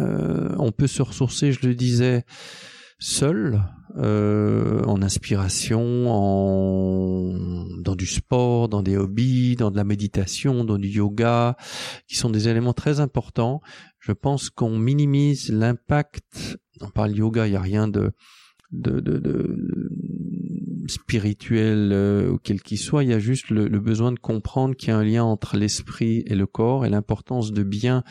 Euh, 0.00 0.54
on 0.58 0.72
peut 0.72 0.86
se 0.86 1.02
ressourcer, 1.02 1.52
je 1.52 1.66
le 1.66 1.74
disais, 1.74 2.24
seul, 2.98 3.62
euh, 3.96 4.82
en 4.86 5.02
inspiration, 5.02 6.06
en 6.08 7.64
dans 7.78 7.94
du 7.94 8.06
sport, 8.06 8.68
dans 8.68 8.82
des 8.82 8.96
hobbies, 8.96 9.54
dans 9.56 9.70
de 9.70 9.76
la 9.76 9.84
méditation, 9.84 10.64
dans 10.64 10.78
du 10.78 10.88
yoga, 10.88 11.56
qui 12.08 12.16
sont 12.16 12.30
des 12.30 12.48
éléments 12.48 12.72
très 12.72 13.00
importants. 13.00 13.60
Je 14.04 14.12
pense 14.12 14.50
qu'on 14.50 14.78
minimise 14.78 15.50
l'impact. 15.50 16.58
On 16.82 16.90
parle 16.90 17.16
yoga, 17.16 17.46
il 17.46 17.50
n'y 17.50 17.56
a 17.56 17.60
rien 17.60 17.88
de 17.88 18.12
de, 18.70 19.00
de, 19.00 19.18
de 19.18 20.88
spirituel 20.88 21.92
euh, 21.92 22.36
quel 22.42 22.60
qu'il 22.60 22.78
soit, 22.78 23.04
il 23.04 23.10
y 23.10 23.14
a 23.14 23.18
juste 23.18 23.50
le, 23.50 23.68
besoin 23.78 24.12
de 24.12 24.18
comprendre 24.18 24.74
qu'il 24.74 24.88
y 24.88 24.92
a 24.92 24.98
un 24.98 25.04
lien 25.04 25.22
entre 25.22 25.56
l'esprit 25.56 26.24
et 26.26 26.34
le 26.34 26.46
corps 26.46 26.84
et 26.84 26.90
l'importance 26.90 27.52
de 27.52 27.62
bien 27.62 28.02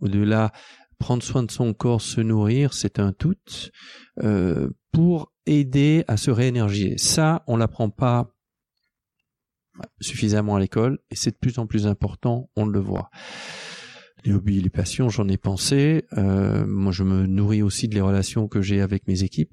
au-delà 0.00 0.52
prendre 0.98 1.22
soin 1.22 1.42
de 1.42 1.50
son 1.50 1.74
corps, 1.74 2.00
se 2.00 2.20
nourrir, 2.20 2.72
c'est 2.72 3.00
un 3.00 3.12
tout, 3.12 3.34
euh, 4.22 4.70
pour 4.92 5.32
aider 5.44 6.04
à 6.08 6.16
se 6.16 6.30
réénergiser. 6.30 6.96
Ça, 6.96 7.42
on 7.46 7.56
l'apprend 7.56 7.90
pas 7.90 8.32
suffisamment 10.00 10.56
à 10.56 10.60
l'école 10.60 11.00
et 11.10 11.16
c'est 11.16 11.32
de 11.32 11.36
plus 11.36 11.58
en 11.58 11.66
plus 11.66 11.86
important, 11.86 12.48
on 12.56 12.64
le 12.64 12.80
voit. 12.80 13.10
Les 14.24 14.32
hobbies, 14.32 14.60
les 14.60 14.70
passions, 14.70 15.08
j'en 15.08 15.28
ai 15.28 15.36
pensé. 15.36 16.04
Euh, 16.16 16.66
moi, 16.66 16.90
je 16.90 17.04
me 17.04 17.26
nourris 17.26 17.62
aussi 17.62 17.86
de 17.86 17.94
les 17.94 18.00
relations 18.00 18.48
que 18.48 18.60
j'ai 18.60 18.80
avec 18.80 19.06
mes 19.06 19.22
équipes. 19.22 19.52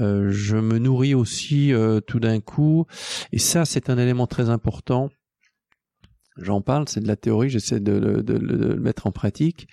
Euh, 0.00 0.30
je 0.30 0.56
me 0.56 0.78
nourris 0.78 1.14
aussi 1.14 1.72
tout 2.06 2.20
d'un 2.20 2.40
coup, 2.40 2.86
et 3.32 3.38
ça, 3.38 3.64
c'est 3.64 3.90
un 3.90 3.98
élément 3.98 4.26
très 4.26 4.48
important. 4.48 5.10
J'en 6.36 6.62
parle, 6.62 6.88
c'est 6.88 7.00
de 7.00 7.06
la 7.06 7.16
théorie, 7.16 7.50
j'essaie 7.50 7.80
de, 7.80 8.22
de, 8.22 8.34
le 8.34 8.76
mettre 8.76 9.06
en 9.06 9.12
pratique 9.12 9.68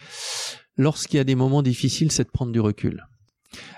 lorsqu'il 0.78 1.18
y 1.18 1.20
a 1.20 1.24
des 1.24 1.36
moments 1.36 1.64
difficiles, 1.64 2.12
c'est 2.12 2.24
de 2.24 2.30
prendre 2.30 2.52
du 2.52 2.60
recul 2.60 3.08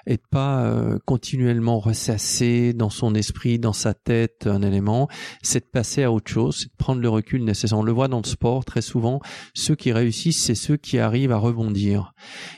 et 0.06 0.18
de 0.18 0.22
pas 0.30 0.66
euh, 0.66 1.00
continuellement 1.06 1.80
ressasser 1.80 2.74
dans 2.74 2.90
son 2.90 3.16
esprit, 3.16 3.60
dans 3.60 3.74
sa 3.74 3.94
tête 3.94 4.48
un 4.48 4.62
élément, 4.62 5.08
c'est 5.42 5.62
de 5.62 5.70
passer 5.70 6.04
à 6.04 6.12
autre 6.12 6.30
chose, 6.30 6.58
c'est 6.60 6.68
de 6.68 6.78
prendre 6.78 7.02
le 7.02 7.10
recul 7.10 7.44
nécessaire. 7.44 7.78
On 7.78 7.84
le 7.84 7.92
voit 7.92 8.08
dans 8.08 8.22
le 8.22 8.28
sport 8.28 8.66
très 8.66 8.82
souvent, 8.82 9.20
ceux 9.54 9.76
qui 9.76 9.92
réussissent, 9.92 10.44
c'est 10.44 10.56
ceux 10.56 10.78
qui 10.78 11.00
arrivent 11.00 11.32
à 11.32 11.38
rebondir. 11.38 12.14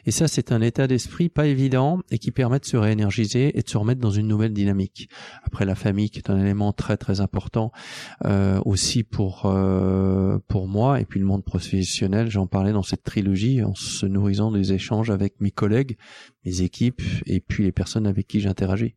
Et 0.06 0.12
ça, 0.12 0.28
c'est 0.28 0.52
un 0.52 0.62
état 0.62 0.88
d'esprit 0.88 1.30
pas 1.30 1.48
évident 1.48 2.00
et 2.12 2.18
qui 2.18 2.32
permet 2.32 2.60
de 2.60 2.66
se 2.66 2.78
réénergiser 2.78 3.58
et 3.58 3.62
de 3.62 3.70
se 3.70 3.78
remettre 3.78 4.02
dans 4.02 4.12
une 4.12 4.28
nouvelle 4.28 4.54
dynamique. 4.54 5.10
Après 5.44 5.66
la 5.66 5.76
famille, 5.76 6.10
qui 6.10 6.20
est 6.20 6.30
un 6.30 6.40
élément 6.40 6.74
très 6.74 6.98
très 6.98 7.22
important 7.22 7.72
euh, 8.26 8.60
aussi 8.66 9.04
pour 9.04 9.44
euh, 9.46 10.40
pour 10.48 10.68
moi 10.68 11.00
et 11.00 11.06
puis 11.06 11.20
le 11.20 11.26
monde 11.26 11.44
professionnel. 11.44 12.30
J'en 12.30 12.48
parlais 12.48 12.72
dans 12.72 12.84
cette 12.84 13.04
trilogie 13.04 13.64
en 13.64 13.76
se 13.76 14.06
nourrissant 14.06 14.52
des 14.52 14.74
échanges 14.74 15.10
avec 15.10 15.40
mes 15.42 15.52
collègues, 15.52 15.98
mes 16.46 16.62
équipes 16.62 17.02
et 17.26 17.40
puis 17.40 17.64
les 17.64 17.72
personnes 17.72 18.08
avec 18.08 18.28
qui 18.28 18.40
j'interagis. 18.40 18.96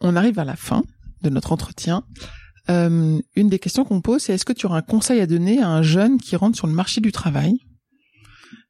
On 0.00 0.16
arrive 0.16 0.38
à 0.38 0.44
la 0.44 0.56
fin 0.56 0.84
de 1.22 1.30
notre 1.30 1.52
entretien. 1.52 2.04
Euh, 2.68 3.18
une 3.34 3.48
des 3.48 3.58
questions 3.58 3.84
qu'on 3.84 4.00
pose, 4.00 4.22
c'est 4.22 4.34
est-ce 4.34 4.44
que 4.44 4.52
tu 4.52 4.66
auras 4.66 4.78
un 4.78 4.82
conseil 4.82 5.20
à 5.20 5.26
donner 5.26 5.60
à 5.60 5.68
un 5.68 5.82
jeune 5.82 6.18
qui 6.18 6.36
rentre 6.36 6.56
sur 6.56 6.66
le 6.66 6.72
marché 6.72 7.00
du 7.00 7.12
travail 7.12 7.58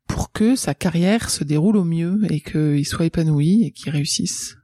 pour 0.06 0.32
que 0.32 0.54
sa 0.54 0.74
carrière 0.74 1.30
se 1.30 1.44
déroule 1.44 1.76
au 1.76 1.84
mieux 1.84 2.20
et 2.30 2.40
qu'il 2.40 2.86
soit 2.86 3.06
épanoui 3.06 3.64
et 3.64 3.72
qu'il 3.72 3.90
réussisse? 3.90 4.56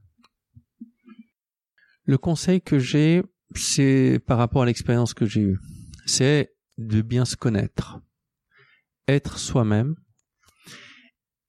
Le 2.05 2.19
conseil 2.19 2.61
que 2.61 2.79
j'ai, 2.79 3.23
c'est 3.55 4.21
par 4.27 4.39
rapport 4.39 4.63
à 4.63 4.67
l'expérience 4.67 5.15
que 5.15 5.27
j'ai 5.27 5.41
eue, 5.41 5.59
c'est 6.05 6.55
de 6.79 7.01
bien 7.01 7.25
se 7.25 7.37
connaître, 7.37 8.01
être 9.09 9.39
soi-même 9.39 9.95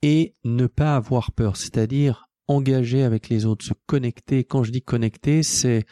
et 0.04 0.36
ne 0.44 0.68
pas 0.68 0.96
avoir 0.96 1.32
peur, 1.32 1.58
c'est-à-dire 1.58 2.28
engager 2.48 3.04
avec 3.04 3.30
les 3.30 3.46
autres, 3.46 3.66
se 3.66 3.74
connecter. 3.88 4.44
Quand 4.44 4.64
je 4.64 4.72
dis 4.72 4.82
connecter, 4.82 5.42
c'est 5.42 5.86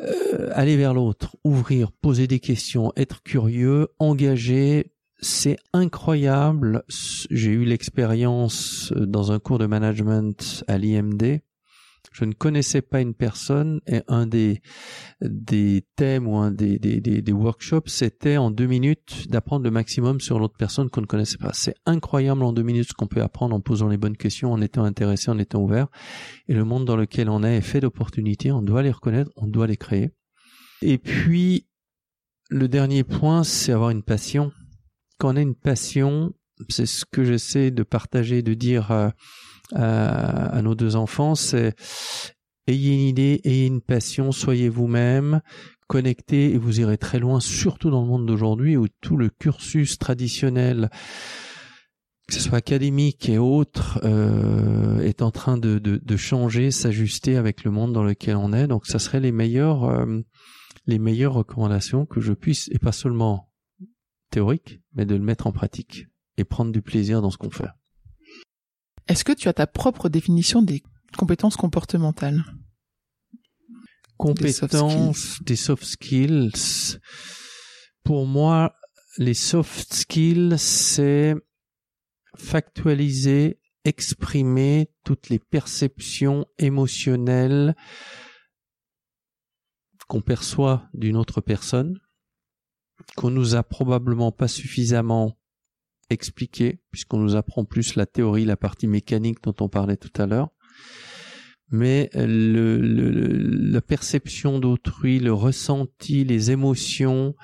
euh, 0.00 0.48
aller 0.52 0.76
vers 0.76 0.94
l'autre, 0.94 1.36
ouvrir, 1.44 1.92
poser 1.92 2.26
des 2.26 2.40
questions, 2.40 2.92
être 2.96 3.22
curieux, 3.22 3.88
engager. 3.98 4.92
C'est 5.20 5.56
incroyable. 5.72 6.84
J'ai 7.30 7.50
eu 7.50 7.64
l'expérience 7.64 8.92
dans 8.96 9.32
un 9.32 9.40
cours 9.40 9.58
de 9.58 9.66
management 9.66 10.64
à 10.68 10.78
l'IMD 10.78 11.40
je 12.14 12.24
ne 12.24 12.32
connaissais 12.32 12.80
pas 12.80 13.00
une 13.00 13.12
personne 13.12 13.80
et 13.88 14.02
un 14.06 14.26
des, 14.26 14.62
des 15.20 15.84
thèmes 15.96 16.28
ou 16.28 16.36
un 16.36 16.52
des, 16.52 16.78
des, 16.78 17.00
des, 17.00 17.32
workshops, 17.32 17.88
c'était 17.88 18.36
en 18.36 18.52
deux 18.52 18.66
minutes 18.66 19.28
d'apprendre 19.28 19.64
le 19.64 19.72
maximum 19.72 20.20
sur 20.20 20.38
l'autre 20.38 20.54
personne 20.56 20.90
qu'on 20.90 21.00
ne 21.00 21.06
connaissait 21.06 21.38
pas. 21.38 21.52
C'est 21.52 21.74
incroyable 21.86 22.44
en 22.44 22.52
deux 22.52 22.62
minutes 22.62 22.88
ce 22.90 22.94
qu'on 22.94 23.08
peut 23.08 23.20
apprendre 23.20 23.56
en 23.56 23.60
posant 23.60 23.88
les 23.88 23.96
bonnes 23.96 24.16
questions, 24.16 24.52
en 24.52 24.60
étant 24.60 24.84
intéressé, 24.84 25.30
en 25.30 25.38
étant 25.38 25.60
ouvert. 25.60 25.88
Et 26.46 26.54
le 26.54 26.64
monde 26.64 26.84
dans 26.84 26.96
lequel 26.96 27.28
on 27.28 27.42
est 27.42 27.56
est 27.56 27.60
fait 27.60 27.80
d'opportunités, 27.80 28.52
on 28.52 28.62
doit 28.62 28.82
les 28.82 28.92
reconnaître, 28.92 29.30
on 29.36 29.48
doit 29.48 29.66
les 29.66 29.76
créer. 29.76 30.10
Et 30.82 30.98
puis, 30.98 31.66
le 32.48 32.68
dernier 32.68 33.02
point, 33.02 33.42
c'est 33.42 33.72
avoir 33.72 33.90
une 33.90 34.02
passion. 34.04 34.52
Quand 35.18 35.32
on 35.32 35.36
a 35.36 35.40
une 35.40 35.56
passion, 35.56 36.32
c'est 36.68 36.86
ce 36.86 37.04
que 37.04 37.24
j'essaie 37.24 37.70
de 37.70 37.82
partager, 37.82 38.42
de 38.42 38.54
dire 38.54 38.92
euh, 38.92 39.08
à, 39.72 40.60
nos 40.62 40.74
deux 40.74 40.96
enfants, 40.96 41.34
c'est 41.34 41.74
ayez 42.66 42.94
une 42.94 43.00
idée, 43.00 43.40
ayez 43.44 43.66
une 43.66 43.80
passion, 43.80 44.32
soyez 44.32 44.68
vous-même, 44.68 45.40
connectez 45.86 46.52
et 46.52 46.58
vous 46.58 46.80
irez 46.80 46.98
très 46.98 47.18
loin, 47.18 47.40
surtout 47.40 47.90
dans 47.90 48.02
le 48.02 48.08
monde 48.08 48.26
d'aujourd'hui 48.26 48.76
où 48.76 48.88
tout 49.00 49.16
le 49.16 49.28
cursus 49.28 49.98
traditionnel 49.98 50.90
que 52.26 52.34
ce 52.34 52.40
soit 52.40 52.58
académique 52.58 53.28
et 53.28 53.38
autre, 53.38 54.00
euh, 54.04 55.00
est 55.00 55.20
en 55.20 55.30
train 55.30 55.58
de, 55.58 56.16
changer, 56.16 56.70
s'ajuster 56.70 57.36
avec 57.36 57.64
le 57.64 57.70
monde 57.70 57.92
dans 57.92 58.02
lequel 58.02 58.36
on 58.36 58.52
est. 58.52 58.66
Donc, 58.66 58.86
ça 58.86 58.98
serait 58.98 59.20
les 59.20 59.32
meilleures, 59.32 59.84
euh, 59.84 60.20
les 60.86 60.98
meilleures 60.98 61.34
recommandations 61.34 62.06
que 62.06 62.20
je 62.20 62.32
puisse, 62.32 62.68
et 62.72 62.78
pas 62.78 62.92
seulement 62.92 63.52
théorique, 64.30 64.80
mais 64.94 65.04
de 65.04 65.14
le 65.14 65.22
mettre 65.22 65.46
en 65.46 65.52
pratique 65.52 66.06
et 66.36 66.44
prendre 66.44 66.72
du 66.72 66.82
plaisir 66.82 67.20
dans 67.20 67.30
ce 67.30 67.36
qu'on 67.36 67.50
fait. 67.50 67.68
Est-ce 69.08 69.24
que 69.24 69.32
tu 69.32 69.48
as 69.48 69.52
ta 69.52 69.66
propre 69.66 70.08
définition 70.08 70.62
des 70.62 70.82
compétences 71.16 71.56
comportementales? 71.56 72.42
Compétences, 74.16 75.42
des 75.42 75.56
soft 75.56 75.84
skills. 75.84 76.98
Pour 78.02 78.26
moi, 78.26 78.74
les 79.18 79.34
soft 79.34 79.92
skills, 79.92 80.56
c'est 80.58 81.34
factualiser, 82.36 83.60
exprimer 83.84 84.90
toutes 85.04 85.28
les 85.28 85.38
perceptions 85.38 86.46
émotionnelles 86.58 87.74
qu'on 90.08 90.20
perçoit 90.20 90.88
d'une 90.94 91.16
autre 91.16 91.40
personne, 91.40 91.98
qu'on 93.16 93.30
nous 93.30 93.54
a 93.54 93.62
probablement 93.62 94.32
pas 94.32 94.48
suffisamment 94.48 95.36
expliquer, 96.14 96.78
puisqu'on 96.90 97.18
nous 97.18 97.36
apprend 97.36 97.64
plus 97.64 97.96
la 97.96 98.06
théorie, 98.06 98.44
la 98.44 98.56
partie 98.56 98.86
mécanique 98.86 99.42
dont 99.42 99.54
on 99.60 99.68
parlait 99.68 99.96
tout 99.96 100.20
à 100.20 100.26
l'heure. 100.26 100.48
Mais 101.70 102.10
le, 102.14 102.78
la 102.78 103.80
perception 103.80 104.60
d'autrui, 104.60 105.18
le 105.18 105.32
ressenti, 105.32 106.22
les 106.22 106.50
émotions 106.50 107.34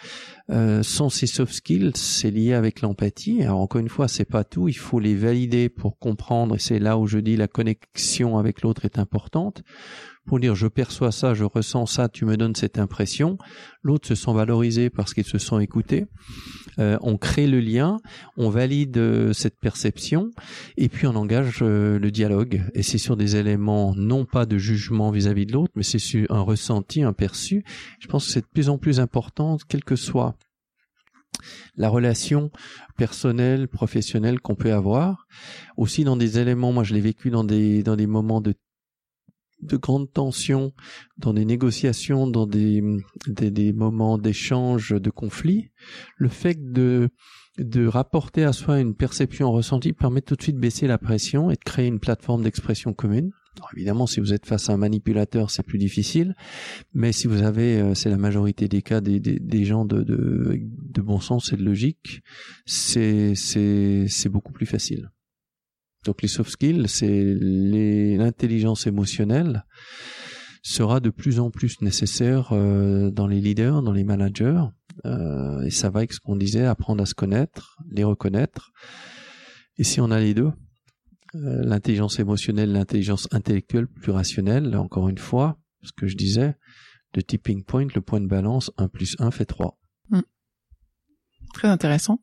euh, 0.50 0.82
sont 0.82 1.08
ces 1.08 1.26
soft 1.26 1.52
skills. 1.52 1.92
C'est 1.96 2.30
lié 2.30 2.52
avec 2.52 2.80
l'empathie. 2.80 3.42
Alors 3.42 3.60
encore 3.60 3.80
une 3.80 3.88
fois, 3.88 4.08
c'est 4.08 4.26
pas 4.26 4.44
tout. 4.44 4.68
Il 4.68 4.76
faut 4.76 5.00
les 5.00 5.16
valider 5.16 5.68
pour 5.68 5.98
comprendre. 5.98 6.54
Et 6.54 6.58
c'est 6.58 6.78
là 6.78 6.96
où 6.98 7.06
je 7.06 7.18
dis 7.18 7.36
la 7.36 7.48
connexion 7.48 8.38
avec 8.38 8.62
l'autre 8.62 8.84
est 8.84 8.98
importante 8.98 9.62
pour 10.30 10.38
dire 10.38 10.54
je 10.54 10.68
perçois 10.68 11.10
ça, 11.10 11.34
je 11.34 11.42
ressens 11.42 11.86
ça, 11.86 12.08
tu 12.08 12.24
me 12.24 12.36
donnes 12.36 12.54
cette 12.54 12.78
impression. 12.78 13.36
L'autre 13.82 14.06
se 14.06 14.14
sent 14.14 14.32
valorisé 14.32 14.88
parce 14.88 15.12
qu'ils 15.12 15.24
se 15.24 15.38
sont 15.38 15.58
écoutés. 15.58 16.06
Euh, 16.78 16.96
on 17.00 17.16
crée 17.16 17.48
le 17.48 17.58
lien, 17.58 17.96
on 18.36 18.48
valide 18.48 18.96
euh, 18.96 19.32
cette 19.32 19.58
perception 19.58 20.30
et 20.76 20.88
puis 20.88 21.08
on 21.08 21.16
engage 21.16 21.58
euh, 21.62 21.98
le 21.98 22.12
dialogue. 22.12 22.62
Et 22.74 22.84
c'est 22.84 22.96
sur 22.96 23.16
des 23.16 23.34
éléments 23.34 23.92
non 23.96 24.24
pas 24.24 24.46
de 24.46 24.56
jugement 24.56 25.10
vis-à-vis 25.10 25.46
de 25.46 25.52
l'autre, 25.52 25.72
mais 25.74 25.82
c'est 25.82 25.98
sur 25.98 26.30
un 26.30 26.42
ressenti, 26.42 27.02
un 27.02 27.12
perçu. 27.12 27.64
Je 27.98 28.06
pense 28.06 28.26
que 28.26 28.32
c'est 28.32 28.42
de 28.42 28.50
plus 28.54 28.68
en 28.68 28.78
plus 28.78 29.00
important, 29.00 29.56
quelle 29.68 29.82
que 29.82 29.96
soit 29.96 30.36
la 31.76 31.88
relation 31.88 32.52
personnelle, 32.96 33.66
professionnelle 33.66 34.38
qu'on 34.38 34.54
peut 34.54 34.72
avoir. 34.72 35.26
Aussi 35.76 36.04
dans 36.04 36.16
des 36.16 36.38
éléments, 36.38 36.70
moi 36.70 36.84
je 36.84 36.94
l'ai 36.94 37.00
vécu 37.00 37.30
dans 37.30 37.42
des 37.42 37.82
dans 37.82 37.96
des 37.96 38.06
moments 38.06 38.40
de 38.40 38.54
de 39.62 39.76
grandes 39.76 40.12
tensions, 40.12 40.72
dans 41.18 41.32
des 41.32 41.44
négociations, 41.44 42.26
dans 42.26 42.46
des, 42.46 42.82
des, 43.26 43.72
moments 43.72 44.18
d'échange, 44.18 44.90
de 44.90 45.10
conflit, 45.10 45.70
le 46.16 46.28
fait 46.28 46.72
de, 46.72 47.10
de 47.58 47.86
rapporter 47.86 48.44
à 48.44 48.52
soi 48.52 48.80
une 48.80 48.94
perception 48.94 49.52
ressentie 49.52 49.92
permet 49.92 50.22
tout 50.22 50.36
de 50.36 50.42
suite 50.42 50.56
de 50.56 50.60
baisser 50.60 50.86
la 50.86 50.98
pression 50.98 51.50
et 51.50 51.54
de 51.54 51.64
créer 51.64 51.86
une 51.86 52.00
plateforme 52.00 52.42
d'expression 52.42 52.92
commune. 52.92 53.32
évidemment, 53.76 54.06
si 54.06 54.20
vous 54.20 54.32
êtes 54.32 54.46
face 54.46 54.70
à 54.70 54.72
un 54.72 54.78
manipulateur, 54.78 55.50
c'est 55.50 55.62
plus 55.62 55.78
difficile, 55.78 56.34
mais 56.94 57.12
si 57.12 57.26
vous 57.26 57.42
avez, 57.42 57.80
euh, 57.80 57.94
c'est 57.94 58.10
la 58.10 58.18
majorité 58.18 58.68
des 58.68 58.82
cas, 58.82 59.00
des, 59.00 59.20
des, 59.20 59.38
des 59.38 59.64
gens 59.64 59.84
de, 59.84 60.02
de, 60.02 60.58
de 60.60 61.02
bon 61.02 61.20
sens 61.20 61.52
et 61.52 61.56
de 61.56 61.64
logique, 61.64 62.22
c'est 62.64 63.34
beaucoup 64.30 64.52
plus 64.52 64.66
facile. 64.66 65.10
Donc 66.04 66.22
les 66.22 66.28
soft 66.28 66.50
skills, 66.50 66.88
c'est 66.88 67.36
l'intelligence 67.38 68.86
émotionnelle 68.86 69.64
sera 70.62 71.00
de 71.00 71.10
plus 71.10 71.40
en 71.40 71.50
plus 71.50 71.80
nécessaire 71.80 72.52
euh, 72.52 73.10
dans 73.10 73.26
les 73.26 73.40
leaders, 73.40 73.82
dans 73.82 73.92
les 73.92 74.04
managers, 74.04 74.62
euh, 75.06 75.62
et 75.62 75.70
ça 75.70 75.90
va 75.90 75.98
avec 76.00 76.12
ce 76.12 76.20
qu'on 76.20 76.36
disait, 76.36 76.66
apprendre 76.66 77.02
à 77.02 77.06
se 77.06 77.14
connaître, 77.14 77.78
les 77.90 78.04
reconnaître. 78.04 78.70
Et 79.78 79.84
si 79.84 80.00
on 80.00 80.10
a 80.10 80.20
les 80.20 80.34
deux, 80.34 80.52
euh, 81.34 81.62
l'intelligence 81.64 82.18
émotionnelle, 82.18 82.72
l'intelligence 82.72 83.28
intellectuelle 83.30 83.86
plus 83.86 84.12
rationnelle, 84.12 84.76
encore 84.76 85.08
une 85.08 85.18
fois, 85.18 85.58
ce 85.82 85.92
que 85.92 86.06
je 86.06 86.16
disais, 86.16 86.54
le 87.14 87.22
tipping 87.22 87.64
point, 87.64 87.86
le 87.94 88.00
point 88.00 88.20
de 88.20 88.26
balance, 88.26 88.70
1 88.76 88.88
plus 88.88 89.16
1 89.18 89.30
fait 89.30 89.46
3. 89.46 89.78
Hmm. 90.10 90.20
Très 91.54 91.68
intéressant. 91.68 92.20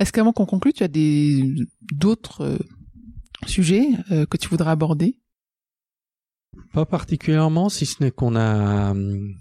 Est-ce 0.00 0.12
qu'avant 0.12 0.32
qu'on 0.32 0.46
conclue, 0.46 0.72
tu 0.72 0.82
as 0.82 0.88
des 0.88 1.54
d'autres 1.92 2.58
sujet 3.46 3.88
euh, 4.10 4.26
que 4.26 4.36
tu 4.36 4.48
voudrais 4.48 4.70
aborder? 4.70 5.20
Pas 6.72 6.86
particulièrement, 6.86 7.68
si 7.68 7.86
ce 7.86 8.02
n'est 8.02 8.10
qu'on 8.10 8.34
a 8.34 8.90
hum, 8.92 9.34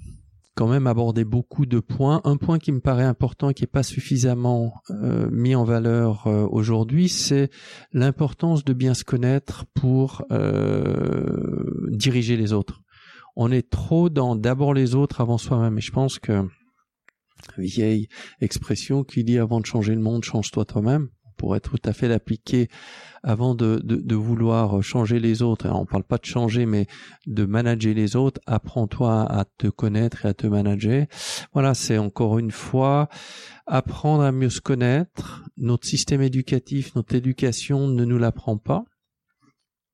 quand 0.55 0.67
même 0.67 0.87
abordé 0.87 1.23
beaucoup 1.23 1.65
de 1.65 1.79
points. 1.79 2.21
Un 2.23 2.37
point 2.37 2.59
qui 2.59 2.71
me 2.71 2.79
paraît 2.79 3.05
important 3.05 3.49
et 3.49 3.53
qui 3.53 3.63
n'est 3.63 3.67
pas 3.67 3.83
suffisamment 3.83 4.73
euh, 4.89 5.29
mis 5.31 5.55
en 5.55 5.63
valeur 5.63 6.27
euh, 6.27 6.47
aujourd'hui, 6.49 7.09
c'est 7.09 7.49
l'importance 7.93 8.63
de 8.63 8.73
bien 8.73 8.93
se 8.93 9.03
connaître 9.03 9.65
pour 9.73 10.23
diriger 11.89 12.37
les 12.37 12.53
autres. 12.53 12.81
On 13.37 13.51
est 13.51 13.69
trop 13.69 14.09
dans 14.09 14.35
d'abord 14.35 14.73
les 14.73 14.95
autres 14.95 15.19
avant 15.19 15.37
soi-même. 15.37 15.77
Et 15.77 15.81
je 15.81 15.91
pense 15.91 16.19
que 16.19 16.47
vieille 17.57 18.07
expression 18.39 19.03
qui 19.03 19.25
dit 19.25 19.39
avant 19.39 19.59
de 19.59 19.65
changer 19.65 19.93
le 19.93 20.01
monde, 20.01 20.23
change-toi 20.23 20.63
toi-même 20.65 21.09
pour 21.37 21.55
être 21.55 21.71
tout 21.71 21.89
à 21.89 21.93
fait 21.93 22.07
l'appliquer 22.07 22.69
avant 23.23 23.55
de, 23.55 24.15
vouloir 24.15 24.81
changer 24.83 25.19
les 25.19 25.41
autres. 25.41 25.67
On 25.69 25.85
parle 25.85 26.03
pas 26.03 26.17
de 26.17 26.25
changer, 26.25 26.65
mais 26.65 26.87
de 27.25 27.45
manager 27.45 27.93
les 27.93 28.15
autres. 28.15 28.39
Apprends-toi 28.45 29.21
à 29.21 29.45
te 29.57 29.67
connaître 29.67 30.25
et 30.25 30.29
à 30.29 30.33
te 30.33 30.47
manager. 30.47 31.05
Voilà, 31.53 31.73
c'est 31.73 31.97
encore 31.97 32.39
une 32.39 32.51
fois 32.51 33.09
apprendre 33.65 34.23
à 34.23 34.31
mieux 34.31 34.49
se 34.49 34.61
connaître. 34.61 35.43
Notre 35.57 35.87
système 35.87 36.21
éducatif, 36.21 36.95
notre 36.95 37.15
éducation 37.15 37.87
ne 37.87 38.05
nous 38.05 38.17
l'apprend 38.17 38.57
pas. 38.57 38.85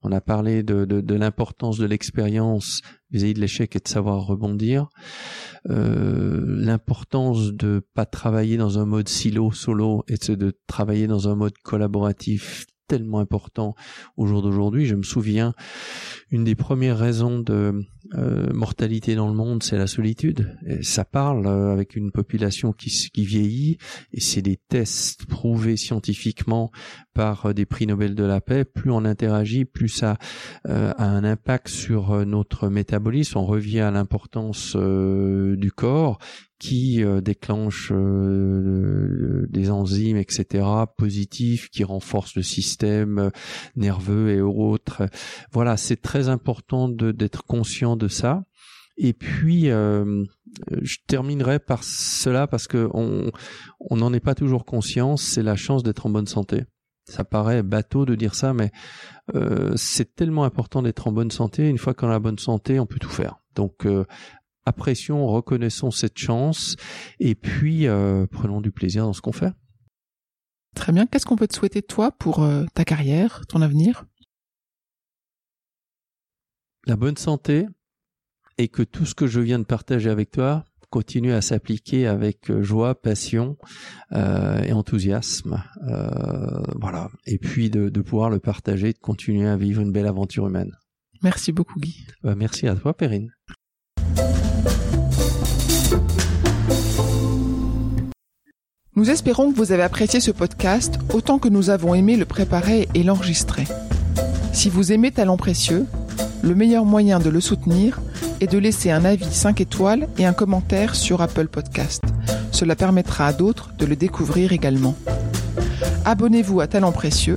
On 0.03 0.11
a 0.11 0.21
parlé 0.21 0.63
de 0.63 1.13
l'importance 1.13 1.77
de 1.77 1.85
l'expérience 1.85 2.81
vis-à-vis 3.11 3.33
de 3.33 3.41
l'échec 3.41 3.75
et 3.75 3.79
de 3.79 3.87
savoir 3.87 4.25
rebondir. 4.25 4.89
Euh, 5.69 6.43
l'importance 6.45 7.53
de 7.53 7.81
pas 7.93 8.05
travailler 8.05 8.57
dans 8.57 8.79
un 8.79 8.85
mode 8.85 9.09
silo, 9.09 9.51
solo, 9.51 10.03
et 10.07 10.17
de 10.35 10.57
travailler 10.67 11.07
dans 11.07 11.27
un 11.27 11.35
mode 11.35 11.57
collaboratif 11.63 12.65
tellement 12.91 13.19
important 13.19 13.73
au 14.17 14.25
jour 14.25 14.41
d'aujourd'hui. 14.41 14.85
Je 14.85 14.95
me 14.95 15.03
souviens 15.03 15.53
une 16.29 16.43
des 16.43 16.55
premières 16.55 16.97
raisons 16.97 17.39
de 17.39 17.85
euh, 18.15 18.51
mortalité 18.51 19.15
dans 19.15 19.29
le 19.29 19.33
monde, 19.33 19.63
c'est 19.63 19.77
la 19.77 19.87
solitude. 19.87 20.57
Ça 20.81 21.05
parle 21.05 21.47
euh, 21.47 21.71
avec 21.71 21.95
une 21.95 22.11
population 22.11 22.73
qui, 22.73 22.89
qui 23.13 23.25
vieillit, 23.25 23.77
et 24.11 24.19
c'est 24.19 24.41
des 24.41 24.57
tests 24.57 25.25
prouvés 25.25 25.77
scientifiquement 25.77 26.69
par 27.13 27.45
euh, 27.45 27.53
des 27.53 27.65
prix 27.65 27.87
Nobel 27.87 28.13
de 28.13 28.25
la 28.25 28.41
paix. 28.41 28.65
Plus 28.65 28.91
on 28.91 29.05
interagit, 29.05 29.63
plus 29.63 29.87
ça 29.87 30.17
a 30.65 31.05
un 31.05 31.23
impact 31.23 31.69
sur 31.69 32.25
notre 32.25 32.67
métabolisme. 32.67 33.37
On 33.37 33.45
revient 33.45 33.79
à 33.79 33.91
l'importance 33.91 34.75
du 34.75 35.71
corps 35.71 36.19
qui 36.61 37.03
déclenche 37.23 37.91
des 37.91 39.71
enzymes, 39.71 40.17
etc., 40.17 40.63
positifs, 40.95 41.69
qui 41.69 41.83
renforcent 41.83 42.35
le 42.35 42.43
système 42.43 43.31
nerveux 43.75 44.29
et 44.29 44.41
autres. 44.41 45.07
Voilà, 45.51 45.75
c'est 45.75 46.01
très 46.01 46.29
important 46.29 46.87
d'être 46.87 47.43
conscient 47.43 47.95
de 47.95 48.07
ça. 48.07 48.43
Et 49.03 49.13
puis, 49.13 49.71
euh, 49.71 50.23
je 50.81 50.97
terminerai 51.07 51.57
par 51.57 51.83
cela 51.83 52.45
parce 52.45 52.67
que 52.67 52.87
on 52.93 53.31
n'en 53.95 54.13
est 54.13 54.19
pas 54.19 54.35
toujours 54.35 54.63
conscient. 54.63 55.17
C'est 55.17 55.41
la 55.41 55.55
chance 55.55 55.81
d'être 55.81 56.05
en 56.05 56.11
bonne 56.11 56.27
santé. 56.27 56.65
Ça 57.05 57.23
paraît 57.23 57.63
bateau 57.63 58.05
de 58.05 58.13
dire 58.13 58.35
ça, 58.35 58.53
mais 58.53 58.71
euh, 59.35 59.73
c'est 59.75 60.15
tellement 60.15 60.43
important 60.43 60.83
d'être 60.83 61.07
en 61.07 61.11
bonne 61.11 61.31
santé. 61.31 61.67
Une 61.67 61.79
fois 61.79 61.93
qu'on 61.95 62.07
a 62.07 62.11
la 62.11 62.19
bonne 62.19 62.37
santé, 62.37 62.79
on 62.79 62.85
peut 62.85 62.99
tout 62.99 63.09
faire. 63.09 63.37
Donc, 63.55 63.85
euh, 63.85 64.05
apprécions, 64.65 65.27
reconnaissons 65.27 65.91
cette 65.91 66.17
chance, 66.17 66.75
et 67.19 67.35
puis 67.35 67.87
prenons 68.31 68.61
du 68.61 68.71
plaisir 68.71 69.05
dans 69.05 69.13
ce 69.13 69.21
qu'on 69.21 69.31
fait. 69.31 69.53
Très 70.75 70.91
bien. 70.91 71.05
Qu'est-ce 71.05 71.25
qu'on 71.25 71.35
peut 71.35 71.47
te 71.47 71.55
souhaiter 71.55 71.81
toi 71.81 72.11
pour 72.11 72.47
ta 72.73 72.85
carrière, 72.85 73.41
ton 73.47 73.61
avenir? 73.61 74.05
La 76.87 76.95
bonne 76.95 77.17
santé, 77.17 77.67
et 78.57 78.67
que 78.67 78.83
tout 78.83 79.05
ce 79.05 79.15
que 79.15 79.27
je 79.27 79.39
viens 79.39 79.59
de 79.59 79.65
partager 79.65 80.09
avec 80.09 80.31
toi 80.31 80.65
continue 80.91 81.31
à 81.31 81.41
s'appliquer 81.41 82.05
avec 82.05 82.51
euh, 82.51 82.61
joie, 82.61 83.01
passion 83.01 83.57
euh, 84.11 84.61
et 84.61 84.73
enthousiasme. 84.73 85.63
Euh, 85.87 86.61
voilà. 86.79 87.09
Et 87.25 87.39
puis 87.39 87.69
de, 87.69 87.89
pouvoir 88.01 88.29
le 88.29 88.39
partager, 88.39 88.93
de 88.93 88.99
continuer 88.99 89.47
à 89.47 89.57
vivre 89.57 89.81
une 89.81 89.91
belle 89.91 90.07
aventure 90.07 90.47
humaine. 90.47 90.71
Merci 91.23 91.51
beaucoup 91.51 91.79
Guy. 91.79 92.05
Bah, 92.23 92.35
merci 92.35 92.67
à 92.67 92.75
toi 92.75 92.95
Perrine. 92.95 93.31
Nous 98.97 99.09
espérons 99.09 99.53
que 99.53 99.55
vous 99.55 99.71
avez 99.71 99.83
apprécié 99.83 100.19
ce 100.19 100.31
podcast 100.31 100.99
autant 101.13 101.39
que 101.39 101.47
nous 101.47 101.69
avons 101.69 101.95
aimé 101.95 102.17
le 102.17 102.25
préparer 102.25 102.89
et 102.93 103.03
l'enregistrer. 103.03 103.63
Si 104.51 104.69
vous 104.69 104.91
aimez 104.91 105.11
Talent 105.11 105.37
Précieux, 105.37 105.85
le 106.41 106.55
meilleur 106.55 106.83
moyen 106.83 107.19
de 107.19 107.29
le 107.29 107.39
soutenir 107.39 108.01
et 108.41 108.47
de 108.47 108.57
laisser 108.57 108.91
un 108.91 109.05
avis 109.05 109.31
5 109.31 109.61
étoiles 109.61 110.09
et 110.17 110.25
un 110.25 110.33
commentaire 110.33 110.95
sur 110.95 111.21
Apple 111.21 111.47
Podcast. 111.47 112.03
Cela 112.51 112.75
permettra 112.75 113.27
à 113.27 113.33
d'autres 113.33 113.71
de 113.77 113.85
le 113.85 113.95
découvrir 113.95 114.51
également. 114.51 114.97
Abonnez-vous 116.03 116.59
à 116.59 116.67
Talent 116.67 116.91
Précieux, 116.91 117.35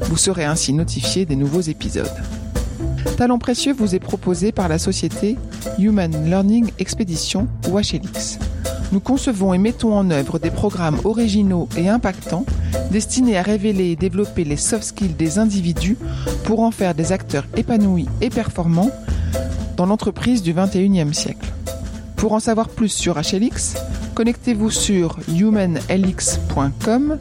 vous 0.00 0.16
serez 0.16 0.44
ainsi 0.44 0.72
notifié 0.72 1.24
des 1.24 1.36
nouveaux 1.36 1.60
épisodes. 1.60 2.10
Talent 3.16 3.38
Précieux 3.38 3.74
vous 3.74 3.94
est 3.94 4.00
proposé 4.00 4.50
par 4.50 4.66
la 4.68 4.80
société 4.80 5.36
Human 5.78 6.10
Learning 6.28 6.72
Expedition 6.80 7.46
ou 7.68 7.78
HLX. 7.78 8.40
Nous 8.92 9.00
concevons 9.00 9.52
et 9.52 9.58
mettons 9.58 9.96
en 9.96 10.10
œuvre 10.10 10.38
des 10.38 10.50
programmes 10.50 10.98
originaux 11.04 11.68
et 11.76 11.88
impactants 11.88 12.46
destinés 12.90 13.36
à 13.36 13.42
révéler 13.42 13.90
et 13.90 13.96
développer 13.96 14.44
les 14.44 14.56
soft 14.56 14.84
skills 14.84 15.14
des 15.14 15.38
individus 15.38 15.98
pour 16.44 16.60
en 16.60 16.70
faire 16.70 16.94
des 16.94 17.12
acteurs 17.12 17.46
épanouis 17.56 18.06
et 18.20 18.30
performants 18.30 18.90
dans 19.76 19.86
l'entreprise 19.86 20.42
du 20.42 20.54
21e 20.54 21.12
siècle. 21.12 21.52
Pour 22.16 22.32
en 22.32 22.40
savoir 22.40 22.68
plus 22.68 22.88
sur 22.88 23.16
HLX, 23.16 23.74
connectez-vous 24.14 24.70
sur 24.70 25.18
humanlx.com 25.28 27.18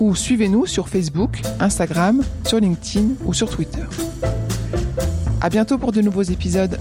ou 0.00 0.14
suivez-nous 0.14 0.66
sur 0.66 0.88
Facebook, 0.88 1.40
Instagram, 1.60 2.22
sur 2.44 2.58
LinkedIn 2.58 3.10
ou 3.24 3.32
sur 3.32 3.48
Twitter. 3.48 3.84
À 5.40 5.48
bientôt 5.48 5.78
pour 5.78 5.92
de 5.92 6.00
nouveaux 6.00 6.22
épisodes. 6.22 6.78